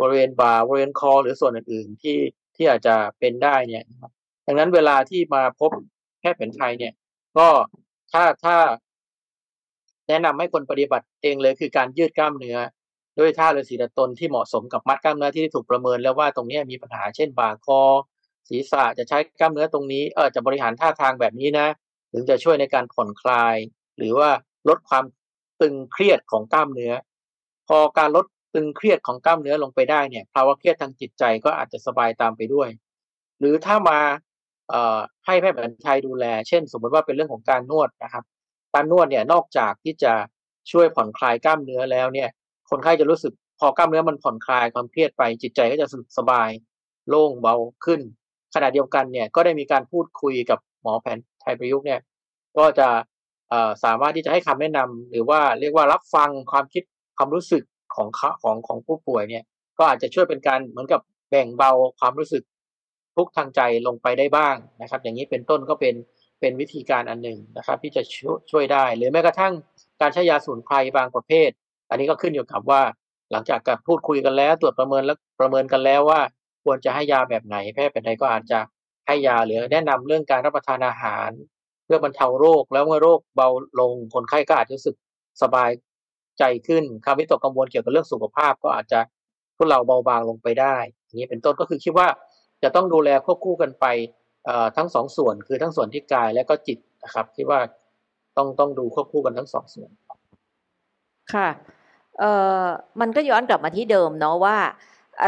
[0.00, 2.18] บริเวณบ่าบริเวณคอ หรือส่วนอื่นๆที่
[2.56, 3.84] ที่อาจจะเป็นได้เนี่ย
[4.46, 5.70] ดังนั้นเวลาที่มาพบ
[6.20, 6.92] แพทย์แผนไทยเนี่ย
[7.38, 7.48] ก็
[8.12, 8.56] ถ้าถ้า
[10.08, 12.58] แนะนำให้คนปฏิบัติเองเลยคือการยืดกล้ามเนื้อ
[13.18, 17.80] ด้วยท่าฤาษีตนที่เหมาะสมกับมัดกล้ามเนื้อที่ถูกประเมินแล้วว่าตรงนี้มีปัญหาเช่นบ่าคอ
[18.48, 21.66] ศีรษะจะใช้กล้ามเนื้อตรงนี้เออจะบริหารท่าทางแบบนี้นะ
[22.12, 23.56] ถึงจะช่วยในการผ่อนคลาย
[23.98, 24.30] หรือว่า
[24.68, 25.04] ลดความ
[25.60, 26.92] ตึงเครียดของกล้ามเนื้อ
[27.68, 32.68] พอการลดตึงเครียดของกล้ามเนื้อลงไปได้เนี่ยภาวะเครียดทางจิตใจก็อาจจะสบายตามไปด้วย
[33.38, 34.00] หรือถ้ามา
[35.26, 38.24] ให้แพทย์แผนไทยดูแล เช่น สมมติว่าเป็นเรื่องของการนวดนะครับ
[38.74, 40.12] การนวดเนี่ยนอกจากที่จะ
[40.72, 42.28] ช่วยผ่อนคลายกล้ามเนื้อแล้วเนี่ย
[42.70, 45.88] คนไข้จะรู้สึกพอกล้ามเนื้อมันผ่อนคลายความเครียดไปจิตใจก็จะ
[46.18, 46.48] สบาย
[47.08, 47.54] โล่งเบา
[47.84, 48.00] ขึ้น
[48.54, 52.00] ขณะเดียวกันเนี่ยก็ได้มีการพูดคุยกับหมอแผนไทยประยุกต์เนี่ย
[52.58, 52.88] ก็จะ
[53.84, 56.82] สามารถที่จะให้คำแนะนำหรือว่าเรียกว่ารับฟังความคิด
[57.16, 57.62] ความรู้สึก
[57.94, 58.08] ของ
[58.42, 59.44] ของของผู้ป่วยเนี่ย
[59.78, 61.00] ก็อาจจะช่วยเป็นการเหมือนกับ
[61.30, 62.42] แบ่งเบาความรู้สึก
[63.16, 65.94] ทุกทางใจลงไปได้บ้างนะครับ อย่างนี้เป็นต้นก็เป็น
[66.40, 68.02] เป็นวิธีการอันหนึ่งนะครับ ที่จะ
[68.50, 69.52] ช่วยได้ หรือแม้กระทั่ง
[70.00, 71.50] การใช้ยาสมุนไพรบางประเภท
[71.90, 72.82] อันนี้ก็ขึ้นอยู่กับว่า
[73.32, 76.20] หลังจากการพูดคุยกันแล้ว ตรวจประเมินแล้วประเมินกันแล้วว่า
[76.64, 78.58] ควรจะให้ยาแบบไหน แพทย์แผนไทยก็อาจจะ
[79.06, 81.30] ให้ยาหรือแนะนำเรื่องการรับประทานอาหาร
[81.84, 83.48] เพื่อบรรเทาโรคแล้วเมื่อโรคเบา
[83.80, 84.96] ลงคนไข้ก็อาจจะรู้สึก
[85.42, 85.70] สบาย
[86.38, 89.00] ใจขึ้นความวิตกกังวลเกี่ยวกับเรื่องสุขภาพก็อาจจะ
[89.56, 92.08] พวกเราเบาบางลงไปได้อย่างนี้เป็นต้นก็คือคิดว่า
[92.64, 93.86] จะต้องดูแลควบคู่กันไป
[94.76, 97.60] ทั้งสองส่วนคือทั้งส่วนที่กายและก็จิตนะครับที่ว่า
[98.36, 99.90] ต้องต้องดูควบคู่กันทั้งสองส่วน
[101.34, 101.48] ค่ะ
[102.18, 102.64] เอ่อ
[103.00, 104.56] มันก็ย้อนกลับมาที่เดิมเนาะว่า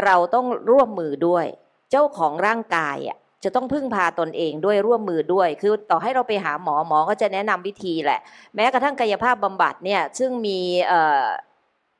[0.05, 1.45] เราต้องร่วมมือด้วย
[1.91, 8.19] เจ้าของร่างกายอะจะต้องพึ่งพาตนเองด้วยร่วมมือด้วย คือต่อให้เราไปหาหมอหมอก็จะแนะนำวิธีแหละ
[8.55, 10.59] แม้กระทั่งกายภาพบำบัดเนี่ยซึ่งมี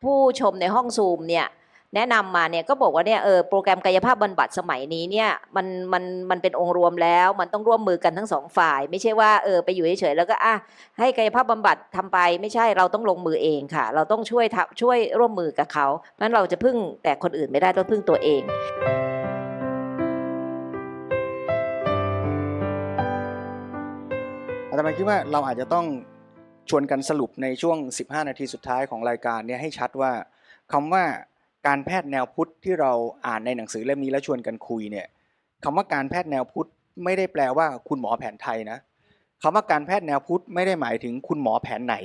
[0.04, 1.46] ผู้ชมในห้องซูมเนี่ย
[1.96, 10.56] แนะนำมาเนี่ยก็บอกว่าเนี่ยเออโปรแกรมกายภาพบำบัดสมัยนี้เนี่ยมันมันมันเป็นองค์รวมแล้วมันต้องร่วมมือกันทั้งสองฝ่าย ไม่ใช่ว่าเออไปอยู่เฉยๆแล้วก็อะ
[11.00, 14.46] ให้กายภาพบำบัดทำไปไม่ใช่เราต้องลงมือเองค่ะ เราต้องช่วย
[14.82, 15.88] ช่วยร่วมมือกับเขา
[16.22, 18.42] นั้นเราจะพึ่งแต่คนอื่นไม่ได้ต้องพึ่งตัวเอง
[24.70, 25.86] อาตมาคิดว่าเราอาจจะต้อง
[26.70, 27.78] ชวนกันสรุปในช่วง
[28.08, 30.12] 15 นาทีสุดท้ายของรายการเนี้ให้ชัดว่า
[30.74, 31.04] คำว่า
[31.68, 32.92] การแพทย์แนวพุทธที่เรา
[33.28, 35.08] อ่านในหนังสือเล่มนี้แล้วชวนกันคุยเนี่ย
[35.64, 36.70] คำว่าการแพทย์แนวพุทธ
[37.04, 38.78] ไม่ได้แปลว่าคุณหมอแผนไทยนะ
[39.42, 41.96] คำว่าการแพทย์แนวพุทธไม่ได้หมายถึงคุณหมอแผนไหน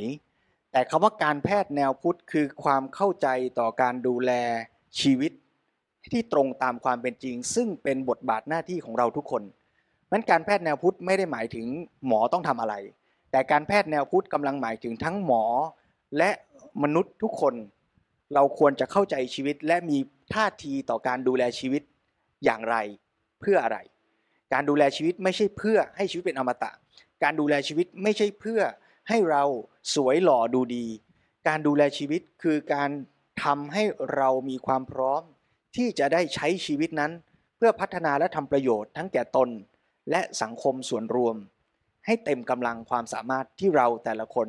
[0.72, 4.32] แต่คำว่าการแพทย์แนวพุทธคือความเข้าใจต่อการดูแล
[5.00, 5.32] ชีวิต
[6.12, 9.42] ที่ตรงตามความเป็นจริง ซึ่งเป็นบทบาทหน้าที่ของเราทุกคน
[10.12, 11.66] นั้นการแพทย์แนวพุทธไม่ได้หมายถึง
[12.06, 12.74] หมอต้องทำอะไร
[13.30, 15.44] แต่การแพทย์แนวพุทธกำลังหมายถึงทั้งหมอ
[16.18, 16.30] และ
[16.82, 17.54] มนุษย์ทุกคน
[18.34, 19.98] เราควรจะเข้าใจชีวิตและมี
[20.34, 21.82] ท่าทีต่อการดูแลชีวิต
[22.44, 22.76] อย่างไร
[23.40, 23.78] เพื่ออะไร
[24.52, 26.70] การดูแลชีวิตไม่ใช่เพื่อให้ชีวิตเป็นอมตะ
[27.22, 28.60] การดูแลชีวิตไม่ใช่เพื่อ
[29.08, 29.44] ให้เรา
[29.94, 30.86] สวยหล่อดูดี
[31.48, 32.90] การดูแลชีวิตคือการ
[33.44, 35.22] ทำให้เรามีความพร้อม
[35.76, 37.12] ที่จะได้ใช้ชีวิตนั้น
[37.56, 39.48] เพื่อพัฒนาและทำประโยชน์ทั้งแก่ตน
[40.10, 41.36] และสังคมส่วนรวม
[42.06, 44.48] ให้เต็มกำลังความสามารถที่เราแต่ละคน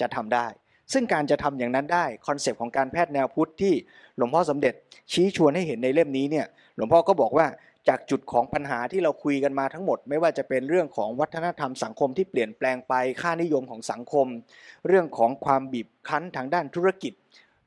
[0.00, 0.46] จะทำได้
[0.92, 3.74] ซึ่งการจะทำอย่างนั้นได้คอนเซปต์ของการแพทย์แนวพุทธที่
[4.16, 4.74] หลวงพ่อสมเด็จ
[5.12, 7.46] ชี้ชวนให้เห็นในเล่มนี้เนี่ยหลวงพ่อก็บอกว่า
[7.88, 14.26] จากจุดของปัญหาที่เราคุยกันมาทั้งหมด ไม่ว่าจะเป็นเรื่องของวัฒนธรรมสังคมที่เปลี่ยนแปลงไปค่านิยมของสังคม
[14.86, 17.12] เรื่องของความบีบคั้นทางด้านธุรกิจ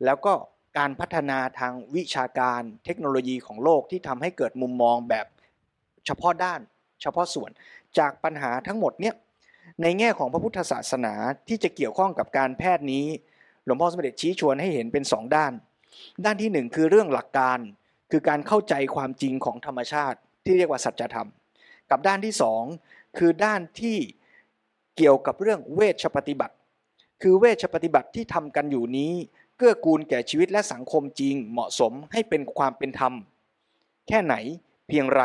[0.05, 0.34] แล้วก็
[0.78, 5.26] การพัฒนาทางวิชาการเทคโนโลยีของโลกที่ทำให้เกิดมุมมองแบบ
[6.05, 6.59] เฉพาะด้าน
[7.01, 7.49] เฉพาะส่วน
[7.99, 9.16] จากปัญหาทั้งหมดเนี่ย
[9.82, 11.13] ในแง่ของพระพุทธศาสนา
[11.47, 13.05] ที่จะเกี่ยวข้องกับการแพทย์นี้
[13.65, 15.53] หลวงพ่อสมเด็จชี้ชวนให้เห็นเป็นสองด้าน
[16.26, 17.59] ด้านที่หนึ่งคือเรื่องหลักการ
[18.11, 21.30] คือการเข้าใจความจริงของธรรมชาติที่เรียกว่าสัจธรรม
[21.91, 22.63] กับด้านที่สอง
[23.17, 23.97] คือด้านที่
[24.97, 26.55] เกี่ยวกับเรื่องเวชปฏิบัติ
[27.21, 29.13] คือเวชปฏิบัติที่ทำกันอยู่นี้
[29.57, 33.13] เกื้อกูลแก่ชีวิตและสังคมจริงเหมาะสมให้เป็นความเป็นธรรม
[34.07, 34.36] แค่ไหน
[34.88, 35.23] เพียงไร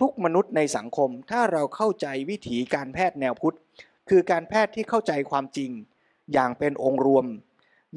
[0.00, 3.56] ทุกๆมนุษย์ในสังคม ถ้าเราเข้าใจวิถีการแพทย์แนวพุทธ
[4.08, 5.70] คือการแพทย์ที่เข้าใจความจริง
[6.32, 7.26] อย่างเป็นองค์รวม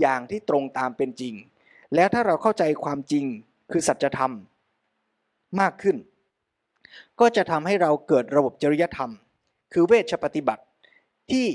[0.01, 1.33] อย่างที่ตรงตามเป็นจริง
[1.95, 3.25] แล้วถ้าเราเข้าใจความจริง
[3.71, 4.33] คือสัจธรรม
[5.59, 5.97] มากขึ้น
[7.19, 9.11] ก็จะทำให้เราเกิดระบบจริยธรรม
[9.73, 10.63] คือเวชปฏิบัติ
[11.31, 11.47] ที่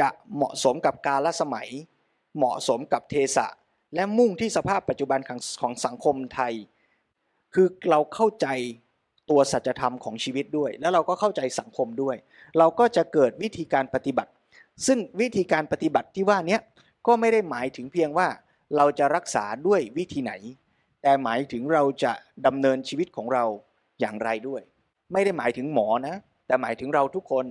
[0.00, 1.68] จะเหมาะสมกับกาลสมัย
[2.36, 3.46] เหมาะสมกับเทศะ
[3.94, 5.20] และมุ่งที่สภาพปัจจุบัน
[5.60, 6.52] ของสังคมไทย
[7.54, 8.46] คือเราเข้าใจ
[9.30, 12.16] ตัวสัจธรรมของชีวิตด้วย แล้วเราก็เข้าใจสังคมด้วย
[12.58, 14.30] เราก็จะเกิดวิธีการปฏิบัติ
[14.86, 16.58] ซึ่งวิธีการปฏิบัติที่ว่านี้
[17.06, 18.28] ก็ไม่ได้หมายถึงเพียงว่า
[18.76, 20.32] เราจะรักษาด้วยวิธีไหน
[21.02, 22.12] แต่หมายถึงเราจะ
[22.46, 23.44] ดำเนินชีวิตของเรา
[24.00, 24.62] อย่างไรด้วย
[25.12, 26.16] ไม่ได้หมายถึงหมอนะ
[26.46, 27.46] แต่หมายถึงเราทุกคน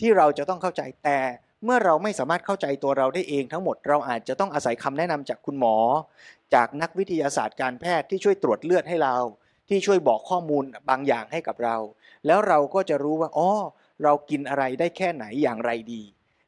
[0.00, 1.18] ที่เราจะต้องเข้าใจแต่
[1.64, 5.76] เมื่อเราไม่สามารถเข้าใจตัวเราได้เองทั้งหมด เราอาจจะต้องอาศัยคำแนะนำจากคุณหมอ
[6.54, 9.16] จากนักวิทยาศาสตร์การแพทย์ที่ช่วยตรวจเลือดให้เรา
[9.70, 11.76] ที่ช่วยบอกข้อมูลบางอย่างให้กับเรา
[12.26, 13.48] แล้วเราก็จะรู้ว่าอ๋อ
[14.04, 16.02] เรากินอะไรได้แค่ไหนอย่างไรดี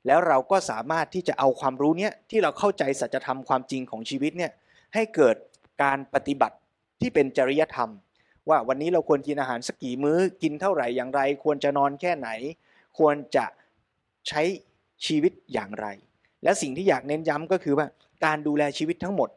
[0.06, 4.52] แล้วเราก็สามารถที่จะเอาความรู้เนี้ยที่เราเข้าใจสัจธรรมความจริงของชีวิตเนี่ย
[4.94, 5.36] ให้เกิด
[5.82, 6.56] การปฏิบัติ
[7.00, 7.90] ที่เป็นจริยธรรม
[8.48, 12.28] ว่าวันนี้เราควรกินอาหารสักกี่มื้อกินเท่าไหร่อย่างไร ควรจะนอนแค่ไหน
[12.98, 13.44] ควรจะ
[14.28, 14.42] ใช้
[15.06, 15.86] ชีวิตอย่างไร
[16.42, 17.86] และสิ่งที่อยากเน้นย้ำก็คือว่า
[18.24, 19.28] การดูแลชีวิตทั้งหมด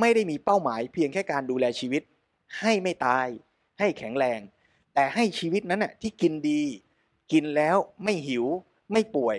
[0.00, 2.02] ไม่ได้มีเป้าหมายเพียงแค่การดูแลชีวิต
[2.58, 3.26] ให้ไม่ตาย
[3.78, 4.40] ให้แข็งแรง
[4.94, 6.62] แต่ให้ชีวิตนั้นน่ะที่กินดี
[7.32, 8.46] กินแล้วไม่หิว
[8.92, 9.38] ไม่ป่วย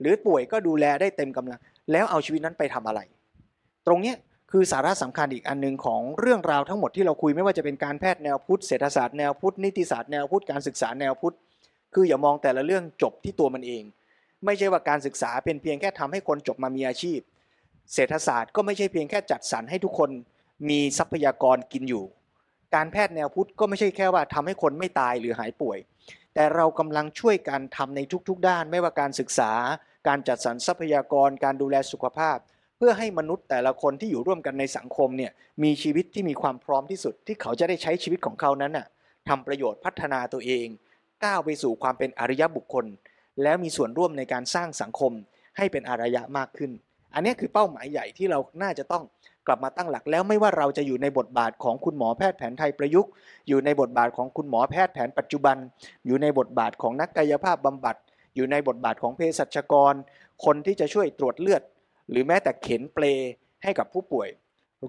[0.00, 1.60] หรือป่วยก็ดูแลได้เต็มกำลัง
[1.92, 3.00] แล้วเอาชีวิตนั้นไปทำอะไร
[3.86, 4.16] ตรงเนี้ย
[4.50, 11.36] คือสาระสำคัญอีกอันหนึ่งของเรื่องราวทั้งหมดที่เราคุยไม่ว่าจะเป็นการแพทย์แนวพุทธเศรษฐศาสตร์แนวพุทธนิติศาสตร์แนวพุทธการศึกษาแนวพุทธ
[11.94, 13.82] คืออย่ามองแต่ละเรื่องจบที่ตัวมันเอง
[14.44, 17.20] ไม่ใช่ว่าการศึกษาเป็นเพียงแค่ทำให้คนจบมามีอาชีพ
[17.94, 20.10] เศรษฐศาสตร์ก็ไม่ใช่เพียงแค่จัดสรรให้ทุกคน
[20.68, 22.04] มีทรัพยากรกินอยู่
[22.74, 25.78] การแพทย์แนวพุทธก็ไม่ใช่แค่ว่าทำให้คนไม่ตายหรือหายป่วย
[26.34, 29.52] แต่เรากำลังช่วยกันทำในทุกๆ ด้านไม่ว่าการศึกษา
[30.08, 32.38] การจัดสรรทรัพยากรการดูแลสุขภาพ
[32.78, 35.32] เพื่อให้มนุษย์แต่ละคนที่อยู่ร่วมกันในสังคมเนี่ย
[35.62, 38.86] มีชีวิตที่มีความพร้อมที่สุด ที่เขาจะได้ใช้ชีวิตของเขานั้นน่ะ
[39.28, 40.66] ทำประโยชน์พัฒนาตัวเอง
[41.24, 42.86] ก้าวไปสู่ความเป็นอริยบุคคล
[43.42, 45.12] แล้วมีส่วนร่วมในการสร้างสังคม
[45.56, 46.70] ให้เป็นอารยะมากขึ้น
[47.14, 49.04] อันนี้คือเป้าหมายใหญ่ที่เราน่าจะต้อง
[49.46, 53.10] กลับมาตั้งหลักแล้วไม่ว่าเราจะอยู่ในบทบาทของคุณหมอแพทย์แผนไทยประยุกต์
[53.48, 55.56] อยู่ในบทบาทของคุณหมอแพทย์แผนปัจจุบัน
[56.06, 57.96] อยู่ในบทบาทของนักกายภาพบำบัด
[58.36, 59.94] อยู่ในบทบาทของเภสัชกร
[60.44, 61.62] คนที่จะช่วยตรวจเลือด
[62.10, 63.04] หรือแม้แต่เข็นเปล
[63.62, 64.28] ให้กับผู้ป่วย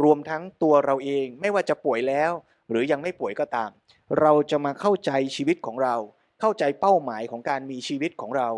[0.03, 2.32] รวมทั้งตัวเราเองไม่ว่าจะป่วยแล้ว
[2.70, 3.70] หรือยังไม่ป่วยก็ตาม
[4.22, 5.95] เราจะมาเข้าใจชีวิตของเรา
[6.39, 8.49] เข้าใจเป้าหมายของการมีชีวิตของเรา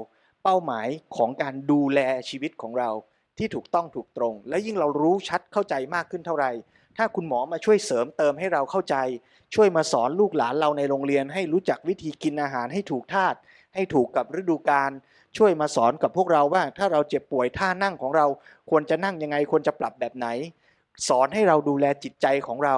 [0.43, 0.87] เป้าหมาย
[1.17, 2.89] ของการดูแลชีวิตของเรา
[3.37, 6.51] ที่ถูกต้องถูกตรง และยิ่งเรารู้ชัดเข้าใจมากขึ้นเท่าไหร่
[6.97, 8.95] ถ้าคุณหมอมาช่วยเสริมเติมให้เราเข้าใจ
[9.55, 13.37] ช่วยมาสอนลูกหลานเราในโรงเรียน ให้รู้จักวิธีกินอาหารให้ถูกธาตุ
[13.75, 14.91] ให้ถูกกับฤดูกาล
[15.37, 18.25] ช่วยมาสอนกับพวกเราว่า ถ้าเราเจ็บป่วยท่านั่งของเรา
[18.69, 20.27] ควรจะนั่งยังไงควรจะปรับแบบไหน
[21.07, 22.75] สอนให้เราดูแลจิตใจของเรา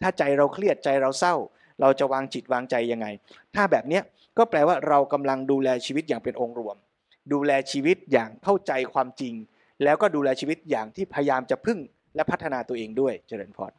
[0.00, 1.34] ถ้าใจเราเครียดใจเราเศร้า
[1.80, 3.06] เราจะวางจิตวางใจยังไง
[3.54, 4.02] ถ้าแบบเนี้ย
[4.38, 6.76] ก็แปลว่าเรากำลังดูแลชีวิตอย่างเป็นองค์รวม
[7.32, 9.34] ดูแลชีวิตอย่างเข้าใจความจริง
[9.84, 11.78] แล้วก็ดูแลชีวิตอย่างที่พยายามจะพึ่ง
[12.14, 13.72] และพัฒนาตัวเองด้วยเจริญพร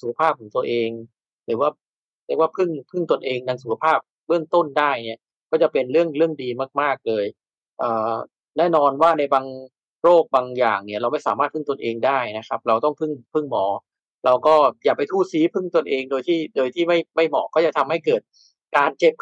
[0.00, 0.90] สุขภาพของตัวเอง
[1.46, 1.68] หรือว่า
[2.26, 5.20] เรียกว่าพึ่งพึ่งตนเองดังสุขภาพเบื้องต้นได้เนี่ย
[5.50, 6.48] ก็จะเป็นเรื่องเรื่องดี
[6.80, 7.24] มาก ๆเลย
[7.78, 8.14] เอ่อ
[8.58, 9.46] แน่นอนว่าในบาง
[10.02, 13.64] โรคบางอย่างเนี่ย เราไม่สามารถพึ่งตนเองได้นะครับ เราต้องพึ่งพึ่งหมอ
[14.24, 14.54] เราก็
[14.84, 18.20] อย่าไปทู่ซีพึ่งตนเองโดยที่โดยที่ไม่ไม่เหมาะก็จะทำให้เกิด
[18.76, 19.14] การเจ็บ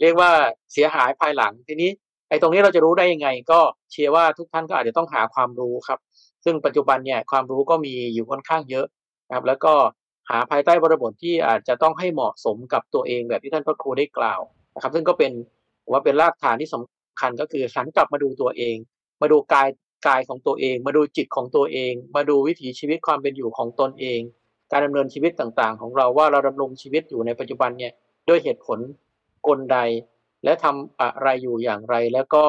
[0.00, 0.30] เรียกว่า
[0.72, 1.90] เสียหายภายหลังทีนี้
[2.32, 3.60] ไอ้ตรงนี้เราจะรู้ได้ยังไง ก็
[3.92, 5.98] เชื่อว่าทุกท่านก็อาจจะต้องหาความรู้ครับ
[6.44, 8.86] ซึ่งปัจจุบันเนี่ยความรู้ก็มีอยู่ค่อนข้างเยอะ
[9.34, 9.72] ครับ แล้วก็
[10.30, 14.40] หาภายใต้บริบทที่อาจจะต้องให้เหมาะสมกับตัวเองแบบที่ท่านพระครูได้กล่าว
[14.74, 15.32] นะครับ ซึ่งก็เป็น
[15.90, 18.76] ว่าเป็นรากฐานที่สำคัญก็คือหันกลับมาดูตัวเอง
[19.22, 19.68] มาดูกาย
[20.06, 24.20] กายของตัวเอง มาดูจิตของตัวเอง มาดูวิถีชีวิตความเป็นอยู่ของตนเอง
[24.72, 27.92] การดำเนินชีวิตต่างๆ ของเราว่าเราดำรงชีวิตอยู่ในปัจจุบันเนี่ย
[28.28, 28.78] ด้วยเหตุผล
[29.46, 29.78] กลใด
[30.44, 32.44] และทำอะไรอยู่อย่างไร แล้วก็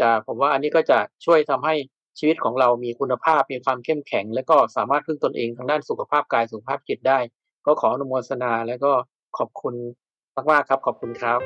[0.00, 1.74] จะผมว่าอันนี้ก็จะช่วยทำให้
[2.18, 7.18] ชีวิตของเรามีคุณภาพมีความเข้มแข็ง และก็สามารถพึ่งตนเองทางด้านสุขภาพกายสุขภาพจิตได้
[7.66, 8.92] ก็ขออนุโมทนาและก็
[9.38, 9.74] ขอบคุณ
[10.50, 11.40] มากๆครับ ขอบคุณครับ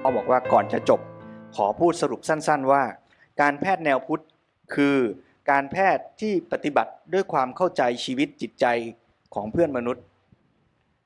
[0.00, 1.00] เขาบอกว่าก่อนจะจบ
[1.56, 2.82] ขอพูดสรุปสั้นๆว่า
[3.40, 4.22] การแพทย์แนวพุทธ
[4.74, 4.96] คือ
[5.50, 8.66] การแพทย์ที่ปฏิบัติด้วยความเข้าใจชีวิตจิตใจ
[9.34, 10.04] ของเพื่อนมนุษย์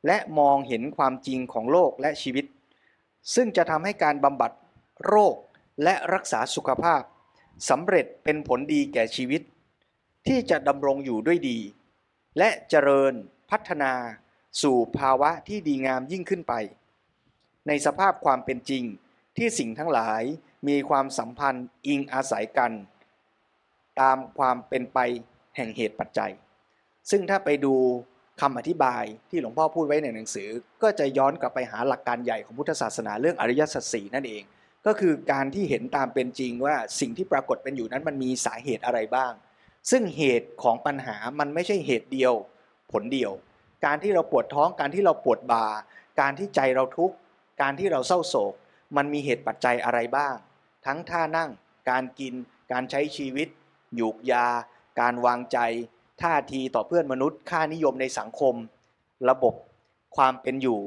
[0.07, 2.45] และมองเห็นความจริงของโลกและชีวิต
[3.35, 4.53] ซึ่งจะทำให้การบำบัด
[5.07, 5.37] โรค
[5.83, 7.03] และรักษาสุขภาพ
[7.71, 9.43] สำเร็จเป็นผลดีแก่ชีวิต
[10.27, 11.59] ที่จะดำรงอยู่ด้วยดี
[12.39, 13.13] และเจริญ
[13.51, 13.93] พัฒนา
[14.63, 16.55] สู่ภาวะที่ดีงามยิ่งขึ้นไป
[17.67, 18.85] ในสภาพความเป็นจริง
[19.37, 20.23] ที่สิ่งทั้งหลาย
[20.69, 22.73] มีความสัมพันธ์อิงอาศัยกัน
[24.01, 24.99] ตามความเป็นไป
[25.57, 26.33] แห่งเหตุปัจจัย
[27.11, 27.75] ซึ่งถ้าไปดู
[28.41, 30.49] คำอธิบายที่หลวงพ่อพูดไว้ในหนังสือ
[30.83, 34.43] ก็จะย้อนกลับไปหาหลักการใหญ่ของพุทธศาสนาเรื่องอริยสัจสี่นั่นเอง
[34.87, 39.33] ก็คือการที่เห็นตามเป็นจริงว่าสิ่งที่ปรากฏเป็นอยู่นั้นมันมีสาเหตุอะไรบ้าง
[39.91, 42.33] ซึ่งเหตุของปัญหามันไม่ใช่เหตุเดียว
[42.93, 43.33] ผลเดียว
[43.87, 45.67] การที่เราปวดท้องการที่เราปวดบ่า
[46.21, 47.17] การที่ใจเราทุกข์
[47.63, 48.55] การที่เราเศร้าโศก
[48.97, 50.35] มันมีเหตุปัจจัยอะไรบ้าง
[50.87, 51.51] ทั้งท่านั่ง
[51.91, 52.35] การกิน
[52.73, 53.49] การใช้ชีวิต
[53.97, 54.47] หยูกยา
[55.01, 55.59] การวางใจ
[56.23, 58.55] ท่าทีต่อเพื่อนมนุษย์ ค่านิยมในสังคม
[59.31, 59.55] ระบบ
[60.17, 60.81] ความเป็นอยู่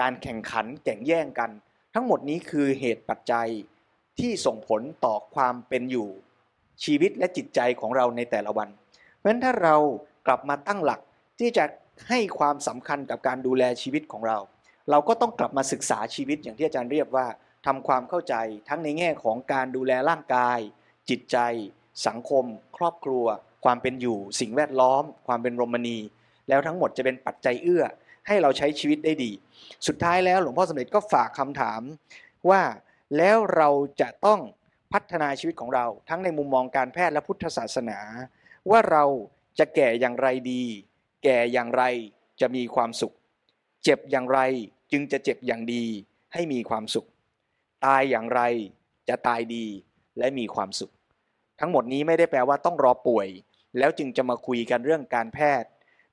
[0.00, 1.50] การแข่งขันแข่งแย่งกัน
[1.94, 3.48] ทั้งหมดนี้คือเหตุปัจจัย
[4.18, 6.08] ที่ส่งผลต่อความเป็นอยู่
[6.84, 8.68] ชีวิตและจิตใจของเราในแต่ละวัน
[9.16, 9.76] เพราะฉะนั้นถ้าเรา
[10.26, 11.00] กลับมาตั้งหลัก
[11.38, 11.64] ที่จะ
[12.08, 14.38] ให้ความสำคัญกับการดูแลชีวิตของเรา
[14.90, 17.26] เราก็ต้องกลับมาศึกษาชีวิตอย่างที่อาจารย์เรียบว่า
[17.66, 18.34] ทำความเข้าใจ
[18.68, 20.58] ทั้งในแง่ของการดูแลร่างกาย
[21.10, 21.38] จิตใจ
[22.06, 22.44] สังคม
[22.76, 23.26] ครอบครัว
[23.64, 25.98] ความเป็นอยู่ สิ่งแวดล้อม ความเป็นโรมณี
[26.48, 27.84] แล้วทั้งหมดจะเป็นปัจจัยเอื้อ
[28.26, 29.30] ให้เราใช้ชีวิตได้ดี
[29.86, 31.80] สุดท้ายแล้วหลวงพ่อสมเด็จก็ฝากคำถาม
[32.50, 32.62] ว่า
[33.16, 33.68] แล้วเรา
[34.00, 34.40] จะต้อง
[34.92, 37.98] พัฒนาชีวิตของเรา ทั้งในมุมมองการแพทย์และพุทธศาสนา
[38.70, 39.04] ว่าเรา
[39.58, 40.62] จะแก่อย่างไรดี
[41.24, 41.82] แก่อย่างไร
[42.40, 43.14] จะมีความสุข
[43.84, 44.40] เจ็บอย่างไร
[44.92, 45.84] จึงจะเจ็บอย่างดี
[46.34, 47.06] ให้มีความสุข
[47.86, 48.40] ตายอย่างไร
[49.08, 49.66] จะตายดี
[50.18, 50.92] และมีความสุข
[51.60, 53.28] ทั้งหมดนี้ไม่ได้แปลว่าต้องรอป่วย
[53.78, 55.70] แล้วจึงจะมาคุยกันเรื่องการแพทย์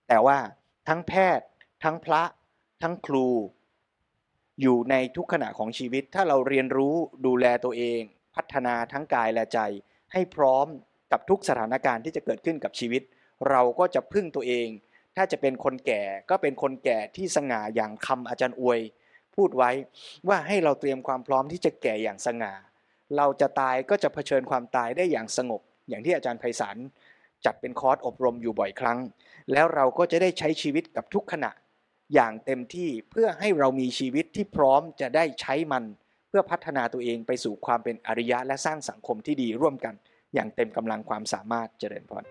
[0.08, 0.38] แต่ว่า
[0.88, 1.48] ทั้งแพทย์
[1.84, 2.24] ทั้งพระ
[2.82, 3.28] ทั้งครู
[4.62, 8.02] อยู่ในทุกขณะของชีวิต ถ้าเราเรียนรู้ดูแลตัวเอง
[8.36, 9.60] พัฒนาทั้งกายและใจ
[10.14, 10.68] ให้พร้อม
[11.12, 13.02] กับทุกสถานการณ์ที่จะเกิดขึ้นกับชีวิต
[13.50, 14.68] เราก็จะพึ่งตัวเอง
[15.16, 18.80] ถ้าจะเป็นคนแก่ก็เป็นคนแก่ที่สง่าอย่างคำอาจารย์อวย
[19.36, 19.72] พูดไว้
[20.28, 22.54] ว่าให้เราเตรียมความพร้อมที่จะแก่อย่างสง่า
[23.18, 26.78] เราจะตายก็จะเผชิญความตายได้อย่างสงบ อย่างที่อาจารย์ไพศาล
[27.46, 29.00] จัดเป็นคอร์สอบรมอยู่บ่อยครั้ง
[29.54, 31.52] แล้วเราก็จะได้ใช้ชีวิตกับทุกขณะ
[32.14, 35.84] อย่างเต็มที่เพื่อให้เรามีชีวิตที่พร้อมจะได้ใช้มัน
[36.30, 39.94] เพื่อพัฒนาตัวเองไปสู่ความเป็นอริยะและสร้างสังคมที่ดีร่วมกัน
[40.34, 42.26] อย่างเต็มกำลังความสามารถเจริญพร